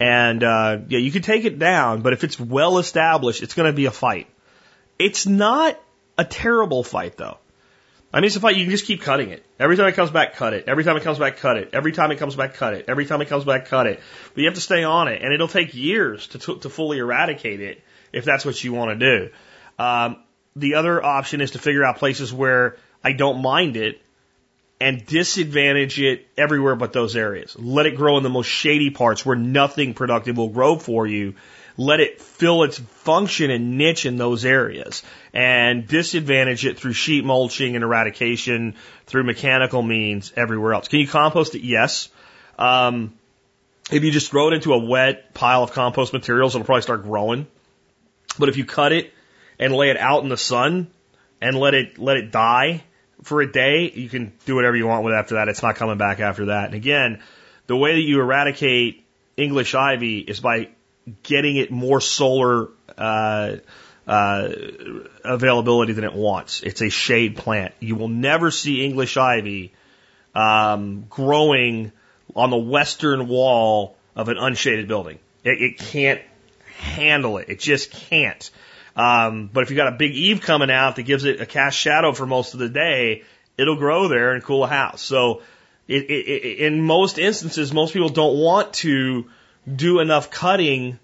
[0.00, 3.70] And uh, yeah, you can take it down, but if it's well established, it's going
[3.70, 4.28] to be a fight.
[4.98, 5.78] It's not
[6.16, 7.36] a terrible fight though.
[8.16, 8.56] I mean, it's a fight.
[8.56, 9.44] You can just keep cutting it.
[9.60, 10.64] Every time it comes back, cut it.
[10.66, 11.68] Every time it comes back, cut it.
[11.74, 12.86] Every time it comes back, cut it.
[12.88, 14.00] Every time it comes back, cut it.
[14.32, 17.60] But you have to stay on it, and it'll take years to to fully eradicate
[17.60, 17.82] it
[18.14, 19.30] if that's what you want to do.
[19.78, 20.16] Um,
[20.56, 24.00] the other option is to figure out places where I don't mind it
[24.80, 27.54] and disadvantage it everywhere but those areas.
[27.58, 31.34] Let it grow in the most shady parts where nothing productive will grow for you.
[31.76, 35.02] Let it fill its function and niche in those areas
[35.34, 38.74] and disadvantage it through sheet mulching and eradication
[39.06, 40.88] through mechanical means everywhere else.
[40.88, 41.62] Can you compost it?
[41.62, 42.08] Yes.
[42.58, 43.12] Um,
[43.90, 47.02] if you just throw it into a wet pile of compost materials, it'll probably start
[47.02, 47.46] growing.
[48.38, 49.12] But if you cut it
[49.58, 50.88] and lay it out in the sun
[51.40, 52.82] and let it let it die
[53.22, 55.48] for a day, you can do whatever you want with it after that.
[55.48, 56.66] It's not coming back after that.
[56.66, 57.22] And again,
[57.66, 59.04] the way that you eradicate
[59.36, 60.70] English ivy is by
[61.22, 62.68] getting it more solar
[62.98, 63.56] uh,
[64.06, 64.48] uh,
[65.24, 66.62] availability than it wants.
[66.62, 67.74] It's a shade plant.
[67.80, 69.72] You will never see English ivy
[70.34, 71.92] um, growing
[72.34, 75.18] on the western wall of an unshaded building.
[75.44, 76.20] It, it can't
[76.76, 77.48] handle it.
[77.48, 78.50] It just can't.
[78.94, 81.76] Um, but if you've got a big eave coming out that gives it a cast
[81.76, 83.24] shadow for most of the day,
[83.58, 85.02] it'll grow there and cool a house.
[85.02, 85.42] So
[85.86, 89.26] it, it, in most instances, most people don't want to
[89.74, 90.98] do enough cutting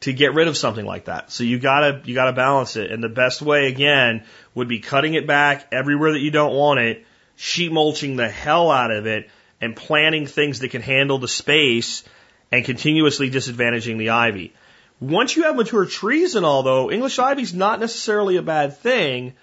[0.00, 1.30] to get rid of something like that.
[1.30, 4.24] So you gotta you gotta balance it, and the best way again
[4.54, 7.06] would be cutting it back everywhere that you don't want it,
[7.36, 9.30] sheet mulching the hell out of it,
[9.60, 12.02] and planting things that can handle the space,
[12.50, 14.52] and continuously disadvantaging the ivy.
[15.00, 18.76] Once you have mature trees and all, though, English ivy is not necessarily a bad
[18.76, 19.34] thing,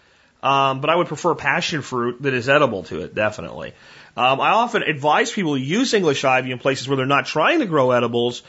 [0.41, 3.73] um, but I would prefer passion fruit that is edible to it, definitely.
[4.15, 7.59] Um, I often advise people to use English ivy in places where they're not trying
[7.59, 8.41] to grow edibles,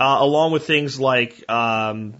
[0.00, 2.14] uh, along with things like um,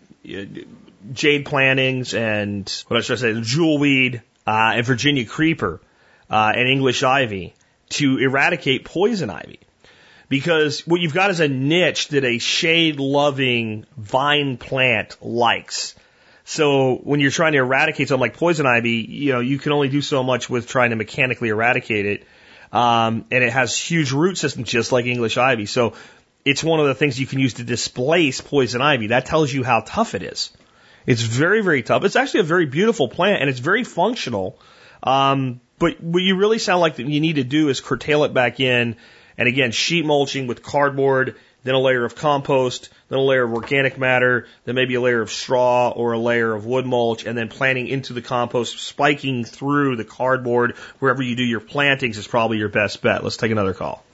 [1.13, 5.81] jade plantings and what should I say, jewelweed uh, and Virginia creeper
[6.31, 7.55] uh, and English ivy
[7.91, 9.61] to eradicate poison ivy
[10.29, 15.95] because what you've got is a niche that a shade loving vine plant likes.
[16.45, 19.91] So when you're trying to eradicate something like poison ivy, you know, you can only
[19.91, 22.27] do so much with trying to mechanically eradicate it.
[22.73, 25.67] Um, and it has huge root systems just like English ivy.
[25.67, 25.93] So
[26.45, 29.09] it's one of the things you can use to displace poison ivy.
[29.09, 30.51] That tells you how tough it is.
[31.07, 32.05] It's very, very tough.
[32.05, 34.59] It's actually a very beautiful plant and it's very functional.
[35.03, 38.33] Um, but what you really sound like that you need to do is curtail it
[38.33, 38.97] back in
[39.39, 43.53] and again, sheet mulching with cardboard, then a layer of compost, then a layer of
[43.53, 47.37] organic matter, then maybe a layer of straw or a layer of wood mulch, and
[47.37, 52.27] then planting into the compost, spiking through the cardboard wherever you do your plantings is
[52.27, 53.23] probably your best bet.
[53.23, 54.05] Let's take another call.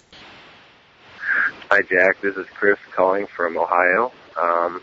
[1.70, 2.20] Hi, Jack.
[2.22, 4.10] This is Chris calling from Ohio.
[4.40, 4.80] Um,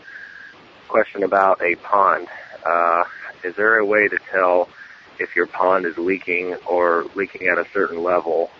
[0.88, 2.28] question about a pond.
[2.64, 3.02] Uh,
[3.42, 4.68] is there a way to tell
[5.18, 8.50] if your pond is leaking or leaking at a certain level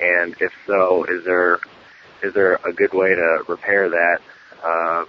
[0.00, 1.58] and if so, is there
[2.22, 4.18] is there a good way to repair that
[4.62, 5.04] uh,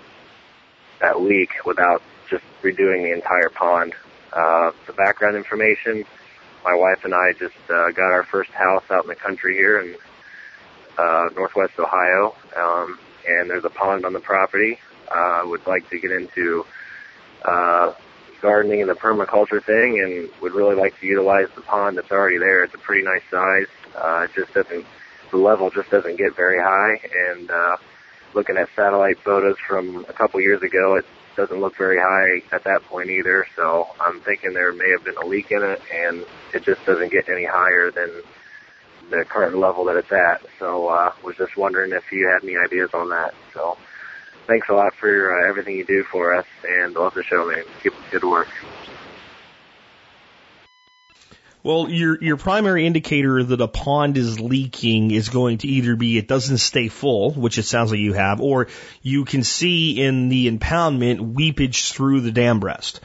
[1.01, 3.93] that leak without just redoing the entire pond?
[4.31, 6.05] Uh, the background information.
[6.63, 9.79] My wife and I just uh, got our first house out in the country here
[9.79, 9.95] in
[10.97, 14.79] uh, Northwest Ohio, um, and there's a pond on the property.
[15.09, 16.65] Uh, would like to get into
[17.45, 17.93] uh,
[18.41, 22.37] gardening and the permaculture thing, and would really like to utilize the pond that's already
[22.37, 22.63] there.
[22.63, 23.67] It's a pretty nice size.
[23.95, 24.85] Uh, it just doesn't
[25.31, 26.99] the level just doesn't get very high,
[27.29, 27.77] and uh,
[28.33, 31.05] looking at satellite photos from a couple years ago, it
[31.35, 33.45] doesn't look very high at that point either.
[33.55, 37.11] So I'm thinking there may have been a leak in it, and it just doesn't
[37.11, 38.09] get any higher than
[39.09, 40.41] the current level that it's at.
[40.59, 43.33] So uh, was just wondering if you had any ideas on that.
[43.53, 43.77] So
[44.47, 47.63] thanks a lot for uh, everything you do for us, and love the show, man.
[47.83, 48.47] Keep up the good work.
[51.63, 56.17] Well, your your primary indicator that a pond is leaking is going to either be
[56.17, 58.67] it doesn't stay full, which it sounds like you have, or
[59.01, 63.01] you can see in the impoundment weepage through the dam breast.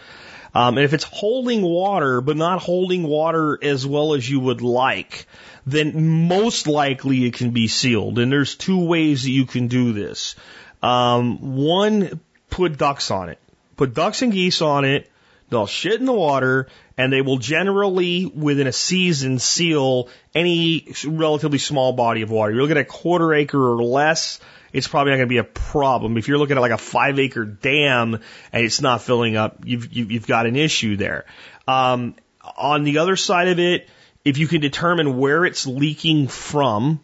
[0.54, 4.60] Um, and if it's holding water but not holding water as well as you would
[4.60, 5.26] like,
[5.66, 8.18] then most likely it can be sealed.
[8.18, 10.34] And there's two ways that you can do this.
[10.82, 12.20] Um, one,
[12.50, 13.38] put ducks on it.
[13.76, 15.10] Put ducks and geese on it.
[15.48, 21.58] They'll shit in the water and they will generally, within a season, seal any relatively
[21.58, 22.52] small body of water.
[22.52, 24.40] You're looking at a quarter acre or less,
[24.72, 26.16] it's probably not going to be a problem.
[26.16, 28.20] If you're looking at like a five acre dam
[28.52, 31.26] and it's not filling up, you've, you've got an issue there.
[31.68, 32.14] Um,
[32.56, 33.88] on the other side of it,
[34.24, 37.00] if you can determine where it's leaking from,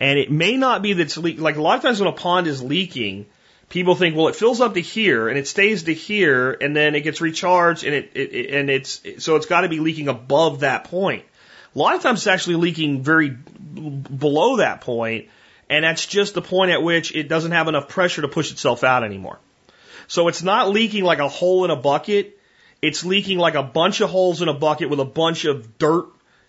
[0.00, 2.12] and it may not be that it's leaking, like a lot of times when a
[2.12, 3.26] pond is leaking,
[3.68, 6.94] people think, well, it fills up to here and it stays to here and then
[6.94, 10.08] it gets recharged and it, it, it and it's, so it's got to be leaking
[10.08, 11.24] above that point.
[11.74, 15.28] A lot of times it's actually leaking very below that point
[15.68, 18.84] and that's just the point at which it doesn't have enough pressure to push itself
[18.84, 19.38] out anymore.
[20.06, 22.38] So it's not leaking like a hole in a bucket.
[22.80, 26.06] It's leaking like a bunch of holes in a bucket with a bunch of dirt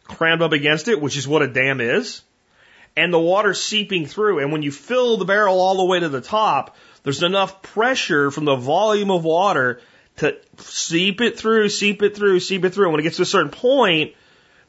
[0.10, 2.22] crammed up against it, which is what a dam is.
[2.98, 4.40] And the water seeping through.
[4.40, 8.32] And when you fill the barrel all the way to the top, there's enough pressure
[8.32, 9.80] from the volume of water
[10.18, 12.86] to seep it through, seep it through, seep it through.
[12.86, 14.16] And when it gets to a certain point,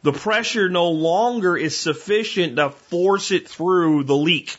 [0.02, 4.56] the pressure no longer is sufficient to force it through the leak,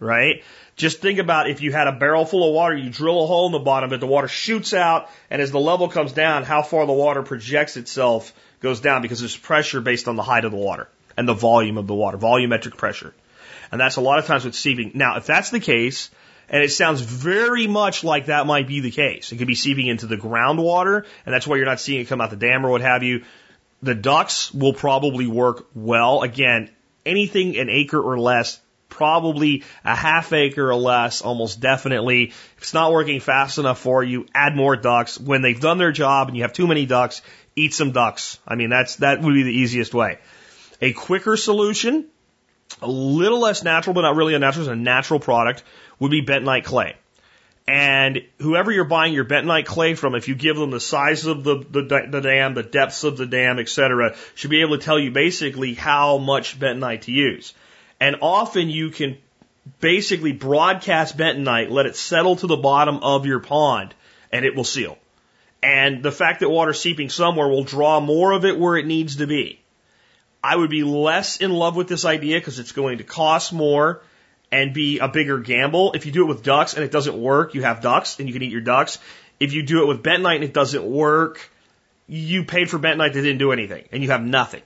[0.00, 0.42] right?
[0.76, 3.46] Just think about if you had a barrel full of water, you drill a hole
[3.46, 6.62] in the bottom, but the water shoots out, and as the level comes down, how
[6.62, 8.32] far the water projects itself
[8.64, 11.78] goes down because there's pressure based on the height of the water and the volume
[11.78, 13.14] of the water, volumetric pressure.
[13.70, 14.90] And that's a lot of times with seeping.
[14.94, 16.10] Now, if that's the case,
[16.48, 19.30] and it sounds very much like that might be the case.
[19.32, 22.20] It could be seeping into the groundwater, and that's why you're not seeing it come
[22.20, 23.24] out the dam or what have you.
[23.82, 26.22] The ducts will probably work well.
[26.22, 26.70] Again,
[27.04, 32.24] anything an acre or less, probably a half acre or less, almost definitely.
[32.24, 35.18] If it's not working fast enough for you, add more ducts.
[35.18, 37.20] When they've done their job and you have too many ducks,
[37.56, 38.38] eat some ducks.
[38.46, 40.18] I mean, that's, that would be the easiest way.
[40.80, 42.06] A quicker solution,
[42.82, 45.62] a little less natural, but not really unnatural, it's a natural product,
[45.98, 46.96] would be bentonite clay.
[47.66, 51.44] And whoever you're buying your bentonite clay from, if you give them the size of
[51.44, 54.98] the, the, the dam, the depths of the dam, etc., should be able to tell
[54.98, 57.54] you basically how much bentonite to use.
[58.00, 59.16] And often you can
[59.80, 63.94] basically broadcast bentonite, let it settle to the bottom of your pond,
[64.30, 64.98] and it will seal.
[65.64, 69.16] And the fact that water's seeping somewhere will draw more of it where it needs
[69.16, 69.60] to be.
[70.42, 74.02] I would be less in love with this idea because it's going to cost more
[74.52, 75.94] and be a bigger gamble.
[75.94, 78.34] If you do it with ducks and it doesn't work, you have ducks and you
[78.34, 78.98] can eat your ducks.
[79.40, 81.50] If you do it with bentonite and it doesn't work,
[82.06, 84.62] you paid for bentonite that didn't do anything and you have nothing.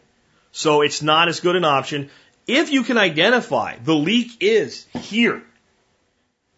[0.50, 2.10] So it's not as good an option.
[2.48, 5.44] If you can identify the leak is here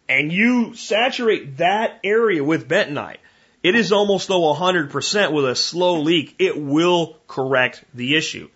[0.09, 3.17] and you saturate that area with bentonite,
[3.63, 8.49] it is almost though 100% with a slow leak, it will correct the issue.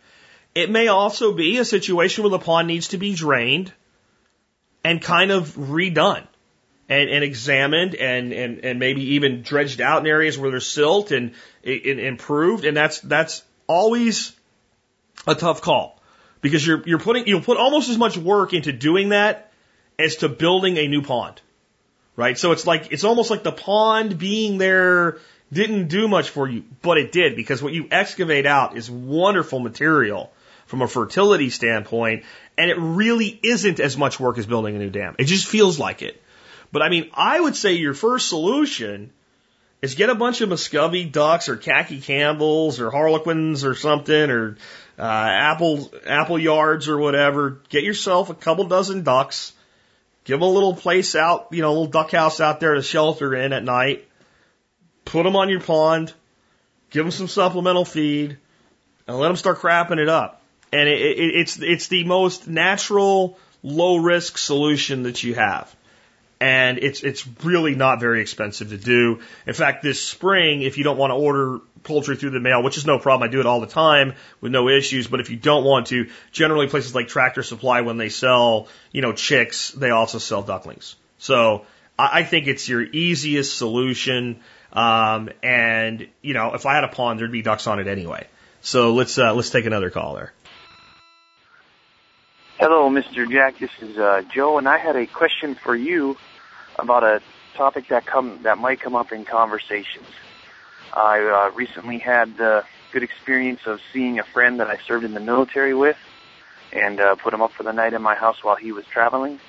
[0.54, 3.74] It may also be a situation where the pond needs to be drained
[4.84, 6.26] and kind of redone
[6.88, 11.12] and, and examined and, and, and maybe even dredged out in areas where there's silt
[11.12, 11.34] and,
[11.64, 12.66] and improved.
[12.66, 14.34] And that's, that's always
[15.28, 16.00] a tough call
[16.42, 19.52] because you're, you're putting, you'll put almost as much work into doing that
[19.98, 21.42] as to building a new pond,
[22.16, 22.38] right?
[22.38, 25.20] So it's like, it's almost like the pond being there
[25.52, 29.60] didn't do much for you, but it did because what you excavate out is wonderful
[29.60, 30.32] material
[30.66, 32.24] from a fertility standpoint
[32.58, 35.16] and it really isn't as much work as building a new dam.
[35.20, 36.22] It just feels like it.
[36.72, 39.12] But I mean, I would say your first solution
[39.82, 44.58] is get a bunch of Muscovy ducks or khaki Campbells or Harlequins or something or
[44.98, 47.62] uh, apple Appleyards or whatever.
[47.70, 49.54] Get yourself a couple dozen ducks.
[50.26, 52.82] Give them a little place out, you know, a little duck house out there to
[52.82, 54.08] shelter in at night.
[55.06, 56.14] Put them on your pond.
[56.90, 58.38] Give them some supplemental feed
[59.08, 60.42] and let them start crapping it up
[60.76, 65.74] and it, it, it's it's the most natural, low risk solution that you have.
[66.40, 69.22] And it's, it's really not very expensive to do.
[69.48, 72.78] In fact, this spring, if you don't want to order poultry through the mail, which
[72.78, 75.08] is no problem, I do it all the time with no issues.
[75.08, 79.02] But if you don't want to, generally places like Tractor Supply, when they sell, you
[79.02, 80.96] know, chicks, they also sell ducklings.
[81.20, 81.66] So
[81.98, 84.42] I, I think it's your easiest solution.
[84.74, 88.28] Um, and you know, if I had a pond, there'd be ducks on it anyway.
[88.62, 90.34] So let's uh, let's take another call there.
[92.58, 93.30] Hello, Mr.
[93.30, 93.60] Jack.
[93.60, 96.16] This is uh, Joe, and I had a question for you
[96.80, 97.22] about a
[97.54, 100.08] topic that come that might come up in conversations.
[100.94, 102.64] I uh, recently had the
[102.94, 105.98] good experience of seeing a friend that I served in the military with,
[106.72, 109.42] and uh, put him up for the night in my house while he was traveling.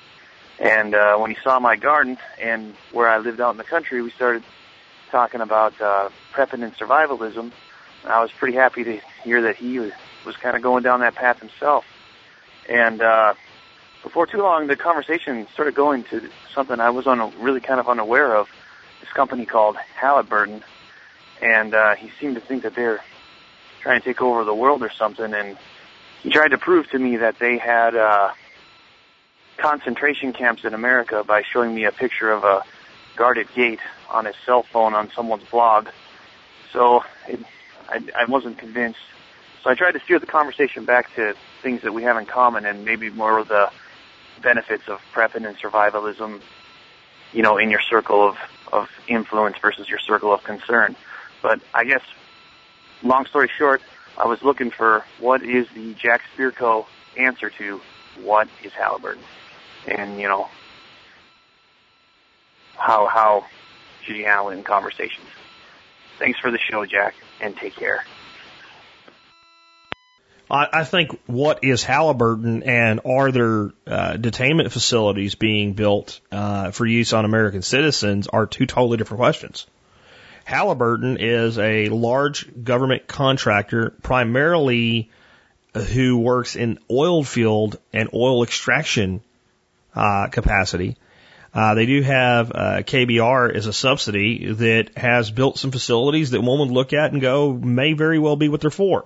[0.59, 4.01] And uh, when he saw my garden and where I lived out in the country,
[4.01, 4.43] we started
[5.11, 7.53] talking about uh, prepping and survivalism.
[8.03, 9.93] I was pretty happy to hear that he was,
[10.25, 11.85] was kind of going down that path himself.
[12.69, 13.33] And uh,
[14.03, 17.87] before too long, the conversation started going to something I was on really kind of
[17.87, 18.49] unaware of.
[18.99, 20.63] This company called Halliburton,
[21.41, 23.01] and uh, he seemed to think that they're
[23.81, 25.33] trying to take over the world or something.
[25.33, 25.57] And
[26.23, 28.31] he tried to prove to me that they had uh,
[29.57, 32.63] concentration camps in America by showing me a picture of a
[33.15, 33.79] guarded gate
[34.09, 35.89] on his cell phone on someone's blog.
[36.71, 37.39] So it,
[37.89, 38.99] I, I wasn't convinced.
[39.63, 42.65] So I tried to steer the conversation back to things that we have in common
[42.65, 43.71] and maybe more of the
[44.41, 46.41] benefits of prepping and survivalism,
[47.33, 48.37] you know, in your circle of,
[48.71, 50.95] of influence versus your circle of concern.
[51.41, 52.01] But I guess,
[53.03, 53.81] long story short,
[54.17, 56.85] I was looking for what is the Jack Spirko
[57.17, 57.81] answer to
[58.21, 59.23] what is Halliburton?
[59.87, 60.47] And, you know,
[62.77, 63.45] how, how
[64.03, 65.27] should you handle in conversations?
[66.19, 68.03] Thanks for the show, Jack, and take care.
[70.49, 76.85] I, think what is Halliburton and are there uh, detainment facilities being built uh, for
[76.85, 79.67] use on American citizens are two totally different questions.
[80.45, 85.11] Halliburton is a large government contractor, primarily
[85.73, 89.21] who works in oil field and oil extraction
[89.93, 90.95] uh, capacity.
[91.53, 96.41] Uh, they do have uh, KBR as a subsidy that has built some facilities that
[96.41, 99.05] one would look at and go may very well be what they're for.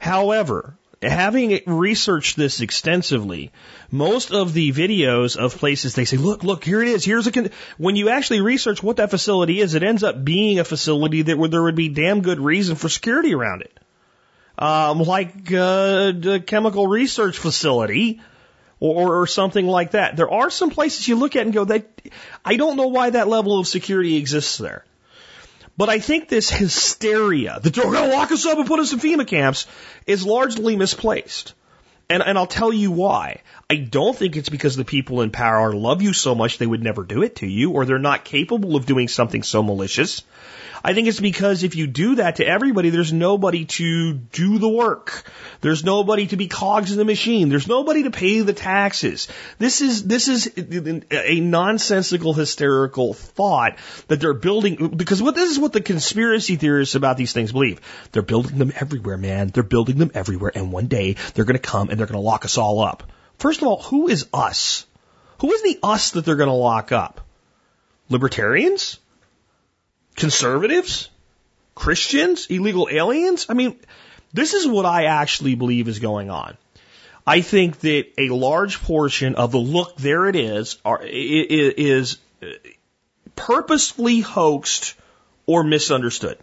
[0.00, 3.52] However, having researched this extensively,
[3.90, 7.04] most of the videos of places they say, look, look, here it is.
[7.04, 7.50] Here's a, con-.
[7.76, 11.36] when you actually research what that facility is, it ends up being a facility that
[11.36, 13.78] where there would be damn good reason for security around it.
[14.58, 18.20] Um, like, uh, the chemical research facility
[18.78, 20.16] or, or something like that.
[20.16, 22.02] There are some places you look at and go, that,
[22.42, 24.84] I don't know why that level of security exists there.
[25.80, 28.92] But I think this hysteria that they're going to lock us up and put us
[28.92, 29.66] in FEMA camps
[30.06, 31.54] is largely misplaced.
[32.10, 33.40] And, and I'll tell you why.
[33.70, 36.82] I don't think it's because the people in power love you so much they would
[36.82, 40.22] never do it to you or they're not capable of doing something so malicious.
[40.82, 44.68] I think it's because if you do that to everybody, there's nobody to do the
[44.68, 45.24] work.
[45.60, 47.48] There's nobody to be cogs in the machine.
[47.48, 49.28] There's nobody to pay the taxes.
[49.58, 50.50] This is, this is
[51.10, 53.76] a nonsensical, hysterical thought
[54.08, 57.80] that they're building, because what this is what the conspiracy theorists about these things believe.
[58.12, 59.48] They're building them everywhere, man.
[59.48, 60.52] They're building them everywhere.
[60.54, 63.04] And one day they're going to come and they're going to lock us all up.
[63.38, 64.86] First of all, who is us?
[65.40, 67.26] Who is the us that they're going to lock up?
[68.08, 68.98] Libertarians?
[70.20, 71.08] Conservatives?
[71.74, 72.46] Christians?
[72.48, 73.46] Illegal aliens?
[73.48, 73.78] I mean,
[74.32, 76.56] this is what I actually believe is going on.
[77.26, 82.18] I think that a large portion of the look, there it is, are, is
[83.36, 84.94] purposefully hoaxed
[85.46, 86.38] or misunderstood.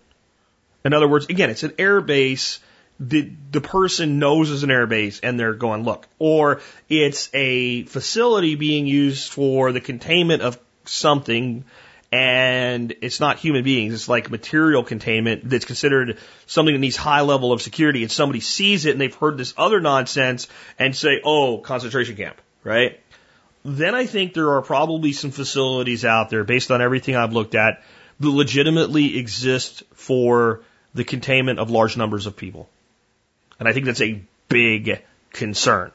[0.83, 2.59] In other words, again, it's an air base
[2.99, 7.83] the the person knows is an air base and they're going look or it's a
[7.83, 11.63] facility being used for the containment of something
[12.11, 17.21] and it's not human beings it's like material containment that's considered something that needs high
[17.21, 20.47] level of security and somebody sees it and they've heard this other nonsense
[20.79, 22.99] and say oh concentration camp right
[23.65, 27.55] then i think there are probably some facilities out there based on everything i've looked
[27.55, 27.83] at
[28.19, 30.61] that legitimately exist for
[30.93, 32.69] the containment of large numbers of people
[33.59, 35.01] and I think that's a big
[35.31, 35.91] concern.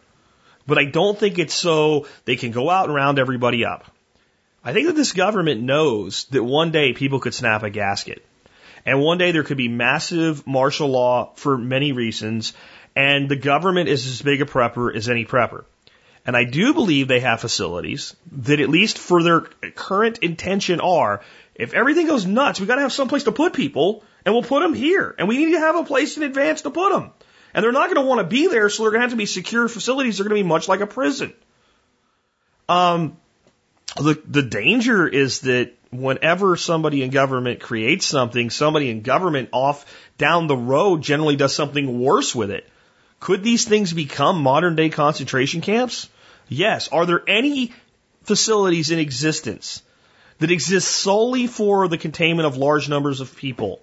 [0.66, 3.90] But I don't think it's so they can go out and round everybody up.
[4.64, 8.24] I think that this government knows that one day people could snap a gasket.
[8.86, 12.52] And one day there could be massive martial law for many reasons.
[12.94, 15.64] And the government is as big a prepper as any prepper.
[16.24, 19.40] And I do believe they have facilities that at least for their
[19.74, 21.22] current intention are,
[21.56, 24.44] if everything goes nuts, we got to have some place to put people and we'll
[24.44, 25.14] put them here.
[25.18, 27.10] And we need to have a place in advance to put them.
[27.54, 29.16] And they're not going to want to be there, so they're going to have to
[29.16, 30.18] be secure facilities.
[30.18, 31.34] They're going to be much like a prison.
[32.68, 33.18] Um,
[33.96, 39.84] The, the danger is that whenever somebody in government creates something, somebody in government off
[40.16, 42.68] down the road generally does something worse with it.
[43.20, 46.08] Could these things become modern day concentration camps?
[46.48, 46.88] Yes.
[46.88, 47.72] Are there any
[48.24, 49.82] facilities in existence
[50.38, 53.80] that exist solely for the containment of large numbers of people?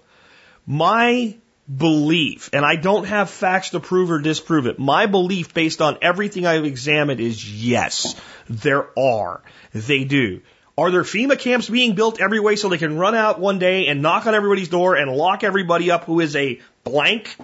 [0.66, 1.36] My
[1.76, 5.98] belief, and I don't have facts to prove or disprove it, my belief based on
[6.02, 9.42] everything I've examined is yes, there are.
[9.72, 10.40] They do.
[10.76, 13.86] Are there FEMA camps being built every way so they can run out one day
[13.86, 17.36] and knock on everybody's door and lock everybody up who is a blank?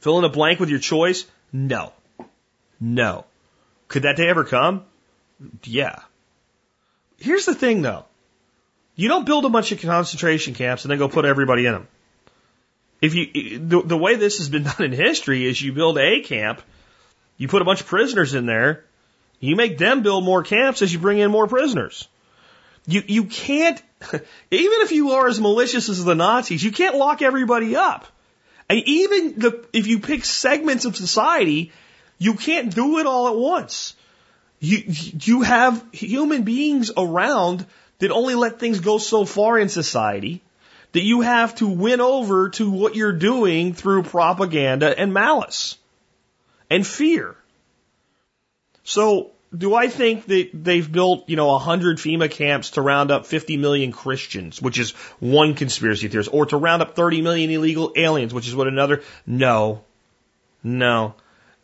[0.00, 1.26] Fill in a blank with your choice?
[1.52, 1.92] No.
[2.80, 3.24] No.
[3.88, 4.84] Could that day ever come?
[5.64, 5.98] Yeah.
[7.18, 8.04] Here's the thing though.
[8.94, 11.88] You don't build a bunch of concentration camps and then go put everybody in them.
[13.04, 16.22] If you, the, the way this has been done in history is you build a
[16.22, 16.62] camp,
[17.36, 18.84] you put a bunch of prisoners in there,
[19.40, 22.08] you make them build more camps as you bring in more prisoners.
[22.86, 27.20] You, you can't, even if you are as malicious as the Nazis, you can't lock
[27.20, 28.06] everybody up.
[28.70, 31.72] And even the, if you pick segments of society,
[32.18, 33.94] you can't do it all at once.
[34.60, 34.78] You,
[35.20, 37.66] you have human beings around
[37.98, 40.42] that only let things go so far in society
[40.94, 45.76] that you have to win over to what you're doing through propaganda and malice
[46.70, 47.36] and fear.
[48.84, 53.26] So do I think that they've built, you know, 100 FEMA camps to round up
[53.26, 57.92] 50 million Christians, which is one conspiracy theorist, or to round up 30 million illegal
[57.96, 59.02] aliens, which is what another?
[59.26, 59.82] No.
[60.62, 61.14] No.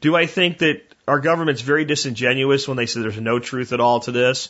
[0.01, 3.81] Do I think that our government's very disingenuous when they say there's no truth at
[3.81, 4.49] all to this?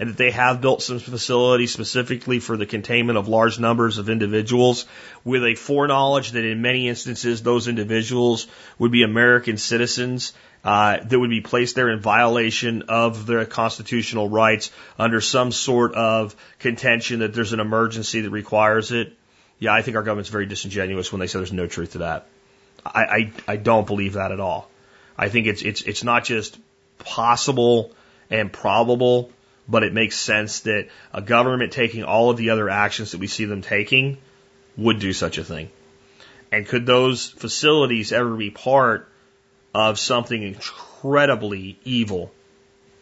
[0.00, 4.08] And that they have built some facilities specifically for the containment of large numbers of
[4.08, 4.86] individuals
[5.24, 8.46] with a foreknowledge that in many instances those individuals
[8.78, 10.32] would be American citizens
[10.64, 15.94] uh, that would be placed there in violation of their constitutional rights under some sort
[15.94, 19.16] of contention that there's an emergency that requires it.
[19.58, 22.26] Yeah, I think our government's very disingenuous when they say there's no truth to that.
[22.84, 24.70] I, I, I don't believe that at all.
[25.16, 26.58] I think it's, it's, it's not just
[26.98, 27.92] possible
[28.30, 29.30] and probable,
[29.70, 33.26] but it makes sense that a government taking all of the other actions that we
[33.26, 34.18] see them taking
[34.76, 35.70] would do such a thing.
[36.52, 39.08] And could those facilities ever be part
[39.74, 42.32] of something incredibly evil?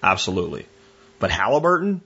[0.03, 0.66] Absolutely.
[1.19, 2.03] But Halliburton?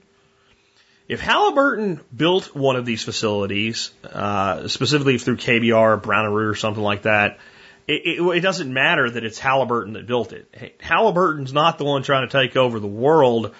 [1.07, 6.55] If Halliburton built one of these facilities, uh, specifically through KBR Brown and Root or
[6.55, 7.39] something like that,
[7.87, 10.77] it, it, it, doesn't matter that it's Halliburton that built it.
[10.79, 13.53] Halliburton's not the one trying to take over the world.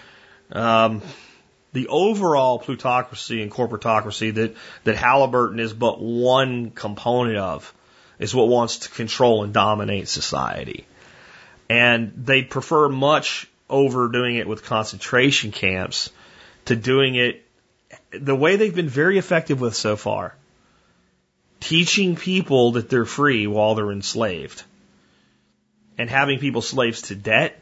[0.54, 1.02] Um,
[1.74, 7.74] the overall plutocracy and corporatocracy that, that Halliburton is but one component of
[8.20, 10.86] is what wants to control and dominate society.
[11.70, 16.12] And they prefer much over doing it with concentration camps
[16.66, 17.44] to doing it
[18.12, 20.36] the way they've been very effective with so far.
[21.60, 24.64] Teaching people that they're free while they're enslaved.
[25.98, 27.60] And having people slaves to debt,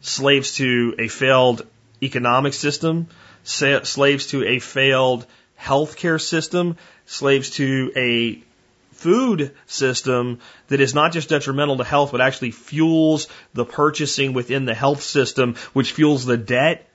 [0.00, 1.66] slaves to a failed
[2.02, 3.08] economic system,
[3.42, 5.26] slaves to a failed
[5.60, 6.76] healthcare system,
[7.06, 8.42] slaves to a
[8.92, 10.38] food system
[10.68, 15.02] that is not just detrimental to health, but actually fuels the purchasing within the health
[15.02, 16.88] system, which fuels the debt.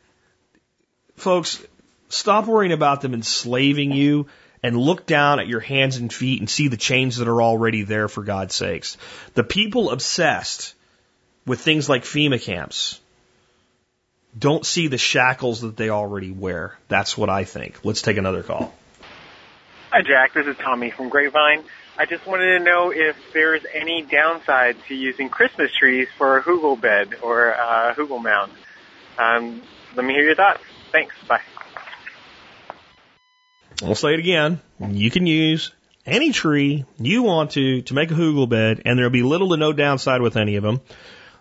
[1.17, 1.61] Folks,
[2.07, 4.27] stop worrying about them enslaving you
[4.63, 7.84] and look down at your hands and feet and see the chains that are already
[7.84, 8.97] there for God's sakes.
[9.35, 10.73] The people obsessed
[11.45, 12.99] with things like FEMA camps
[14.39, 16.77] don't see the shackles that they already wear.
[16.87, 17.79] That's what I think.
[17.83, 18.73] Let's take another call.
[19.91, 20.33] Hi, Jack.
[20.33, 21.63] This is Tommy from Grapevine.
[21.97, 26.43] I just wanted to know if there's any downside to using Christmas trees for a
[26.43, 28.53] hugel bed or a hugel mound.
[29.17, 29.61] Um,
[29.95, 30.61] let me hear your thoughts.
[30.91, 31.13] Thanks.
[31.27, 31.41] Bye.
[33.83, 34.61] I'll say it again.
[34.79, 35.73] You can use
[36.05, 39.57] any tree you want to to make a hugel bed, and there'll be little to
[39.57, 40.81] no downside with any of them.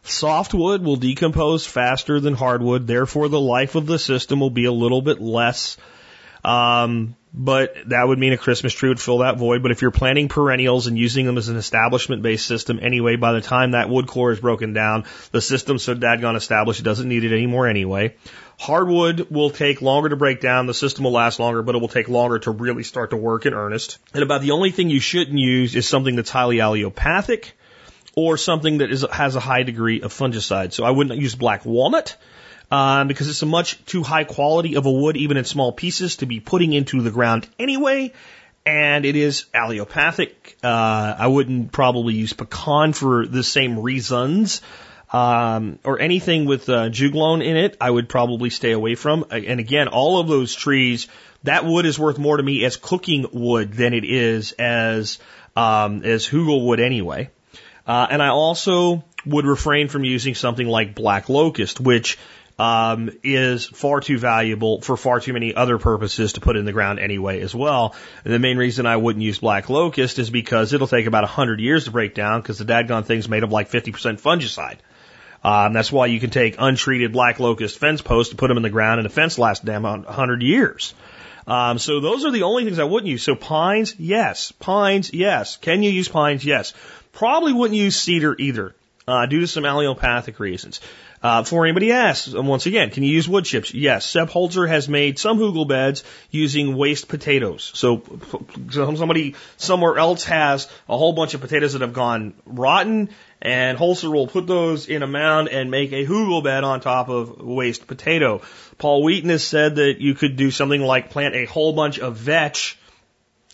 [0.09, 4.73] Softwood will decompose faster than hardwood, therefore the life of the system will be a
[4.73, 5.77] little bit less.
[6.45, 9.63] Um, but that would mean a Christmas tree would fill that void.
[9.63, 13.33] But if you're planting perennials and using them as an establishment based system anyway, by
[13.33, 17.09] the time that wood core is broken down, the system's so dadgone established it doesn't
[17.09, 18.15] need it anymore anyway.
[18.59, 21.89] Hardwood will take longer to break down, the system will last longer, but it will
[21.89, 23.99] take longer to really start to work in earnest.
[24.15, 27.53] And about the only thing you shouldn't use is something that's highly allelopathic
[28.21, 30.73] or something that is, has a high degree of fungicide.
[30.73, 32.17] So I wouldn't use black walnut
[32.71, 36.17] um, because it's a much too high quality of a wood, even in small pieces,
[36.17, 38.13] to be putting into the ground anyway.
[38.67, 40.57] And it is allelopathic.
[40.65, 44.63] Uh, I wouldn't probably use pecan for the same reasons.
[45.11, 49.25] um, or anything with uh, juglone in it, I would probably stay away from.
[49.31, 51.09] And again, all of those trees,
[51.45, 55.19] that wood is worth more to me as cooking wood than it is as
[55.57, 57.31] um, as hugel wood anyway.
[57.89, 62.19] Uh, and I also would refrain from using something like black locust, which
[62.59, 66.73] um, is far too valuable for far too many other purposes to put in the
[66.73, 67.95] ground anyway as well.
[68.25, 71.61] And the main reason I wouldn't use black locust is because it'll take about 100
[71.61, 74.79] years to break down because the dadgone thing's made of like 50% fungicide.
[75.43, 78.65] Um, that's why you can take untreated black locust fence posts and put them in
[78.65, 80.95] the ground and the fence lasts damn 100 years.
[81.47, 83.23] Um, so those are the only things I wouldn't use.
[83.23, 84.53] So pines, yes.
[84.53, 85.57] Pines, yes.
[85.57, 86.45] Can you use pines?
[86.45, 86.75] Yes.
[87.19, 88.77] Probably wouldn't use cedar either,
[89.09, 90.81] uh, due to some allelopathic reasons.
[91.21, 93.75] Uh, before anybody asks, once again, can you use wood chips?
[93.75, 94.07] Yes.
[94.07, 97.73] Sepp Holzer has made some hugel beds using waste potatoes.
[97.75, 98.05] So
[98.71, 103.09] somebody somewhere else has a whole bunch of potatoes that have gone rotten,
[103.43, 107.09] and Holzer will put those in a mound and make a hugel bed on top
[107.09, 108.43] of waste potato.
[108.79, 112.17] Paul Wheaton has said that you could do something like plant a whole bunch of
[112.17, 112.79] vetch,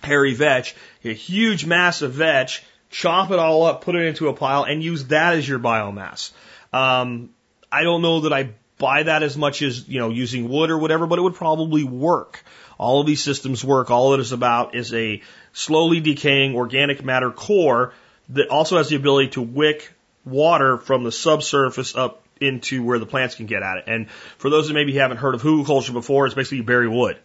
[0.03, 2.63] hairy vetch, a huge mass of vetch,
[2.95, 6.31] chop it all up, put it into a pile, and use that as your biomass.
[6.73, 7.31] Um,
[7.71, 10.79] I don't know that I buy that as much as, you know, using wood or
[10.79, 12.45] whatever, but it would probably work.
[12.79, 13.91] All of these systems work.
[13.91, 15.23] All it is about is a
[15.53, 17.93] slowly decaying organic matter core
[18.29, 19.93] that also has the ability to wick
[20.25, 23.85] water from the subsurface up into where the plants can get at it.
[23.89, 24.09] And
[24.39, 27.19] for those that maybe haven't heard of hugelkultur before, it's basically you bury wood.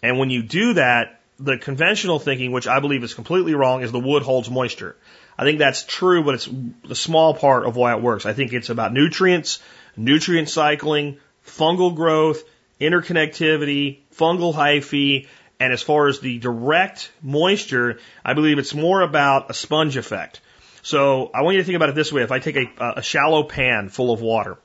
[0.00, 3.92] And when you do that, the conventional thinking, which I believe is completely wrong, is
[3.92, 4.96] the wood holds moisture.
[5.38, 6.48] I think that's true, but it's
[6.88, 8.26] a small part of why it works.
[8.26, 9.60] I think it's about nutrients,
[9.96, 12.42] nutrient cycling, fungal growth,
[12.80, 15.26] interconnectivity, fungal hyphae,
[15.58, 20.40] and as far as the direct moisture, I believe it's more about a sponge effect.
[20.82, 22.22] So I want you to think about it this way.
[22.22, 24.58] If I take a, a shallow pan full of water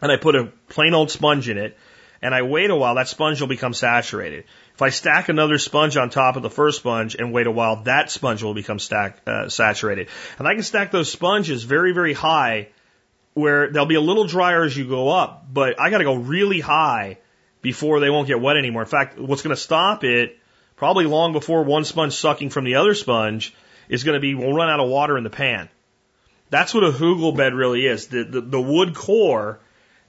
[0.00, 1.76] and I put a plain old sponge in it
[2.22, 4.44] and I wait a while, that sponge will become saturated.
[4.74, 7.82] If I stack another sponge on top of the first sponge and wait a while,
[7.84, 10.08] that sponge will become stack, uh, saturated.
[10.38, 12.68] And I can stack those sponges very, very high
[13.34, 16.14] where they'll be a little drier as you go up, but I got to go
[16.14, 17.18] really high
[17.60, 18.82] before they won't get wet anymore.
[18.82, 20.38] In fact, what's going to stop it,
[20.76, 23.54] probably long before one sponge sucking from the other sponge,
[23.88, 25.68] is going to be we'll run out of water in the pan.
[26.50, 28.08] That's what a hugel bed really is.
[28.08, 29.60] The, the, the wood core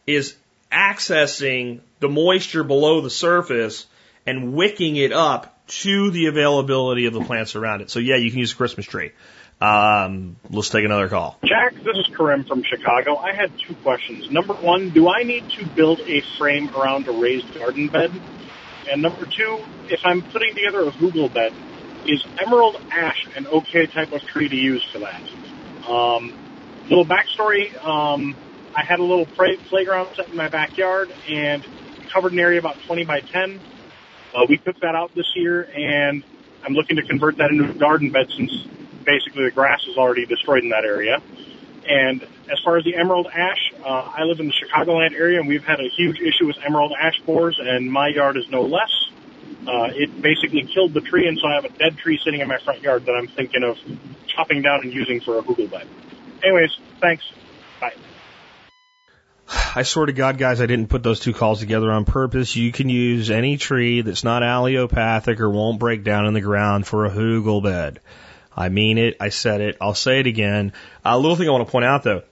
[0.06, 0.36] is
[0.72, 3.86] accessing the moisture below the surface
[4.26, 7.90] and wicking it up to the availability of the plants around it.
[7.90, 9.12] So yeah, you can use a Christmas tree.
[9.62, 11.40] Um, let's take another call.
[11.46, 13.16] Jack, this is Karim from Chicago.
[13.16, 14.30] I had two questions.
[14.30, 18.12] Number one, do I need to build a frame around a raised garden bed?
[18.92, 21.54] And number two, if I'm putting together a hugel bed,
[22.06, 25.22] is emerald ash an okay type of tree to use for that?
[25.88, 26.34] Um,
[26.90, 28.36] little backstory, um,
[28.76, 31.66] I had a little play- playground set in my backyard and
[32.12, 33.62] covered an area about 20 by 10.
[34.34, 36.24] Uh, we took that out this year and
[36.66, 38.52] I'm looking to convert that into a garden bed since
[39.04, 41.22] basically the grass is already destroyed in that area.
[41.88, 45.48] And as far as the emerald ash, uh, I live in the Chicagoland area and
[45.48, 48.92] we've had a huge issue with emerald ash borers and my yard is no less.
[49.68, 52.48] Uh, it basically killed the tree and so I have a dead tree sitting in
[52.48, 53.78] my front yard that I'm thinking of
[54.28, 55.88] chopping down and using for a hugel bed.
[56.44, 57.24] Anyways, thanks.
[59.76, 62.56] I swear to God, guys, I didn't put those two calls together on purpose.
[62.56, 66.88] You can use any tree that's not allelopathic or won't break down in the ground
[66.88, 68.00] for a hugel bed.
[68.56, 69.18] I mean it.
[69.20, 69.78] I said it.
[69.82, 70.74] I'll say it again.
[71.04, 72.24] A little thing I want to point out though,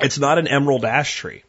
[0.00, 1.42] it's not an emerald ash tree.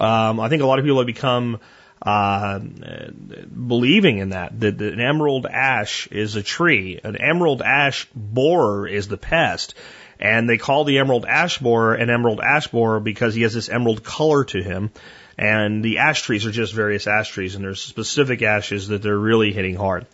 [0.00, 1.60] Um, I think a lot of people have become
[2.02, 7.00] uh, believing in that, that that an emerald ash is a tree.
[7.02, 9.74] An emerald ash borer is the pest.
[10.20, 13.68] And they call the emerald ash borer an emerald ash borer because he has this
[13.68, 14.90] emerald color to him.
[15.36, 19.18] And the ash trees are just various ash trees, and there's specific ashes that they're
[19.18, 20.06] really hitting hard.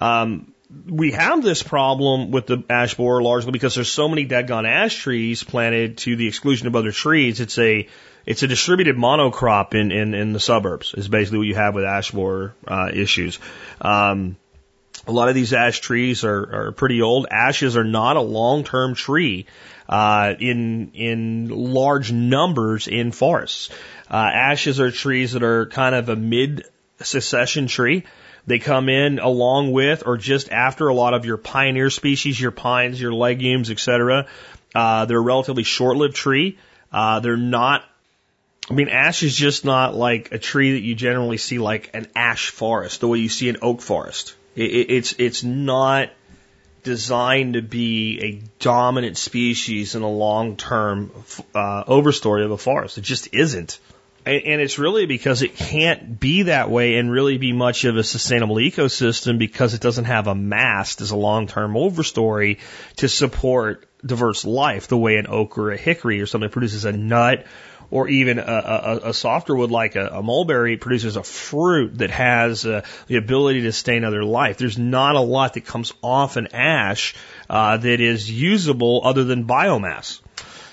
[0.00, 0.52] Um,
[0.86, 4.66] we have this problem with the ash borer largely because there's so many dead gone
[4.66, 7.40] ash trees planted to the exclusion of other trees.
[7.40, 7.88] It's a
[8.24, 11.84] it's a distributed monocrop in, in, in the suburbs is basically what you have with
[11.84, 13.38] ash borer uh, issues.
[13.80, 14.36] Um,
[15.06, 17.26] a lot of these ash trees are, are pretty old.
[17.30, 19.46] Ashes are not a long-term tree
[19.88, 23.70] uh, in in large numbers in forests.
[24.10, 28.04] Uh, ashes are trees that are kind of a mid-succession tree.
[28.46, 32.52] They come in along with or just after a lot of your pioneer species, your
[32.52, 34.26] pines, your legumes, etc.
[34.74, 36.58] Uh, they're a relatively short-lived tree.
[36.92, 37.84] Uh, they're not.
[38.68, 42.08] I mean, ash is just not like a tree that you generally see like an
[42.16, 44.34] ash forest, the way you see an oak forest.
[44.56, 46.10] It, it, it's it's not
[46.82, 51.10] designed to be a dominant species in a long-term
[51.54, 52.96] uh, overstory of a forest.
[52.96, 53.80] It just isn't.
[54.24, 57.96] And, and it's really because it can't be that way and really be much of
[57.96, 62.58] a sustainable ecosystem because it doesn't have a mast as a long-term overstory
[62.96, 66.92] to support diverse life the way an oak or a hickory or something produces a
[66.92, 67.46] nut
[67.90, 72.10] or even a, a, a softer wood like a, a mulberry produces a fruit that
[72.10, 74.58] has uh, the ability to sustain other life.
[74.58, 77.14] There's not a lot that comes off an ash
[77.48, 80.20] uh, that is usable other than biomass.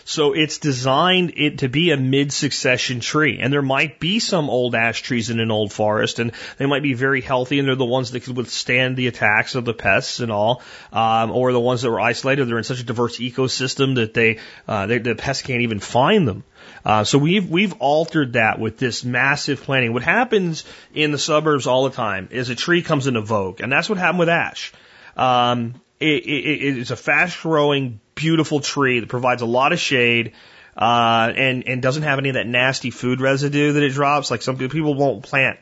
[0.06, 3.40] So it's designed it to be a mid-succession tree.
[3.40, 6.84] And there might be some old ash trees in an old forest and they might
[6.84, 10.19] be very healthy and they're the ones that could withstand the attacks of the pests
[10.19, 10.61] and all,
[10.91, 12.48] um, or the ones that were isolated.
[12.48, 16.27] They're in such a diverse ecosystem that they, uh, they the pests can't even find
[16.27, 16.44] them.
[16.85, 19.93] Uh, so we've we've altered that with this massive planting.
[19.93, 23.72] What happens in the suburbs all the time is a tree comes into vogue, and
[23.72, 24.73] that's what happened with ash.
[25.15, 30.34] Um, it, it, it's a fast growing, beautiful tree that provides a lot of shade.
[30.76, 34.31] Uh, and, and doesn't have any of that nasty food residue that it drops.
[34.31, 35.60] Like some people won't plant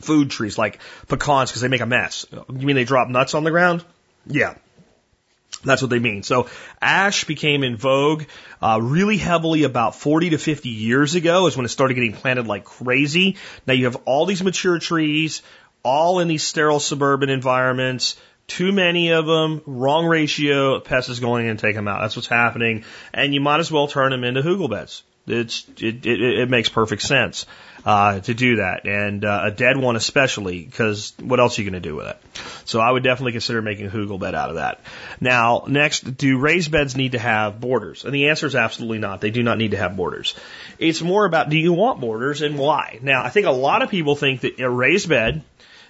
[0.00, 2.26] food trees like pecans because they make a mess.
[2.32, 3.84] You mean they drop nuts on the ground?
[4.26, 4.54] Yeah.
[5.64, 6.22] That's what they mean.
[6.22, 6.48] So
[6.80, 8.24] ash became in vogue
[8.62, 12.46] uh, really heavily about 40 to 50 years ago is when it started getting planted
[12.46, 13.36] like crazy.
[13.66, 15.42] Now you have all these mature trees,
[15.82, 18.16] all in these sterile suburban environments,
[18.46, 22.00] too many of them, wrong ratio, pests is going in and take them out.
[22.00, 22.84] That's what's happening.
[23.12, 25.02] And you might as well turn them into hugel beds.
[25.26, 27.46] It's, it, it, it makes perfect sense,
[27.86, 28.84] uh, to do that.
[28.84, 32.08] And, uh, a dead one especially, because what else are you going to do with
[32.08, 32.18] it?
[32.64, 34.80] So I would definitely consider making a hugel bed out of that.
[35.20, 38.04] Now, next, do raised beds need to have borders?
[38.04, 39.20] And the answer is absolutely not.
[39.20, 40.34] They do not need to have borders.
[40.80, 42.98] It's more about do you want borders and why?
[43.02, 45.44] Now, I think a lot of people think that a raised bed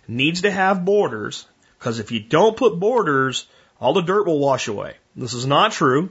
[0.07, 1.47] needs to have borders
[1.79, 3.47] because if you don't put borders,
[3.81, 4.97] all the dirt will wash away.
[5.17, 6.11] This is not true.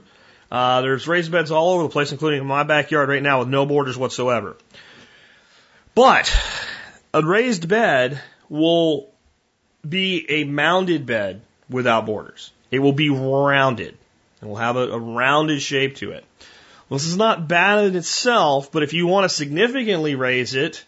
[0.50, 3.48] Uh, there's raised beds all over the place, including in my backyard right now with
[3.48, 4.56] no borders whatsoever.
[5.96, 6.30] But
[7.14, 8.20] a raised bed
[8.50, 9.08] will
[9.88, 11.40] be a mounded bed
[11.70, 12.50] without borders.
[12.70, 13.96] It will be rounded.
[14.42, 16.22] It will have a, a rounded shape to it.
[16.88, 20.84] Well, this is not bad in itself, but if you want to significantly raise it,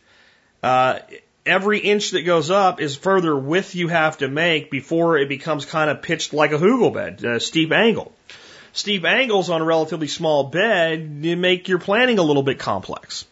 [0.63, 0.99] uh,
[1.47, 5.65] every inch that goes up is further width you have to make before it becomes
[5.65, 8.13] kind of pitched like a hugel bed, a steep angle.
[8.75, 13.25] Steep angles on a relatively small bed make your planning a little bit complex.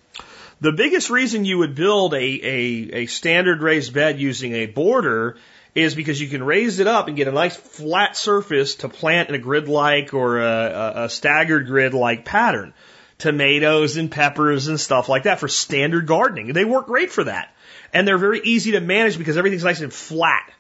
[0.60, 5.36] The biggest reason you would build a, a, a standard raised bed using a border
[5.74, 9.28] is because you can raise it up and get a nice flat surface to plant
[9.28, 12.72] in a grid like or a, a staggered grid like pattern.
[13.18, 16.52] Tomatoes and peppers and stuff like that for standard gardening.
[16.52, 17.54] They work great for that
[17.92, 20.50] and they're very easy to manage because everything's nice and flat.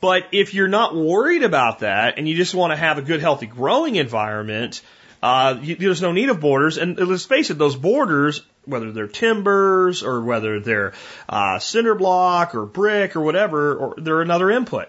[0.00, 3.20] But if you're not worried about that and you just want to have a good,
[3.20, 4.82] healthy growing environment,
[5.22, 6.78] uh, you, there's no need of borders.
[6.78, 10.92] And let's face it, those borders, whether they're timbers or whether they're
[11.28, 14.88] uh, cinder block or brick or whatever, or they're another input.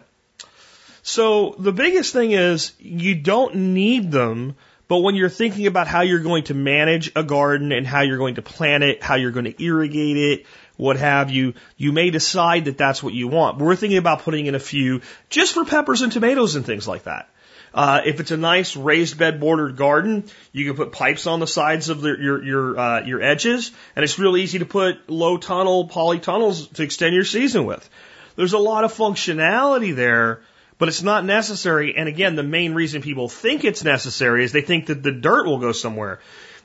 [1.01, 4.55] So the biggest thing is you don't need them,
[4.87, 8.17] but when you're thinking about how you're going to manage a garden and how you're
[8.17, 10.45] going to plant it, how you're going to irrigate it,
[10.77, 13.57] what have you, you may decide that that's what you want.
[13.57, 17.03] We're thinking about putting in a few just for peppers and tomatoes and things like
[17.03, 17.29] that.
[17.73, 21.47] Uh, if it's a nice raised bed bordered garden, you can put pipes on the
[21.47, 25.37] sides of the, your your uh, your edges, and it's real easy to put low
[25.37, 27.89] tunnel polytunnels to extend your season with.
[28.35, 30.41] There's a lot of functionality there,
[30.77, 31.95] but it's not necessary.
[31.95, 35.45] And again, the main reason people think it's necessary is they think that the dirt
[35.45, 36.19] will go somewhere.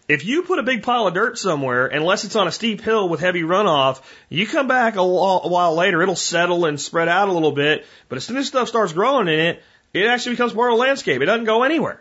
[0.09, 3.10] If you put a big pile of dirt somewhere, unless it's on a steep hill
[3.10, 7.32] with heavy runoff, you come back a, while later, it'll settle and spread out a
[7.32, 7.85] little bit.
[8.09, 9.62] But as soon as stuff starts growing in it,
[10.03, 11.23] it actually becomes part of the landscape.
[11.23, 12.01] It doesn't go anywhere.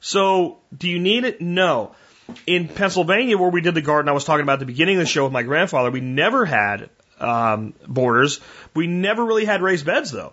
[0.00, 1.40] So, do you need it?
[1.40, 1.94] No.
[2.46, 5.00] In Pennsylvania, where we did the garden, I was talking about at the beginning of
[5.00, 6.88] the show with my grandfather, we never had
[7.18, 8.40] um, borders.
[8.74, 10.32] We never really had raised beds, though.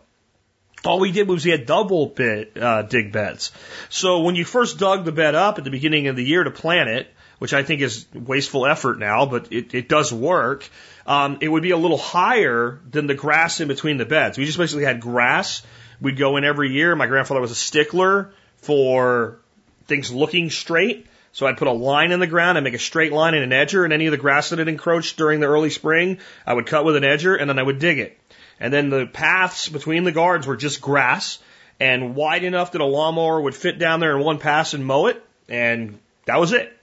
[0.85, 3.51] All we did was we had double bit, uh, dig beds.
[3.89, 6.51] So when you first dug the bed up at the beginning of the year to
[6.51, 7.07] plant it,
[7.39, 10.67] which I think is wasteful effort now, but it, it does work,
[11.05, 14.37] um, it would be a little higher than the grass in between the beds.
[14.37, 15.63] We just basically had grass.
[16.01, 16.95] We'd go in every year.
[16.95, 19.39] My grandfather was a stickler for
[19.87, 21.07] things looking straight.
[21.31, 23.67] So I'd put a line in the ground and make a straight line and an
[23.67, 26.17] edger, and any of the grass that had encroached during the early spring,
[26.47, 28.17] I would cut with an edger, and then I would dig it.
[28.59, 31.37] And then the paths between the guards were just grass
[31.79, 35.07] and wide enough that a lawnmower would fit down there in one pass and mow
[35.07, 35.23] it.
[35.47, 36.75] And that was it.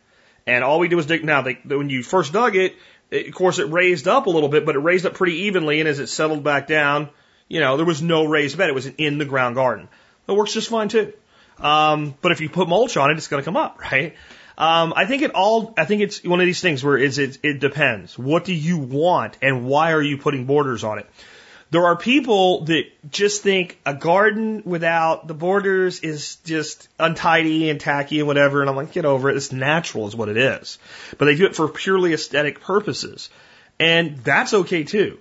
[0.47, 1.25] And all we did was dig.
[1.25, 2.77] Now, they, when you first dug it,
[3.11, 5.81] it, of course, it raised up a little bit, but it raised up pretty evenly.
[5.81, 7.11] And as it settled back down,
[7.49, 8.69] you know, there was no raised bed.
[8.69, 9.89] It was an in the ground garden.
[10.29, 11.13] It works just fine too.
[11.59, 14.15] Um, but if you put mulch on it, it's going to come up, right?
[14.57, 15.75] Um, I think it all.
[15.77, 18.19] I think it's one of these things where it's, it, it depends.
[18.19, 21.11] What do you want, and why are you putting borders on it?
[21.71, 27.81] There are people that just think a garden without the borders is just untidy and
[27.81, 28.61] tacky and whatever.
[28.61, 29.37] And I'm like, get over it.
[29.37, 30.79] It's natural, is what it is.
[31.19, 33.29] But they do it for purely aesthetic purposes,
[33.81, 35.19] and that's okay too.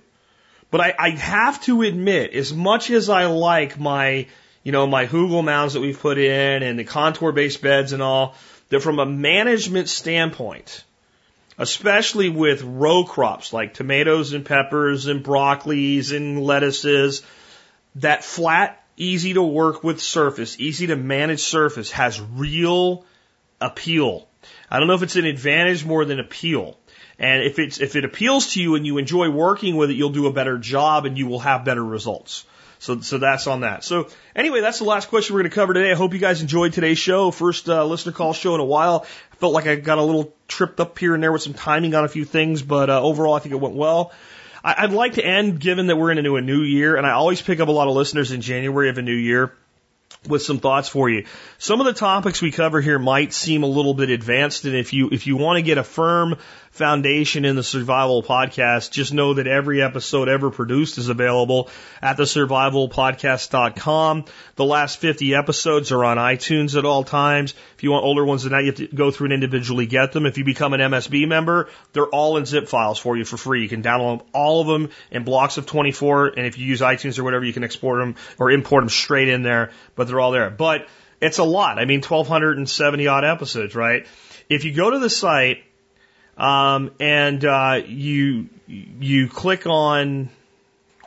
[0.74, 4.26] But I, I have to admit, as much as I like my,
[4.64, 8.02] you know, my hugel mounds that we've put in and the contour based beds and
[8.02, 8.34] all,
[8.70, 10.82] that from a management standpoint,
[11.58, 17.22] especially with row crops like tomatoes and peppers and broccolis and lettuces,
[17.94, 23.06] that flat, easy to work with surface, easy to manage surface has real
[23.60, 24.26] appeal.
[24.68, 26.76] I don't know if it's an advantage more than appeal.
[27.18, 30.10] And if it's if it appeals to you and you enjoy working with it, you'll
[30.10, 32.44] do a better job and you will have better results.
[32.84, 33.82] So, so that's on that.
[33.82, 35.90] So anyway, that's the last question we're going to cover today.
[35.90, 37.30] I hope you guys enjoyed today's show.
[37.30, 39.06] First uh, listener call show in a while.
[39.32, 41.94] I felt like I got a little tripped up here and there with some timing
[41.94, 44.12] on a few things, but uh, overall I think it went well.
[44.62, 47.40] I, I'd like to end, given that we're into a new year, and I always
[47.40, 49.54] pick up a lot of listeners in January of a new year
[50.28, 51.26] with some thoughts for you.
[51.58, 54.92] Some of the topics we cover here might seem a little bit advanced, and if
[54.92, 56.36] you if you want to get a firm
[56.74, 61.70] foundation in the survival podcast, just know that every episode ever produced is available
[62.02, 64.24] at the survivalpodcast.com.
[64.56, 67.54] The last 50 episodes are on iTunes at all times.
[67.76, 70.10] If you want older ones than that, you have to go through and individually get
[70.10, 70.26] them.
[70.26, 73.62] If you become an MSB member, they're all in zip files for you for free.
[73.62, 77.20] You can download all of them in blocks of 24, and if you use iTunes
[77.20, 80.32] or whatever, you can export them or import them straight in there, but they're all
[80.32, 80.50] there.
[80.50, 80.88] But
[81.20, 81.78] it's a lot.
[81.78, 84.08] I mean, 1,270 odd episodes, right?
[84.48, 85.58] If you go to the site,
[86.36, 90.30] um, and uh, you you click on,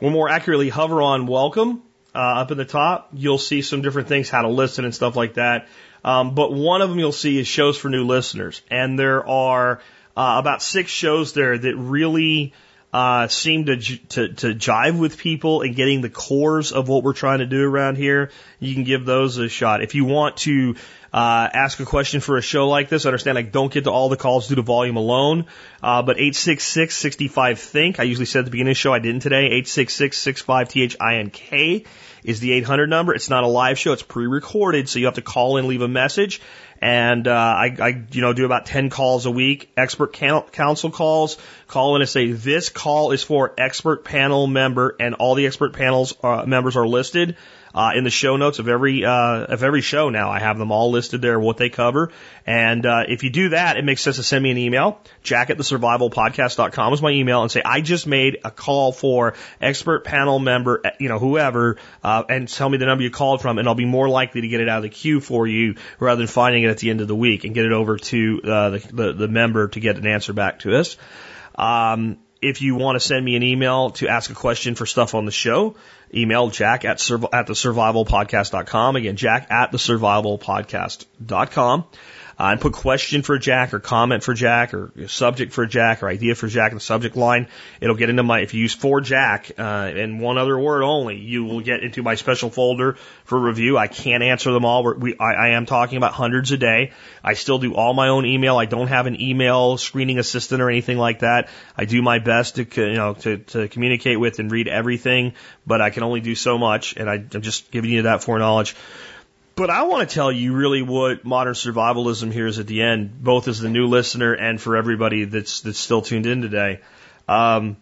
[0.00, 1.82] or more accurately, hover on welcome
[2.14, 3.10] uh, up at the top.
[3.12, 5.68] You'll see some different things, how to listen and stuff like that.
[6.04, 9.80] Um, but one of them you'll see is shows for new listeners, and there are
[10.16, 12.54] uh, about six shows there that really
[12.92, 17.12] uh, seem to, to to jive with people and getting the cores of what we're
[17.12, 18.30] trying to do around here.
[18.60, 19.82] You can give those a shot.
[19.82, 20.76] If you want to
[21.12, 23.04] uh, ask a question for a show like this.
[23.06, 25.46] I understand I don't get to all the calls due to volume alone,
[25.82, 28.00] uh, but 866-65-THINK.
[28.00, 29.62] I usually said at the beginning of the show, I didn't today.
[29.62, 31.86] 866-65-THINK
[32.24, 33.14] is the 800 number.
[33.14, 33.92] It's not a live show.
[33.92, 36.40] It's pre-recorded, so you have to call in, leave a message.
[36.80, 41.38] And uh, I, I, you know, do about 10 calls a week, expert council calls.
[41.66, 45.72] Call in and say, this call is for expert panel member, and all the expert
[45.72, 47.36] panels uh, members are listed
[47.78, 50.30] uh, in the show notes of every uh, of every show now.
[50.30, 52.10] I have them all listed there, what they cover.
[52.44, 55.00] And uh, if you do that, it makes sense to send me an email.
[55.22, 59.34] Jack at the survivalpodcast.com is my email, and say I just made a call for
[59.60, 63.42] expert panel member, uh, you know, whoever, uh, and tell me the number you called
[63.42, 65.76] from, and I'll be more likely to get it out of the queue for you
[66.00, 68.40] rather than finding it at the end of the week and get it over to
[68.42, 70.96] uh, the, the the member to get an answer back to us.
[71.54, 75.14] Um, if you want to send me an email to ask a question for stuff
[75.14, 75.76] on the show,
[76.14, 78.96] email jack at, at the.
[78.96, 81.84] Again, jack at the survivalpodcast.com
[82.38, 86.08] uh, and put question for Jack or comment for Jack or subject for Jack or
[86.08, 87.48] idea for Jack in the subject line.
[87.80, 91.16] It'll get into my, if you use for Jack uh, and one other word only,
[91.16, 93.76] you will get into my special folder for review.
[93.76, 94.84] I can't answer them all.
[94.94, 96.92] We, I, I am talking about hundreds a day.
[97.24, 98.56] I still do all my own email.
[98.56, 101.48] I don't have an email screening assistant or anything like that.
[101.76, 105.34] I do my best to, you know, to, to communicate with and read everything,
[105.66, 106.96] but I can only do so much.
[106.96, 108.76] And I, I'm just giving you that foreknowledge.
[109.58, 113.24] But I want to tell you really what modern survivalism here is at the end,
[113.24, 116.78] both as the new listener and for everybody that's that's still tuned in today.
[117.26, 117.76] Um,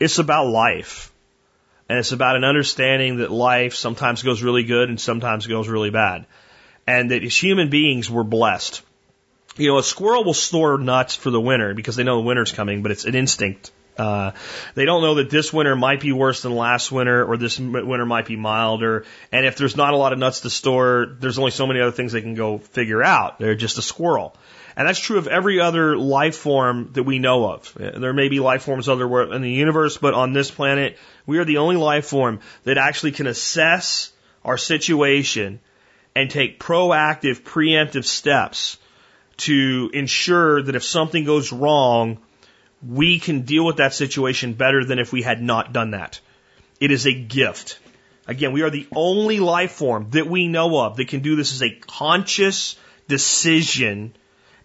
[0.00, 1.12] it's about life,
[1.88, 5.90] and it's about an understanding that life sometimes goes really good and sometimes goes really
[5.90, 6.26] bad,
[6.84, 8.82] and that as human beings we're blessed.
[9.56, 12.50] You know, a squirrel will store nuts for the winter because they know the winter's
[12.50, 14.32] coming, but it's an instinct uh,
[14.74, 18.06] they don't know that this winter might be worse than last winter or this winter
[18.06, 19.04] might be milder.
[19.32, 21.92] And if there's not a lot of nuts to store, there's only so many other
[21.92, 23.38] things they can go figure out.
[23.38, 24.36] They're just a squirrel.
[24.76, 27.72] And that's true of every other life form that we know of.
[27.74, 30.96] There may be life forms other in the universe, but on this planet,
[31.26, 34.12] we are the only life form that actually can assess
[34.44, 35.60] our situation
[36.14, 38.78] and take proactive, preemptive steps
[39.38, 42.18] to ensure that if something goes wrong,
[42.86, 46.20] we can deal with that situation better than if we had not done that.
[46.80, 47.78] It is a gift.
[48.26, 51.52] Again, we are the only life form that we know of that can do this
[51.52, 52.76] as a conscious
[53.08, 54.14] decision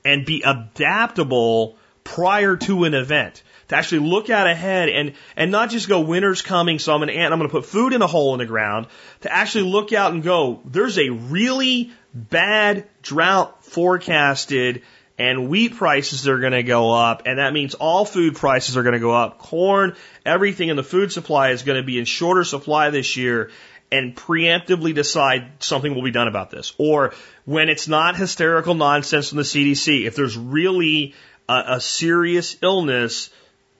[0.04, 3.42] and be adaptable prior to an event.
[3.70, 7.10] To actually look out ahead and, and not just go, winter's coming, so I'm an
[7.10, 8.86] ant, I'm going to put food in a hole in the ground.
[9.22, 14.84] To actually look out and go, there's a really bad drought forecasted
[15.18, 18.84] and wheat prices are going to go up, and that means all food prices are
[18.84, 19.38] going to go up.
[19.38, 23.52] Corn, everything in the food supply is going to be in shorter supply this year,
[23.92, 26.74] and preemptively decide something will be done about this.
[26.78, 27.14] Or
[27.46, 31.14] when it's not hysterical nonsense from the CDC, if there's really
[31.48, 33.30] a, a serious illness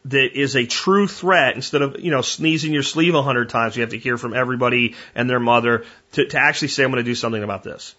[0.06, 3.76] that is a true threat, instead of you know sneezing your sleeve a hundred times,
[3.76, 7.04] you have to hear from everybody and their mother to, to actually say, "I'm going
[7.04, 7.96] to do something about this."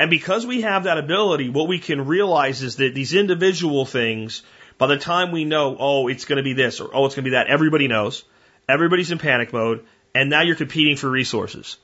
[0.00, 4.42] And because we have that ability, what we can realize is that these individual things,
[4.78, 7.24] by the time we know, oh, it's going to be this or oh, it's going
[7.24, 8.24] to be that, everybody knows.
[8.66, 11.76] Everybody's in panic mode, and now you're competing for resources.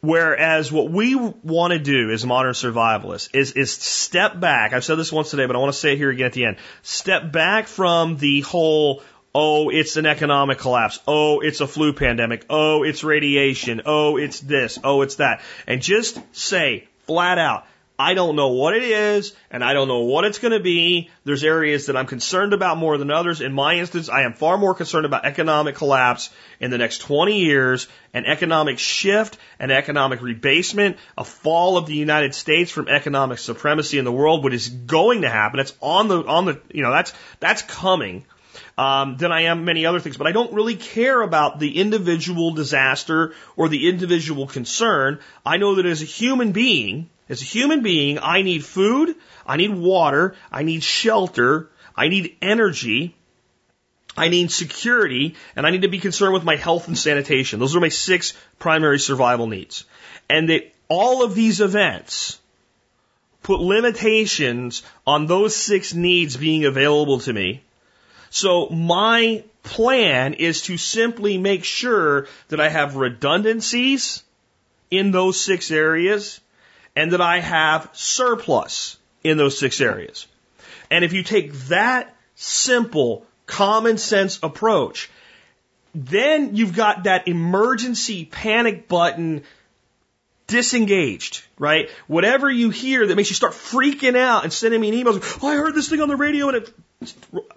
[0.00, 4.72] Whereas what we want to do as modern survivalists is, is step back.
[4.72, 6.46] I've said this once today, but I want to say it here again at the
[6.46, 6.56] end.
[6.80, 9.02] Step back from the whole
[9.34, 10.98] Oh, it's an economic collapse.
[11.06, 12.46] Oh, it's a flu pandemic.
[12.48, 13.82] Oh, it's radiation.
[13.84, 14.78] Oh, it's this.
[14.82, 15.42] Oh, it's that.
[15.66, 17.66] And just say flat out,
[17.98, 21.10] I don't know what it is and I don't know what it's going to be.
[21.24, 23.40] There's areas that I'm concerned about more than others.
[23.40, 26.30] In my instance, I am far more concerned about economic collapse
[26.60, 31.94] in the next 20 years, an economic shift, an economic rebasement, a fall of the
[31.94, 35.58] United States from economic supremacy in the world, what is going to happen.
[35.58, 38.26] It's on the, on the, you know, that's, that's coming
[38.78, 40.16] um, than I am many other things.
[40.16, 45.20] But I don't really care about the individual disaster or the individual concern.
[45.44, 49.16] I know that as a human being, as a human being, I need food,
[49.46, 53.16] I need water, I need shelter, I need energy,
[54.16, 57.60] I need security, and I need to be concerned with my health and sanitation.
[57.60, 59.84] Those are my six primary survival needs.
[60.28, 62.38] And that all of these events
[63.42, 67.62] put limitations on those six needs being available to me
[68.30, 74.22] so my plan is to simply make sure that I have redundancies
[74.90, 76.40] in those six areas
[76.94, 80.26] and that I have surplus in those six areas.
[80.90, 85.10] And if you take that simple, common sense approach,
[85.94, 89.42] then you've got that emergency panic button
[90.46, 91.90] disengaged, right?
[92.06, 95.48] Whatever you hear that makes you start freaking out and sending me an email, oh,
[95.48, 96.74] I heard this thing on the radio and it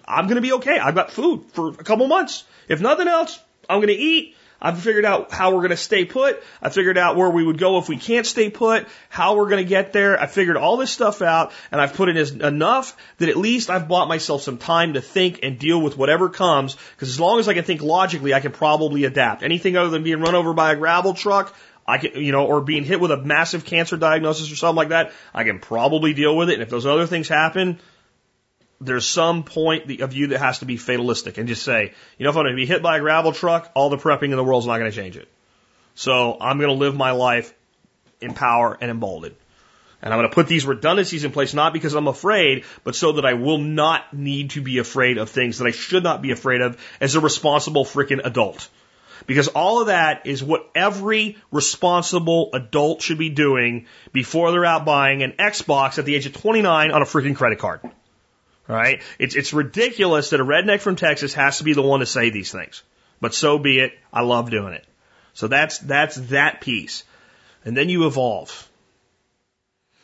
[0.06, 0.78] I'm going to be okay.
[0.80, 2.44] I've got food for a couple months.
[2.68, 3.40] If nothing else,
[3.70, 4.36] I'm going to eat.
[4.62, 6.44] I've figured out how we're going to stay put.
[6.62, 9.64] I figured out where we would go if we can't stay put, how we're going
[9.64, 10.20] to get there.
[10.20, 13.88] I figured all this stuff out and I've put in enough that at least I've
[13.88, 16.76] bought myself some time to think and deal with whatever comes.
[16.96, 19.44] Because as long as I can think logically, I can probably adapt.
[19.44, 21.56] Anything other than being run over by a gravel truck,
[21.88, 24.90] I can, you know, or being hit with a massive cancer diagnosis or something like
[24.90, 26.56] that, I can probably deal with it.
[26.56, 27.80] And if those other things happen,
[28.82, 32.30] there's some point of you that has to be fatalistic and just say, you know,
[32.30, 34.44] if I'm going to be hit by a gravel truck, all the prepping in the
[34.44, 35.28] world is not going to change it.
[35.96, 37.54] So I'm going to live my life
[38.22, 39.36] in power and emboldened.
[40.02, 43.14] And I'm going to put these redundancies in place not because I'm afraid, but so
[43.14, 46.32] that I will not need to be afraid of things that I should not be
[46.32, 48.70] afraid of as a responsible freaking adult.
[49.28, 54.86] Because all of that is what every responsible adult should be doing before they're out
[54.86, 57.82] buying an Xbox at the age of 29 on a freaking credit card.
[58.70, 59.02] Right?
[59.18, 62.30] It's, it's ridiculous that a redneck from Texas has to be the one to say
[62.30, 62.84] these things.
[63.20, 63.94] But so be it.
[64.14, 64.86] I love doing it.
[65.34, 67.04] So that's, that's that piece.
[67.66, 68.70] And then you evolve.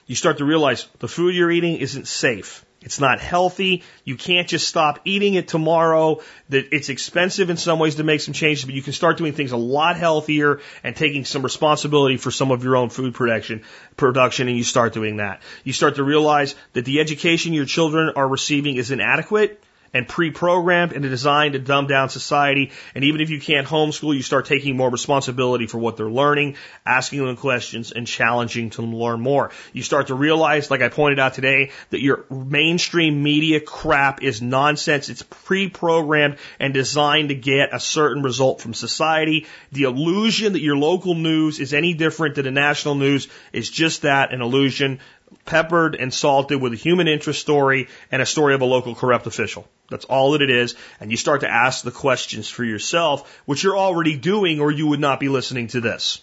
[0.07, 2.65] You start to realize the food you're eating isn't safe.
[2.85, 3.83] It's not healthy.
[4.03, 6.21] You can't just stop eating it tomorrow.
[6.49, 9.33] That it's expensive in some ways to make some changes, but you can start doing
[9.33, 13.63] things a lot healthier and taking some responsibility for some of your own food production,
[13.97, 15.41] production, and you start doing that.
[15.63, 19.61] You start to realize that the education your children are receiving is inadequate
[19.95, 22.73] and pre-programmed and designed to dumb down society.
[22.93, 26.57] And even if you can't homeschool, you start taking more responsibility for what they're learning,
[26.85, 29.51] asking them questions and challenging them to learn more.
[29.71, 34.41] You start to realize, like I pointed out today, that your mainstream media crap is
[34.41, 35.07] nonsense.
[35.07, 39.47] It's pre-programmed and designed to get a certain result from society.
[39.71, 44.01] The illusion that your local news is any different than the national news is just
[44.01, 44.99] that, an illusion
[45.45, 49.27] peppered and salted with a human interest story and a story of a local corrupt
[49.27, 49.67] official.
[49.89, 50.75] That's all that it is.
[50.99, 54.87] And you start to ask the questions for yourself, which you're already doing or you
[54.87, 56.21] would not be listening to this.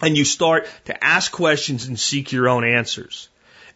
[0.00, 3.28] And you start to ask questions and seek your own answers.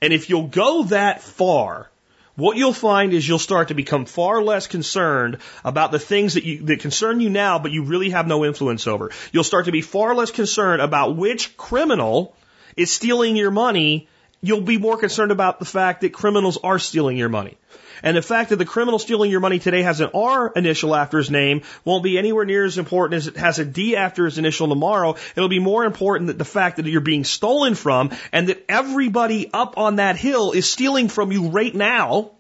[0.03, 1.91] And if you'll go that far,
[2.37, 6.45] what you'll find is you'll start to become far less concerned about the things that
[6.45, 9.11] you, that concern you now, but you really have no influence over.
[9.33, 12.35] You'll start to be far less concerned about which criminal
[12.77, 14.09] is stealing your money
[14.43, 17.57] you'll be more concerned about the fact that criminals are stealing your money.
[18.03, 21.19] And the fact that the criminal stealing your money today has an R initial after
[21.19, 24.39] his name won't be anywhere near as important as it has a D after his
[24.39, 25.17] initial tomorrow.
[25.37, 29.51] It'll be more important that the fact that you're being stolen from and that everybody
[29.53, 32.31] up on that hill is stealing from you right now.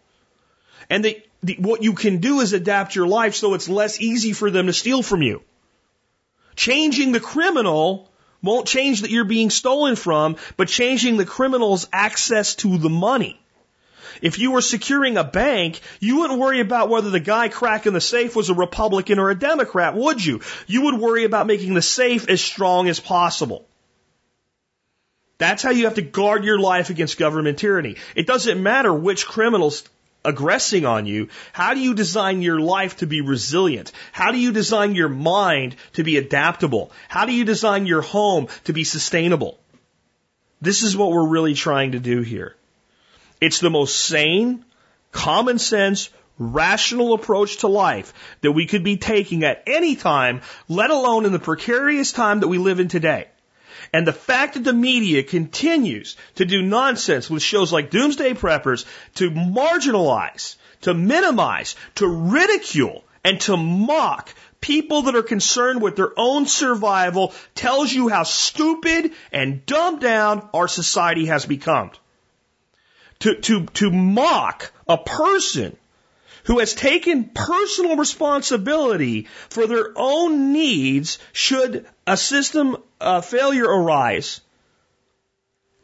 [0.88, 4.32] And that the, what you can do is adapt your life so it's less easy
[4.32, 5.42] for them to steal from you.
[6.56, 8.09] Changing the criminal
[8.42, 13.40] won't change that you're being stolen from, but changing the criminal's access to the money.
[14.22, 18.00] If you were securing a bank, you wouldn't worry about whether the guy cracking the
[18.00, 20.40] safe was a Republican or a Democrat, would you?
[20.66, 23.66] You would worry about making the safe as strong as possible.
[25.38, 27.96] That's how you have to guard your life against government tyranny.
[28.14, 29.84] It doesn't matter which criminals
[30.24, 33.92] aggressing on you, how do you design your life to be resilient?
[34.12, 36.92] How do you design your mind to be adaptable?
[37.08, 39.58] How do you design your home to be sustainable?
[40.60, 42.54] This is what we're really trying to do here.
[43.40, 44.64] It's the most sane,
[45.10, 50.90] common sense, rational approach to life that we could be taking at any time, let
[50.90, 53.28] alone in the precarious time that we live in today.
[53.92, 58.84] And the fact that the media continues to do nonsense with shows like Doomsday Preppers
[59.16, 66.12] to marginalize, to minimize, to ridicule, and to mock people that are concerned with their
[66.16, 71.90] own survival tells you how stupid and dumbed down our society has become.
[73.20, 75.76] To, to, to mock a person
[76.44, 84.40] who has taken personal responsibility for their own needs should a system uh, failure arise,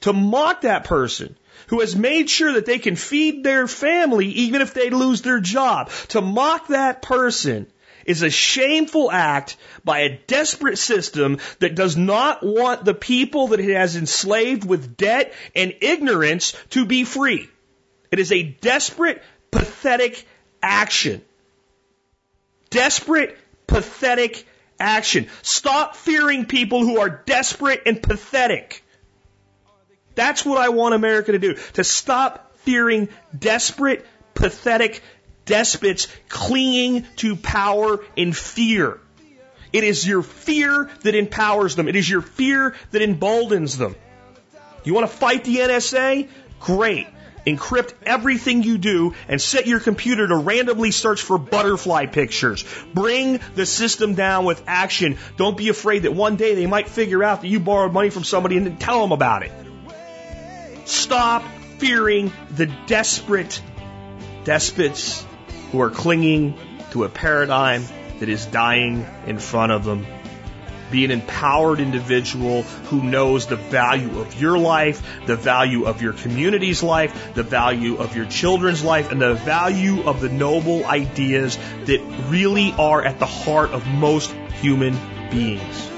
[0.00, 1.36] to mock that person
[1.68, 5.40] who has made sure that they can feed their family even if they lose their
[5.40, 7.66] job, to mock that person
[8.04, 13.60] is a shameful act by a desperate system that does not want the people that
[13.60, 17.50] it has enslaved with debt and ignorance to be free.
[18.12, 20.24] It is a desperate, pathetic
[20.62, 21.22] action.
[22.70, 24.46] Desperate, pathetic
[24.78, 25.28] action.
[25.42, 28.82] Stop fearing people who are desperate and pathetic.
[30.14, 31.54] That's what I want America to do.
[31.74, 33.08] To stop fearing
[33.38, 35.02] desperate, pathetic
[35.44, 38.98] despots clinging to power in fear.
[39.72, 41.86] It is your fear that empowers them.
[41.88, 43.94] It is your fear that emboldens them.
[44.84, 46.28] You want to fight the NSA?
[46.60, 47.08] Great
[47.46, 52.64] encrypt everything you do, and set your computer to randomly search for butterfly pictures.
[52.92, 55.18] Bring the system down with action.
[55.36, 58.24] Don't be afraid that one day they might figure out that you borrowed money from
[58.24, 59.52] somebody and then tell them about it.
[60.84, 61.44] Stop
[61.78, 63.60] fearing the desperate
[64.44, 65.24] despots
[65.70, 66.58] who are clinging
[66.92, 67.84] to a paradigm
[68.20, 70.06] that is dying in front of them
[70.90, 76.12] be an empowered individual who knows the value of your life, the value of your
[76.12, 81.56] community's life, the value of your children's life, and the value of the noble ideas
[81.84, 84.96] that really are at the heart of most human
[85.30, 85.90] beings.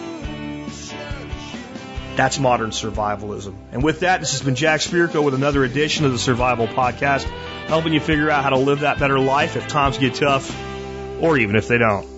[2.17, 3.55] That's modern survivalism.
[3.71, 7.23] And with that, this has been Jack Spirko with another edition of the Survival Podcast,
[7.69, 10.53] helping you figure out how to live that better life if times get tough,
[11.23, 12.18] or even if they don't.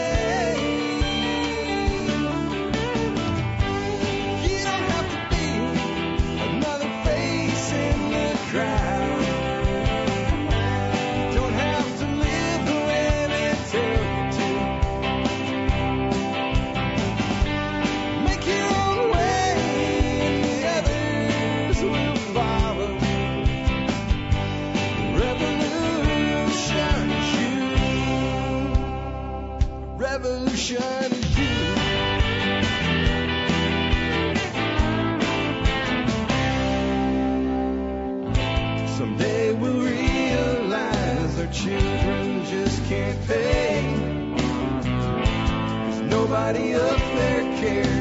[46.53, 48.00] Nobody up there cares.